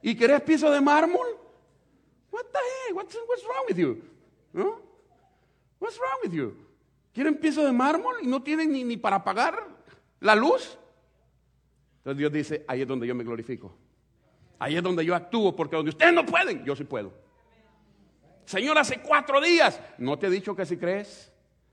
¿Y 0.00 0.14
querés 0.14 0.42
piso 0.42 0.70
de 0.70 0.80
mármol? 0.80 1.26
What 2.30 2.44
the 2.52 2.58
heck? 2.58 2.96
What's, 2.96 3.14
wrong 3.44 3.64
with 3.68 3.76
you? 3.76 4.00
What's 5.80 5.98
wrong 5.98 6.20
with 6.22 6.32
you? 6.32 6.64
¿Quieren 7.14 7.36
piso 7.36 7.64
de 7.64 7.72
mármol 7.72 8.16
y 8.22 8.26
no 8.26 8.42
tienen 8.42 8.72
ni, 8.72 8.82
ni 8.82 8.96
para 8.96 9.22
pagar 9.22 9.54
la 10.18 10.34
luz? 10.34 10.76
Entonces 11.98 12.18
Dios 12.18 12.32
dice, 12.32 12.64
ahí 12.66 12.82
es 12.82 12.88
donde 12.88 13.06
yo 13.06 13.14
me 13.14 13.22
glorifico. 13.22 13.72
Ahí 14.58 14.76
es 14.76 14.82
donde 14.82 15.04
yo 15.04 15.14
actúo, 15.14 15.54
porque 15.54 15.76
donde 15.76 15.90
ustedes 15.90 16.12
no 16.12 16.26
pueden, 16.26 16.64
yo 16.64 16.74
sí 16.74 16.82
puedo. 16.82 17.12
Señor, 18.44 18.76
hace 18.78 19.00
cuatro 19.00 19.40
días, 19.40 19.80
¿no 19.96 20.18
te 20.18 20.26
he 20.26 20.30
dicho 20.30 20.56
que 20.56 20.66
si 20.66 20.76
crees, 20.76 21.32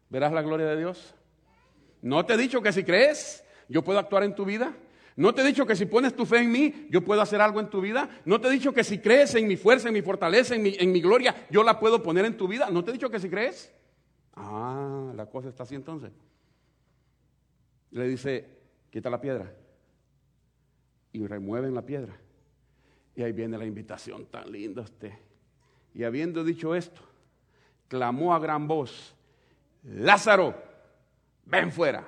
verás 0.09 0.31
la 0.31 0.43
gloria 0.43 0.67
de 0.67 0.77
Dios? 0.77 1.15
¿No 2.03 2.23
te 2.23 2.35
he 2.35 2.37
dicho 2.37 2.61
que 2.61 2.71
si 2.71 2.83
crees, 2.83 3.43
yo 3.67 3.83
puedo 3.83 3.97
actuar 3.97 4.23
en 4.23 4.35
tu 4.35 4.45
vida? 4.45 4.75
¿No 5.15 5.33
te 5.33 5.41
he 5.41 5.45
dicho 5.45 5.65
que 5.65 5.75
si 5.75 5.85
pones 5.85 6.15
tu 6.15 6.25
fe 6.25 6.37
en 6.37 6.51
mí, 6.51 6.87
yo 6.91 7.01
puedo 7.01 7.19
hacer 7.19 7.41
algo 7.41 7.59
en 7.59 7.69
tu 7.69 7.81
vida? 7.81 8.09
¿No 8.25 8.39
te 8.39 8.47
he 8.47 8.51
dicho 8.51 8.73
que 8.73 8.83
si 8.83 8.99
crees 8.99 9.33
en 9.33 9.47
mi 9.47 9.57
fuerza, 9.57 9.87
en 9.87 9.95
mi 9.95 10.01
fortaleza, 10.03 10.53
en 10.53 10.61
mi, 10.61 10.75
en 10.79 10.91
mi 10.91 11.01
gloria, 11.01 11.47
yo 11.49 11.63
la 11.63 11.79
puedo 11.79 12.03
poner 12.03 12.25
en 12.25 12.37
tu 12.37 12.47
vida? 12.47 12.69
¿No 12.69 12.83
te 12.83 12.91
he 12.91 12.93
dicho 12.93 13.09
que 13.09 13.19
si 13.19 13.29
crees? 13.29 13.73
Ah, 14.43 15.11
la 15.15 15.27
cosa 15.27 15.49
está 15.49 15.63
así 15.63 15.75
entonces. 15.75 16.11
Le 17.91 18.07
dice, 18.07 18.47
quita 18.89 19.09
la 19.09 19.21
piedra. 19.21 19.53
Y 21.13 21.27
remueven 21.27 21.75
la 21.75 21.83
piedra. 21.83 22.17
Y 23.15 23.21
ahí 23.21 23.33
viene 23.33 23.57
la 23.57 23.65
invitación 23.65 24.25
tan 24.25 24.51
linda 24.51 24.81
usted. 24.81 25.13
Y 25.93 26.03
habiendo 26.03 26.43
dicho 26.43 26.73
esto, 26.73 27.01
clamó 27.87 28.33
a 28.33 28.39
gran 28.39 28.67
voz, 28.67 29.13
Lázaro, 29.83 30.55
ven 31.45 31.71
fuera. 31.71 32.07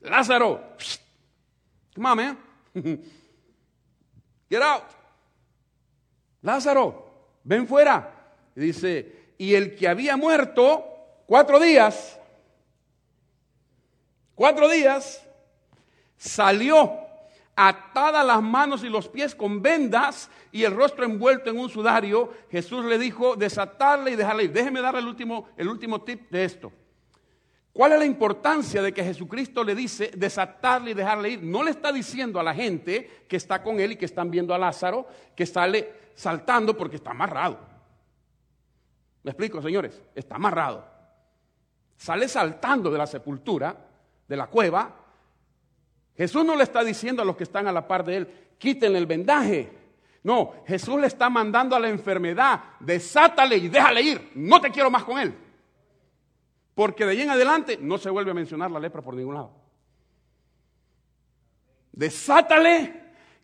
Lázaro, 0.00 0.76
come 1.94 2.08
on, 2.08 2.16
man. 2.16 2.38
Get 4.48 4.62
out. 4.62 4.84
Lázaro, 6.42 7.40
ven 7.42 7.66
fuera. 7.66 8.36
Y 8.54 8.60
dice, 8.60 9.19
y 9.40 9.54
el 9.54 9.74
que 9.74 9.88
había 9.88 10.18
muerto 10.18 10.84
cuatro 11.24 11.58
días, 11.58 12.20
cuatro 14.34 14.68
días, 14.68 15.26
salió 16.18 16.98
atadas 17.56 18.26
las 18.26 18.42
manos 18.42 18.84
y 18.84 18.90
los 18.90 19.08
pies 19.08 19.34
con 19.34 19.62
vendas 19.62 20.30
y 20.52 20.64
el 20.64 20.76
rostro 20.76 21.06
envuelto 21.06 21.48
en 21.48 21.58
un 21.58 21.70
sudario, 21.70 22.34
Jesús 22.50 22.84
le 22.84 22.98
dijo 22.98 23.34
desatarle 23.34 24.10
y 24.10 24.16
dejarle 24.16 24.44
ir. 24.44 24.52
Déjeme 24.52 24.82
darle 24.82 25.00
el 25.00 25.06
último, 25.06 25.48
el 25.56 25.68
último 25.68 26.02
tip 26.02 26.30
de 26.30 26.44
esto. 26.44 26.70
¿Cuál 27.72 27.92
es 27.92 27.98
la 27.98 28.04
importancia 28.04 28.82
de 28.82 28.92
que 28.92 29.02
Jesucristo 29.02 29.64
le 29.64 29.74
dice 29.74 30.10
desatarle 30.14 30.90
y 30.90 30.94
dejarle 30.94 31.30
ir? 31.30 31.42
No 31.42 31.62
le 31.62 31.70
está 31.70 31.90
diciendo 31.92 32.40
a 32.40 32.42
la 32.42 32.52
gente 32.52 33.24
que 33.26 33.36
está 33.36 33.62
con 33.62 33.80
él 33.80 33.92
y 33.92 33.96
que 33.96 34.04
están 34.04 34.30
viendo 34.30 34.52
a 34.52 34.58
Lázaro 34.58 35.08
que 35.34 35.46
sale 35.46 36.10
saltando 36.14 36.76
porque 36.76 36.96
está 36.96 37.12
amarrado. 37.12 37.69
¿Me 39.22 39.30
explico, 39.32 39.60
señores? 39.60 40.02
Está 40.14 40.36
amarrado. 40.36 40.84
Sale 41.96 42.28
saltando 42.28 42.90
de 42.90 42.98
la 42.98 43.06
sepultura, 43.06 43.76
de 44.26 44.36
la 44.36 44.46
cueva. 44.46 44.96
Jesús 46.16 46.44
no 46.44 46.56
le 46.56 46.64
está 46.64 46.82
diciendo 46.82 47.22
a 47.22 47.24
los 47.24 47.36
que 47.36 47.44
están 47.44 47.66
a 47.66 47.72
la 47.72 47.86
par 47.86 48.04
de 48.04 48.16
él, 48.16 48.34
quiten 48.58 48.96
el 48.96 49.06
vendaje. 49.06 49.70
No, 50.22 50.52
Jesús 50.66 51.00
le 51.00 51.06
está 51.06 51.30
mandando 51.30 51.76
a 51.76 51.80
la 51.80 51.88
enfermedad, 51.88 52.62
desátale 52.80 53.56
y 53.56 53.68
déjale 53.68 54.02
ir. 54.02 54.32
No 54.34 54.60
te 54.60 54.70
quiero 54.70 54.90
más 54.90 55.04
con 55.04 55.18
él. 55.18 55.34
Porque 56.74 57.04
de 57.04 57.12
ahí 57.12 57.22
en 57.22 57.30
adelante 57.30 57.78
no 57.80 57.98
se 57.98 58.10
vuelve 58.10 58.30
a 58.30 58.34
mencionar 58.34 58.70
la 58.70 58.80
lepra 58.80 59.02
por 59.02 59.14
ningún 59.14 59.34
lado. 59.34 59.52
Desátale 61.92 62.99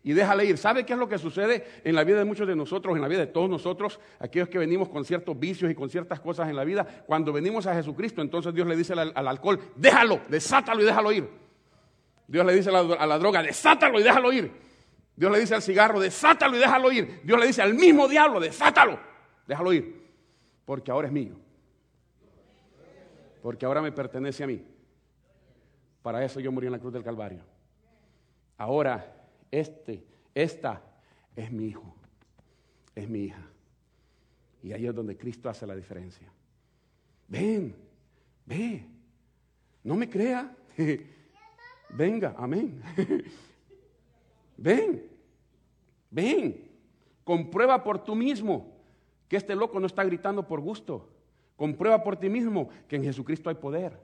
y 0.07 0.13
déjale 0.13 0.45
ir. 0.45 0.57
¿Sabe 0.57 0.85
qué 0.85 0.93
es 0.93 0.99
lo 0.99 1.09
que 1.09 1.17
sucede 1.17 1.65
en 1.83 1.93
la 1.93 2.03
vida 2.03 2.19
de 2.19 2.25
muchos 2.25 2.47
de 2.47 2.55
nosotros, 2.55 2.95
en 2.95 3.01
la 3.01 3.07
vida 3.07 3.19
de 3.19 3.27
todos 3.27 3.49
nosotros, 3.49 3.99
aquellos 4.19 4.47
que 4.47 4.57
venimos 4.57 4.87
con 4.87 5.03
ciertos 5.03 5.37
vicios 5.37 5.69
y 5.69 5.75
con 5.75 5.89
ciertas 5.89 6.19
cosas 6.19 6.49
en 6.49 6.55
la 6.55 6.63
vida? 6.63 6.85
Cuando 7.05 7.33
venimos 7.33 7.67
a 7.67 7.75
Jesucristo, 7.75 8.21
entonces 8.21 8.53
Dios 8.53 8.65
le 8.65 8.75
dice 8.75 8.93
al, 8.93 9.27
alcohol, 9.27 9.59
déjalo, 9.75 10.21
desátalo 10.29 10.81
y 10.81 10.85
déjalo 10.85 11.11
ir. 11.11 11.29
Dios 12.27 12.45
le 12.45 12.55
dice 12.55 12.69
a 12.69 12.81
la, 12.81 12.95
a 12.95 13.05
la 13.05 13.19
droga, 13.19 13.43
desátalo 13.43 13.99
y 13.99 14.03
déjalo 14.03 14.31
ir. 14.31 14.51
Dios 15.15 15.31
le 15.31 15.39
dice 15.39 15.55
al 15.55 15.61
cigarro, 15.61 15.99
desátalo 15.99 16.55
y 16.55 16.59
déjalo 16.59 16.91
ir. 16.91 17.21
Dios 17.23 17.39
le 17.39 17.47
dice 17.47 17.61
al 17.61 17.73
mismo 17.73 18.07
diablo, 18.07 18.39
desátalo, 18.39 18.99
déjalo 19.45 19.73
ir. 19.73 20.07
Porque 20.65 20.91
ahora 20.91 21.07
es 21.07 21.13
mío 21.13 21.35
porque 23.47 23.65
ahora 23.65 23.81
me 23.81 23.93
pertenece 23.93 24.43
a 24.43 24.47
mí. 24.47 24.61
Para 26.01 26.21
eso 26.25 26.41
yo 26.41 26.51
morí 26.51 26.67
en 26.67 26.73
la 26.73 26.79
cruz 26.79 26.91
del 26.91 27.01
Calvario. 27.01 27.39
Ahora, 28.57 29.16
este, 29.51 30.03
esta 30.33 30.81
es 31.35 31.51
mi 31.51 31.67
hijo, 31.67 31.95
es 32.95 33.07
mi 33.07 33.25
hija. 33.25 33.47
Y 34.63 34.73
ahí 34.73 34.87
es 34.87 34.95
donde 34.95 35.15
Cristo 35.17 35.49
hace 35.49 35.65
la 35.65 35.75
diferencia. 35.75 36.27
Ven, 37.27 37.75
ve, 38.45 38.85
no 39.83 39.95
me 39.95 40.09
crea. 40.09 40.55
Venga, 41.89 42.35
amén. 42.37 42.81
Ven, 44.57 45.03
ven, 46.09 46.67
comprueba 47.23 47.83
por 47.83 48.03
tú 48.03 48.15
mismo 48.15 48.73
que 49.27 49.37
este 49.37 49.55
loco 49.55 49.79
no 49.79 49.85
está 49.85 50.03
gritando 50.03 50.47
por 50.47 50.59
gusto. 50.59 51.07
Comprueba 51.55 52.03
por 52.03 52.17
ti 52.17 52.27
mismo 52.27 52.69
que 52.87 52.95
en 52.95 53.03
Jesucristo 53.03 53.49
hay 53.49 53.55
poder. 53.55 53.97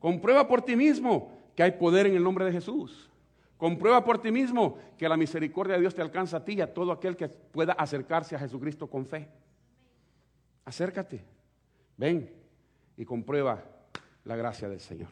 Comprueba 0.00 0.46
por 0.46 0.62
ti 0.62 0.76
mismo 0.76 1.32
que 1.54 1.62
hay 1.62 1.72
poder 1.72 2.06
en 2.06 2.16
el 2.16 2.22
nombre 2.22 2.44
de 2.44 2.52
Jesús. 2.52 3.08
Comprueba 3.58 4.04
por 4.04 4.22
ti 4.22 4.30
mismo 4.30 4.78
que 4.96 5.08
la 5.08 5.16
misericordia 5.16 5.74
de 5.74 5.80
Dios 5.80 5.94
te 5.94 6.00
alcanza 6.00 6.38
a 6.38 6.44
ti 6.44 6.52
y 6.54 6.60
a 6.60 6.72
todo 6.72 6.92
aquel 6.92 7.16
que 7.16 7.28
pueda 7.28 7.72
acercarse 7.72 8.36
a 8.36 8.38
Jesucristo 8.38 8.86
con 8.86 9.04
fe. 9.04 9.28
Acércate, 10.64 11.24
ven 11.96 12.32
y 12.96 13.04
comprueba 13.04 13.64
la 14.24 14.36
gracia 14.36 14.68
del 14.68 14.78
Señor. 14.78 15.08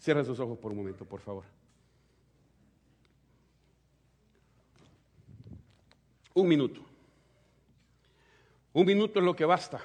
Cierra 0.00 0.24
sus 0.24 0.40
ojos 0.40 0.58
por 0.58 0.72
un 0.72 0.78
momento, 0.78 1.04
por 1.04 1.20
favor. 1.20 1.44
Un 6.34 6.48
minuto. 6.48 6.80
Un 8.72 8.84
minuto 8.84 9.20
es 9.20 9.24
lo 9.24 9.36
que 9.36 9.44
basta 9.44 9.80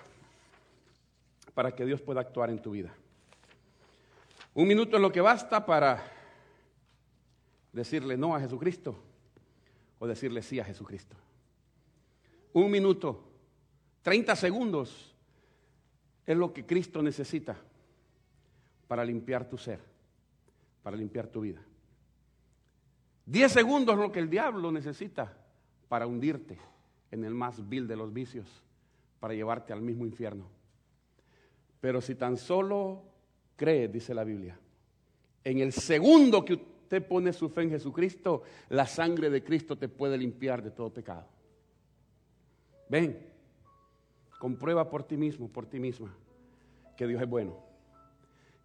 para 1.54 1.76
que 1.76 1.86
Dios 1.86 2.02
pueda 2.02 2.22
actuar 2.22 2.49
en 2.49 2.62
tu 2.62 2.72
vida. 2.72 2.91
Un 4.56 4.68
minuto 4.68 4.95
es 4.95 5.02
lo 5.02 5.12
que 5.12 5.22
basta 5.22 5.66
para 5.66 6.04
decirle 7.72 8.17
no 8.17 8.36
a 8.36 8.39
Jesucristo 8.39 8.97
o 9.99 10.07
decirle 10.07 10.41
sí 10.41 10.59
a 10.59 10.65
Jesucristo. 10.65 11.15
Un 12.53 12.69
minuto, 12.69 13.24
30 14.01 14.36
segundos 14.36 15.15
es 16.26 16.38
lo 16.38 16.53
que 16.53 16.65
Cristo 16.65 17.01
necesita 17.01 17.57
para 18.88 19.05
limpiar 19.05 19.47
tu 19.47 19.57
ser, 19.57 19.80
para 20.84 20.97
limpiar 20.97 21.28
tu 21.28 21.41
vida. 21.41 21.61
Diez 23.26 23.51
segundos 23.51 23.95
es 23.95 24.01
lo 24.01 24.11
que 24.11 24.19
el 24.19 24.30
diablo 24.30 24.72
necesita 24.72 25.38
para 25.88 26.07
hundirte 26.07 26.57
en 27.11 27.24
el 27.24 27.34
más 27.34 27.67
vil 27.69 27.88
de 27.88 27.95
los 27.95 28.11
vicios, 28.11 28.47
para 29.19 29.34
llevarte 29.34 29.72
al 29.72 29.82
mismo 29.82 30.05
infierno. 30.05 30.45
Pero 31.80 32.01
si 32.01 32.15
tan 32.15 32.38
solo 32.38 33.03
cree, 33.55 33.88
dice 33.88 34.13
la 34.13 34.24
Biblia, 34.24 34.57
en 35.43 35.59
el 35.59 35.72
segundo 35.72 36.43
que 36.43 36.70
usted 36.91 37.07
pone 37.07 37.31
su 37.31 37.47
fe 37.47 37.61
en 37.61 37.69
Jesucristo, 37.69 38.43
la 38.67 38.85
sangre 38.85 39.29
de 39.29 39.41
Cristo 39.41 39.77
te 39.77 39.87
puede 39.87 40.17
limpiar 40.17 40.61
de 40.61 40.71
todo 40.71 40.89
pecado. 40.89 41.25
Ven, 42.89 43.17
comprueba 44.37 44.89
por 44.89 45.03
ti 45.03 45.15
mismo, 45.15 45.47
por 45.47 45.65
ti 45.65 45.79
misma, 45.79 46.13
que 46.97 47.07
Dios 47.07 47.21
es 47.21 47.29
bueno, 47.29 47.55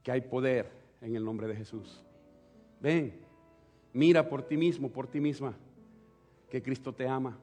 que 0.03 0.11
hay 0.11 0.23
poder 0.23 0.73
en 1.01 1.15
el 1.15 1.25
nombre 1.25 1.47
de 1.47 1.55
Jesús. 1.55 2.03
Ven, 2.81 3.15
mira 3.93 4.29
por 4.29 4.43
ti 4.43 4.57
mismo, 4.57 4.91
por 4.91 5.07
ti 5.07 5.21
misma, 5.21 5.55
que 6.51 6.61
Cristo 6.61 6.93
te 6.93 7.07
ama, 7.07 7.39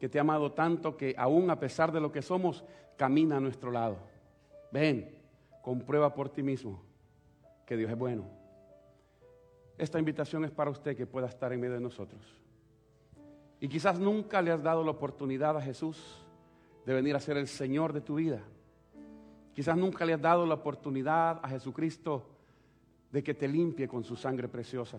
que 0.00 0.08
te 0.08 0.18
ha 0.18 0.22
amado 0.22 0.50
tanto 0.50 0.96
que 0.96 1.14
aún 1.16 1.50
a 1.50 1.60
pesar 1.60 1.92
de 1.92 2.00
lo 2.00 2.10
que 2.10 2.20
somos, 2.22 2.64
camina 2.96 3.36
a 3.36 3.40
nuestro 3.40 3.70
lado. 3.70 3.96
Ven, 4.72 5.08
comprueba 5.62 6.12
por 6.14 6.30
ti 6.30 6.42
mismo 6.42 6.82
que 7.64 7.76
Dios 7.76 7.92
es 7.92 7.96
bueno. 7.96 8.39
Esta 9.80 9.98
invitación 9.98 10.44
es 10.44 10.50
para 10.50 10.70
usted 10.70 10.94
que 10.94 11.06
pueda 11.06 11.26
estar 11.26 11.54
en 11.54 11.58
medio 11.58 11.72
de 11.72 11.80
nosotros. 11.80 12.20
Y 13.60 13.66
quizás 13.66 13.98
nunca 13.98 14.42
le 14.42 14.50
has 14.50 14.62
dado 14.62 14.84
la 14.84 14.90
oportunidad 14.90 15.56
a 15.56 15.62
Jesús 15.62 16.22
de 16.84 16.92
venir 16.92 17.16
a 17.16 17.20
ser 17.20 17.38
el 17.38 17.48
Señor 17.48 17.94
de 17.94 18.02
tu 18.02 18.16
vida. 18.16 18.42
Quizás 19.54 19.78
nunca 19.78 20.04
le 20.04 20.12
has 20.12 20.20
dado 20.20 20.44
la 20.44 20.52
oportunidad 20.52 21.40
a 21.42 21.48
Jesucristo 21.48 22.26
de 23.10 23.22
que 23.22 23.32
te 23.32 23.48
limpie 23.48 23.88
con 23.88 24.04
su 24.04 24.16
sangre 24.16 24.48
preciosa. 24.48 24.98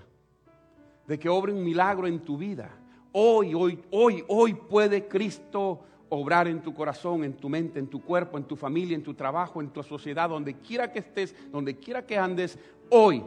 De 1.05 1.19
que 1.19 1.29
obre 1.29 1.53
un 1.53 1.63
milagro 1.63 2.07
en 2.07 2.21
tu 2.21 2.36
vida. 2.36 2.71
Hoy, 3.11 3.53
hoy, 3.53 3.79
hoy, 3.91 4.23
hoy 4.29 4.55
puede 4.55 5.07
Cristo 5.07 5.82
obrar 6.09 6.47
en 6.47 6.59
tu 6.59 6.73
corazón, 6.73 7.23
en 7.23 7.34
tu 7.34 7.49
mente, 7.49 7.77
en 7.77 7.86
tu 7.86 8.01
cuerpo, 8.01 8.36
en 8.36 8.45
tu 8.45 8.55
familia, 8.55 8.95
en 8.95 9.03
tu 9.03 9.13
trabajo, 9.13 9.61
en 9.61 9.69
tu 9.69 9.84
sociedad, 9.84 10.27
donde 10.27 10.55
quiera 10.55 10.91
que 10.91 10.97
estés, 10.97 11.36
donde 11.51 11.77
quiera 11.77 12.03
que 12.03 12.17
andes, 12.17 12.57
hoy 12.89 13.23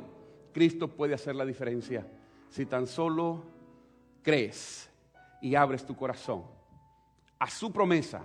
Cristo 0.55 0.89
puede 0.89 1.13
hacer 1.13 1.35
la 1.35 1.45
diferencia. 1.45 2.07
Si 2.49 2.65
tan 2.65 2.87
solo 2.87 3.43
crees 4.23 4.89
y 5.43 5.57
abres 5.57 5.85
tu 5.85 5.95
corazón 5.95 6.45
a 7.39 7.51
su 7.51 7.71
promesa, 7.73 8.25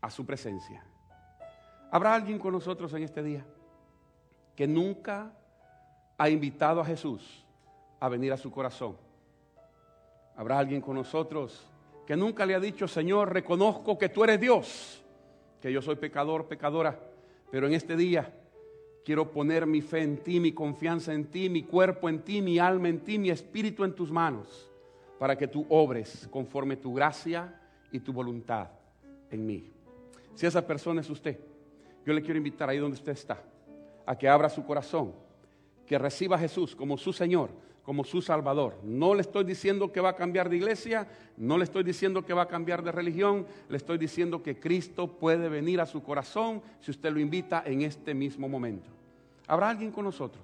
a 0.00 0.10
su 0.10 0.24
presencia. 0.24 0.84
¿Habrá 1.90 2.14
alguien 2.14 2.38
con 2.38 2.52
nosotros 2.52 2.92
en 2.92 3.02
este 3.02 3.22
día 3.22 3.44
que 4.54 4.68
nunca 4.68 5.32
ha 6.18 6.28
invitado 6.28 6.80
a 6.80 6.84
Jesús 6.84 7.44
a 7.98 8.08
venir 8.08 8.32
a 8.32 8.36
su 8.36 8.50
corazón? 8.50 8.96
¿Habrá 10.36 10.58
alguien 10.58 10.82
con 10.82 10.94
nosotros 10.94 11.66
que 12.06 12.16
nunca 12.16 12.44
le 12.44 12.54
ha 12.54 12.60
dicho, 12.60 12.86
Señor, 12.86 13.32
reconozco 13.32 13.96
que 13.96 14.10
tú 14.10 14.22
eres 14.22 14.38
Dios, 14.38 15.02
que 15.62 15.72
yo 15.72 15.80
soy 15.80 15.96
pecador, 15.96 16.46
pecadora, 16.46 17.00
pero 17.50 17.66
en 17.66 17.72
este 17.72 17.96
día 17.96 18.30
quiero 19.04 19.30
poner 19.30 19.66
mi 19.66 19.82
fe 19.82 20.02
en 20.02 20.16
ti, 20.16 20.40
mi 20.40 20.52
confianza 20.52 21.12
en 21.12 21.26
ti, 21.26 21.48
mi 21.48 21.64
cuerpo 21.64 22.08
en 22.08 22.20
ti, 22.22 22.40
mi 22.40 22.58
alma 22.58 22.88
en 22.88 23.00
ti, 23.00 23.18
mi 23.18 23.30
espíritu 23.30 23.84
en 23.84 23.94
tus 23.94 24.10
manos, 24.10 24.70
para 25.18 25.36
que 25.36 25.46
tú 25.46 25.66
obres 25.68 26.26
conforme 26.30 26.76
tu 26.76 26.94
gracia 26.94 27.60
y 27.92 28.00
tu 28.00 28.12
voluntad 28.12 28.68
en 29.30 29.46
mí. 29.46 29.70
Si 30.34 30.46
esa 30.46 30.66
persona 30.66 31.02
es 31.02 31.10
usted, 31.10 31.38
yo 32.04 32.12
le 32.12 32.22
quiero 32.22 32.38
invitar 32.38 32.68
ahí 32.68 32.78
donde 32.78 32.96
usted 32.96 33.12
está, 33.12 33.42
a 34.06 34.16
que 34.16 34.28
abra 34.28 34.48
su 34.48 34.64
corazón, 34.64 35.12
que 35.86 35.98
reciba 35.98 36.36
a 36.36 36.40
Jesús 36.40 36.74
como 36.74 36.96
su 36.96 37.12
Señor, 37.12 37.50
como 37.84 38.02
su 38.02 38.22
Salvador. 38.22 38.78
No 38.82 39.14
le 39.14 39.20
estoy 39.20 39.44
diciendo 39.44 39.92
que 39.92 40.00
va 40.00 40.10
a 40.10 40.16
cambiar 40.16 40.48
de 40.48 40.56
iglesia, 40.56 41.06
no 41.36 41.58
le 41.58 41.64
estoy 41.64 41.84
diciendo 41.84 42.24
que 42.24 42.32
va 42.32 42.42
a 42.42 42.48
cambiar 42.48 42.82
de 42.82 42.90
religión, 42.90 43.46
le 43.68 43.76
estoy 43.76 43.98
diciendo 43.98 44.42
que 44.42 44.58
Cristo 44.58 45.06
puede 45.06 45.48
venir 45.48 45.80
a 45.80 45.86
su 45.86 46.02
corazón 46.02 46.62
si 46.80 46.90
usted 46.90 47.12
lo 47.12 47.20
invita 47.20 47.62
en 47.66 47.82
este 47.82 48.14
mismo 48.14 48.48
momento. 48.48 48.88
Habrá 49.46 49.68
alguien 49.68 49.92
con 49.92 50.04
nosotros 50.04 50.42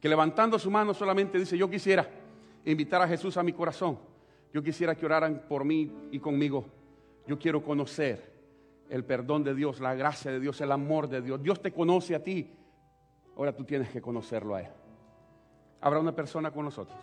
que 0.00 0.08
levantando 0.08 0.58
su 0.58 0.70
mano 0.70 0.94
solamente 0.94 1.38
dice, 1.38 1.58
yo 1.58 1.68
quisiera 1.68 2.08
invitar 2.64 3.02
a 3.02 3.08
Jesús 3.08 3.36
a 3.36 3.42
mi 3.42 3.52
corazón, 3.52 3.98
yo 4.52 4.62
quisiera 4.62 4.94
que 4.94 5.06
oraran 5.06 5.42
por 5.48 5.64
mí 5.64 5.90
y 6.12 6.20
conmigo, 6.20 6.66
yo 7.26 7.36
quiero 7.36 7.62
conocer 7.64 8.32
el 8.88 9.04
perdón 9.04 9.42
de 9.42 9.54
Dios, 9.54 9.80
la 9.80 9.96
gracia 9.96 10.30
de 10.30 10.38
Dios, 10.38 10.60
el 10.60 10.70
amor 10.70 11.08
de 11.08 11.20
Dios. 11.20 11.42
Dios 11.42 11.60
te 11.60 11.72
conoce 11.72 12.14
a 12.14 12.22
ti, 12.22 12.48
ahora 13.36 13.52
tú 13.52 13.64
tienes 13.64 13.90
que 13.90 14.00
conocerlo 14.00 14.54
a 14.54 14.62
Él 14.62 14.68
habrá 15.80 16.00
una 16.00 16.14
persona 16.14 16.50
con 16.50 16.64
nosotros. 16.64 16.98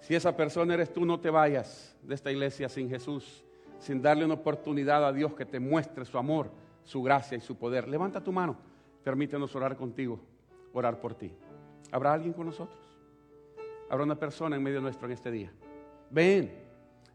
Si 0.00 0.14
esa 0.14 0.36
persona 0.36 0.74
eres 0.74 0.92
tú, 0.92 1.04
no 1.04 1.20
te 1.20 1.30
vayas 1.30 1.96
de 2.02 2.14
esta 2.14 2.30
iglesia 2.30 2.68
sin 2.68 2.88
Jesús, 2.88 3.44
sin 3.78 4.00
darle 4.00 4.24
una 4.24 4.34
oportunidad 4.34 5.04
a 5.04 5.12
Dios 5.12 5.34
que 5.34 5.44
te 5.44 5.60
muestre 5.60 6.04
su 6.04 6.18
amor, 6.18 6.50
su 6.84 7.02
gracia 7.02 7.36
y 7.36 7.40
su 7.40 7.56
poder. 7.56 7.88
Levanta 7.88 8.22
tu 8.22 8.32
mano, 8.32 8.56
permítenos 9.04 9.54
orar 9.54 9.76
contigo, 9.76 10.18
orar 10.72 11.00
por 11.00 11.14
ti. 11.14 11.32
¿Habrá 11.90 12.12
alguien 12.12 12.32
con 12.32 12.46
nosotros? 12.46 12.78
Habrá 13.90 14.04
una 14.04 14.16
persona 14.16 14.56
en 14.56 14.62
medio 14.62 14.80
nuestro 14.80 15.06
en 15.06 15.12
este 15.12 15.30
día. 15.30 15.52
Ven, 16.10 16.52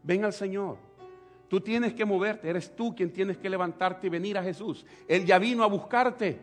ven 0.02 0.24
al 0.24 0.32
Señor. 0.32 0.76
Tú 1.48 1.60
tienes 1.60 1.94
que 1.94 2.04
moverte, 2.04 2.48
eres 2.48 2.74
tú 2.74 2.94
quien 2.94 3.12
tienes 3.12 3.38
que 3.38 3.48
levantarte 3.48 4.06
y 4.06 4.10
venir 4.10 4.36
a 4.38 4.42
Jesús. 4.42 4.84
Él 5.06 5.24
ya 5.24 5.38
vino 5.38 5.62
a 5.62 5.68
buscarte. 5.68 6.38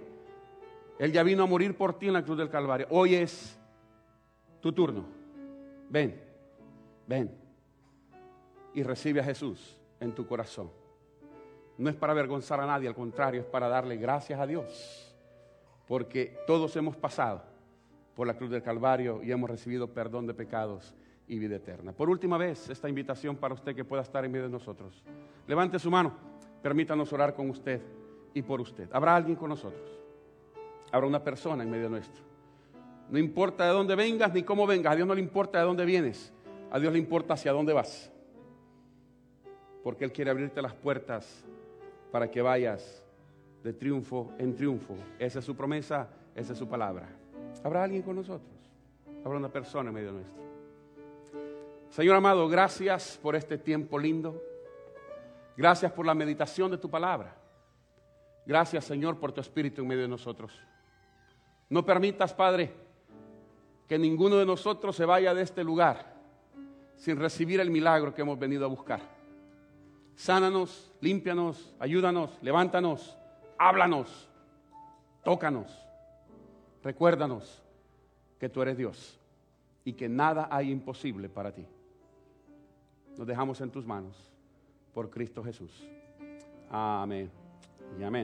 Él 1.00 1.12
ya 1.12 1.24
vino 1.24 1.44
a 1.44 1.48
morir 1.48 1.76
por 1.76 1.98
ti 1.98 2.08
en 2.08 2.14
la 2.14 2.24
cruz 2.24 2.38
del 2.38 2.50
Calvario. 2.50 2.88
Hoy 2.90 3.16
es 3.16 3.58
tu 4.62 4.72
turno. 4.72 5.04
Ven, 5.90 6.22
ven 7.08 7.32
y 8.74 8.84
recibe 8.84 9.20
a 9.20 9.24
Jesús 9.24 9.78
en 10.00 10.14
tu 10.14 10.26
corazón. 10.26 10.70
No 11.78 11.90
es 11.90 11.96
para 11.96 12.14
avergonzar 12.14 12.62
a 12.62 12.66
nadie, 12.66 12.88
al 12.88 12.96
contrario, 12.96 13.42
es 13.42 13.48
para 13.48 13.68
darle 13.68 13.98
gracias 13.98 14.40
a 14.40 14.48
Dios. 14.48 15.14
Porque 15.88 16.38
todos 16.48 16.76
hemos 16.78 16.96
pasado 16.96 17.44
por 18.16 18.28
la 18.28 18.38
cruz 18.38 18.52
del 18.52 18.62
Calvario 18.62 19.22
y 19.24 19.32
hemos 19.32 19.50
recibido 19.50 19.88
perdón 19.88 20.28
de 20.28 20.34
pecados 20.34 20.96
y 21.28 21.40
vida 21.40 21.56
eterna. 21.56 21.92
Por 21.92 22.10
última 22.10 22.38
vez, 22.38 22.70
esta 22.70 22.88
invitación 22.88 23.36
para 23.36 23.54
usted 23.54 23.76
que 23.76 23.84
pueda 23.84 24.04
estar 24.04 24.24
en 24.24 24.32
medio 24.32 24.46
de 24.46 24.52
nosotros. 24.52 25.04
Levante 25.48 25.80
su 25.80 25.90
mano, 25.90 26.14
permítanos 26.62 27.12
orar 27.12 27.34
con 27.34 27.50
usted 27.50 27.82
y 28.34 28.42
por 28.42 28.62
usted. 28.62 28.88
¿Habrá 28.94 29.16
alguien 29.16 29.36
con 29.36 29.50
nosotros? 29.50 30.00
Habrá 30.92 31.08
una 31.08 31.24
persona 31.24 31.64
en 31.64 31.72
medio 31.72 31.90
nuestro 31.90 32.31
no 33.12 33.20
importa 33.20 33.66
de 33.66 33.74
dónde 33.74 33.94
vengas 33.96 34.34
ni 34.34 34.42
cómo 34.42 34.66
vengas, 34.66 34.94
a 34.94 34.96
Dios 34.96 35.06
no 35.06 35.14
le 35.14 35.22
importa 35.22 35.60
de 35.60 35.66
dónde 35.66 35.84
vienes, 35.84 36.34
a 36.72 36.80
Dios 36.80 36.94
le 36.94 36.98
importa 36.98 37.34
hacia 37.34 37.52
dónde 37.52 37.74
vas. 37.74 38.10
Porque 39.84 40.06
Él 40.06 40.14
quiere 40.14 40.32
abrirte 40.32 40.62
las 40.62 40.74
puertas 40.74 41.44
para 42.10 42.32
que 42.32 42.42
vayas 42.42 43.04
de 43.64 43.74
triunfo 43.74 44.32
en 44.38 44.56
triunfo. 44.56 44.96
Esa 45.20 45.40
es 45.40 45.46
su 45.46 45.56
promesa, 45.58 46.08
esa 46.34 46.54
es 46.54 46.58
su 46.58 46.70
palabra. 46.70 47.10
¿Habrá 47.64 47.84
alguien 47.84 48.02
con 48.02 48.16
nosotros? 48.16 48.50
Habrá 49.26 49.38
una 49.38 49.50
persona 49.50 49.90
en 49.90 49.96
medio 49.96 50.14
nuestro. 50.14 50.42
Señor 51.90 52.16
amado, 52.16 52.48
gracias 52.48 53.20
por 53.22 53.36
este 53.36 53.58
tiempo 53.58 54.00
lindo. 54.00 54.42
Gracias 55.58 55.92
por 55.92 56.06
la 56.06 56.16
meditación 56.16 56.72
de 56.72 56.78
tu 56.78 56.90
palabra. 56.90 57.36
Gracias, 58.46 58.86
Señor, 58.86 59.20
por 59.20 59.34
tu 59.34 59.42
espíritu 59.42 59.82
en 59.82 59.90
medio 59.90 60.04
de 60.04 60.08
nosotros. 60.08 60.58
No 61.70 61.86
permitas, 61.86 62.34
Padre, 62.34 62.72
que 63.92 64.00
ninguno 64.00 64.38
de 64.38 64.46
nosotros 64.46 64.96
se 64.96 65.04
vaya 65.04 65.34
de 65.34 65.42
este 65.42 65.66
lugar 65.66 66.16
sin 66.96 67.18
recibir 67.18 67.60
el 67.60 67.70
milagro 67.70 68.14
que 68.14 68.22
hemos 68.22 68.40
venido 68.40 68.64
a 68.64 68.70
buscar. 68.70 69.02
Sánanos, 70.16 70.94
límpianos, 71.02 71.76
ayúdanos, 71.78 72.32
levántanos, 72.42 73.18
háblanos, 73.58 74.30
tócanos, 75.26 75.78
recuérdanos 76.82 77.62
que 78.40 78.48
tú 78.48 78.62
eres 78.62 78.78
Dios 78.78 79.20
y 79.84 79.92
que 79.92 80.08
nada 80.08 80.48
hay 80.50 80.72
imposible 80.72 81.28
para 81.28 81.52
ti. 81.52 81.68
Nos 83.18 83.28
dejamos 83.28 83.60
en 83.60 83.72
tus 83.72 83.86
manos 83.86 84.16
por 84.94 85.10
Cristo 85.10 85.44
Jesús. 85.44 85.86
Amén 86.70 87.30
y 88.00 88.04
amén. 88.04 88.20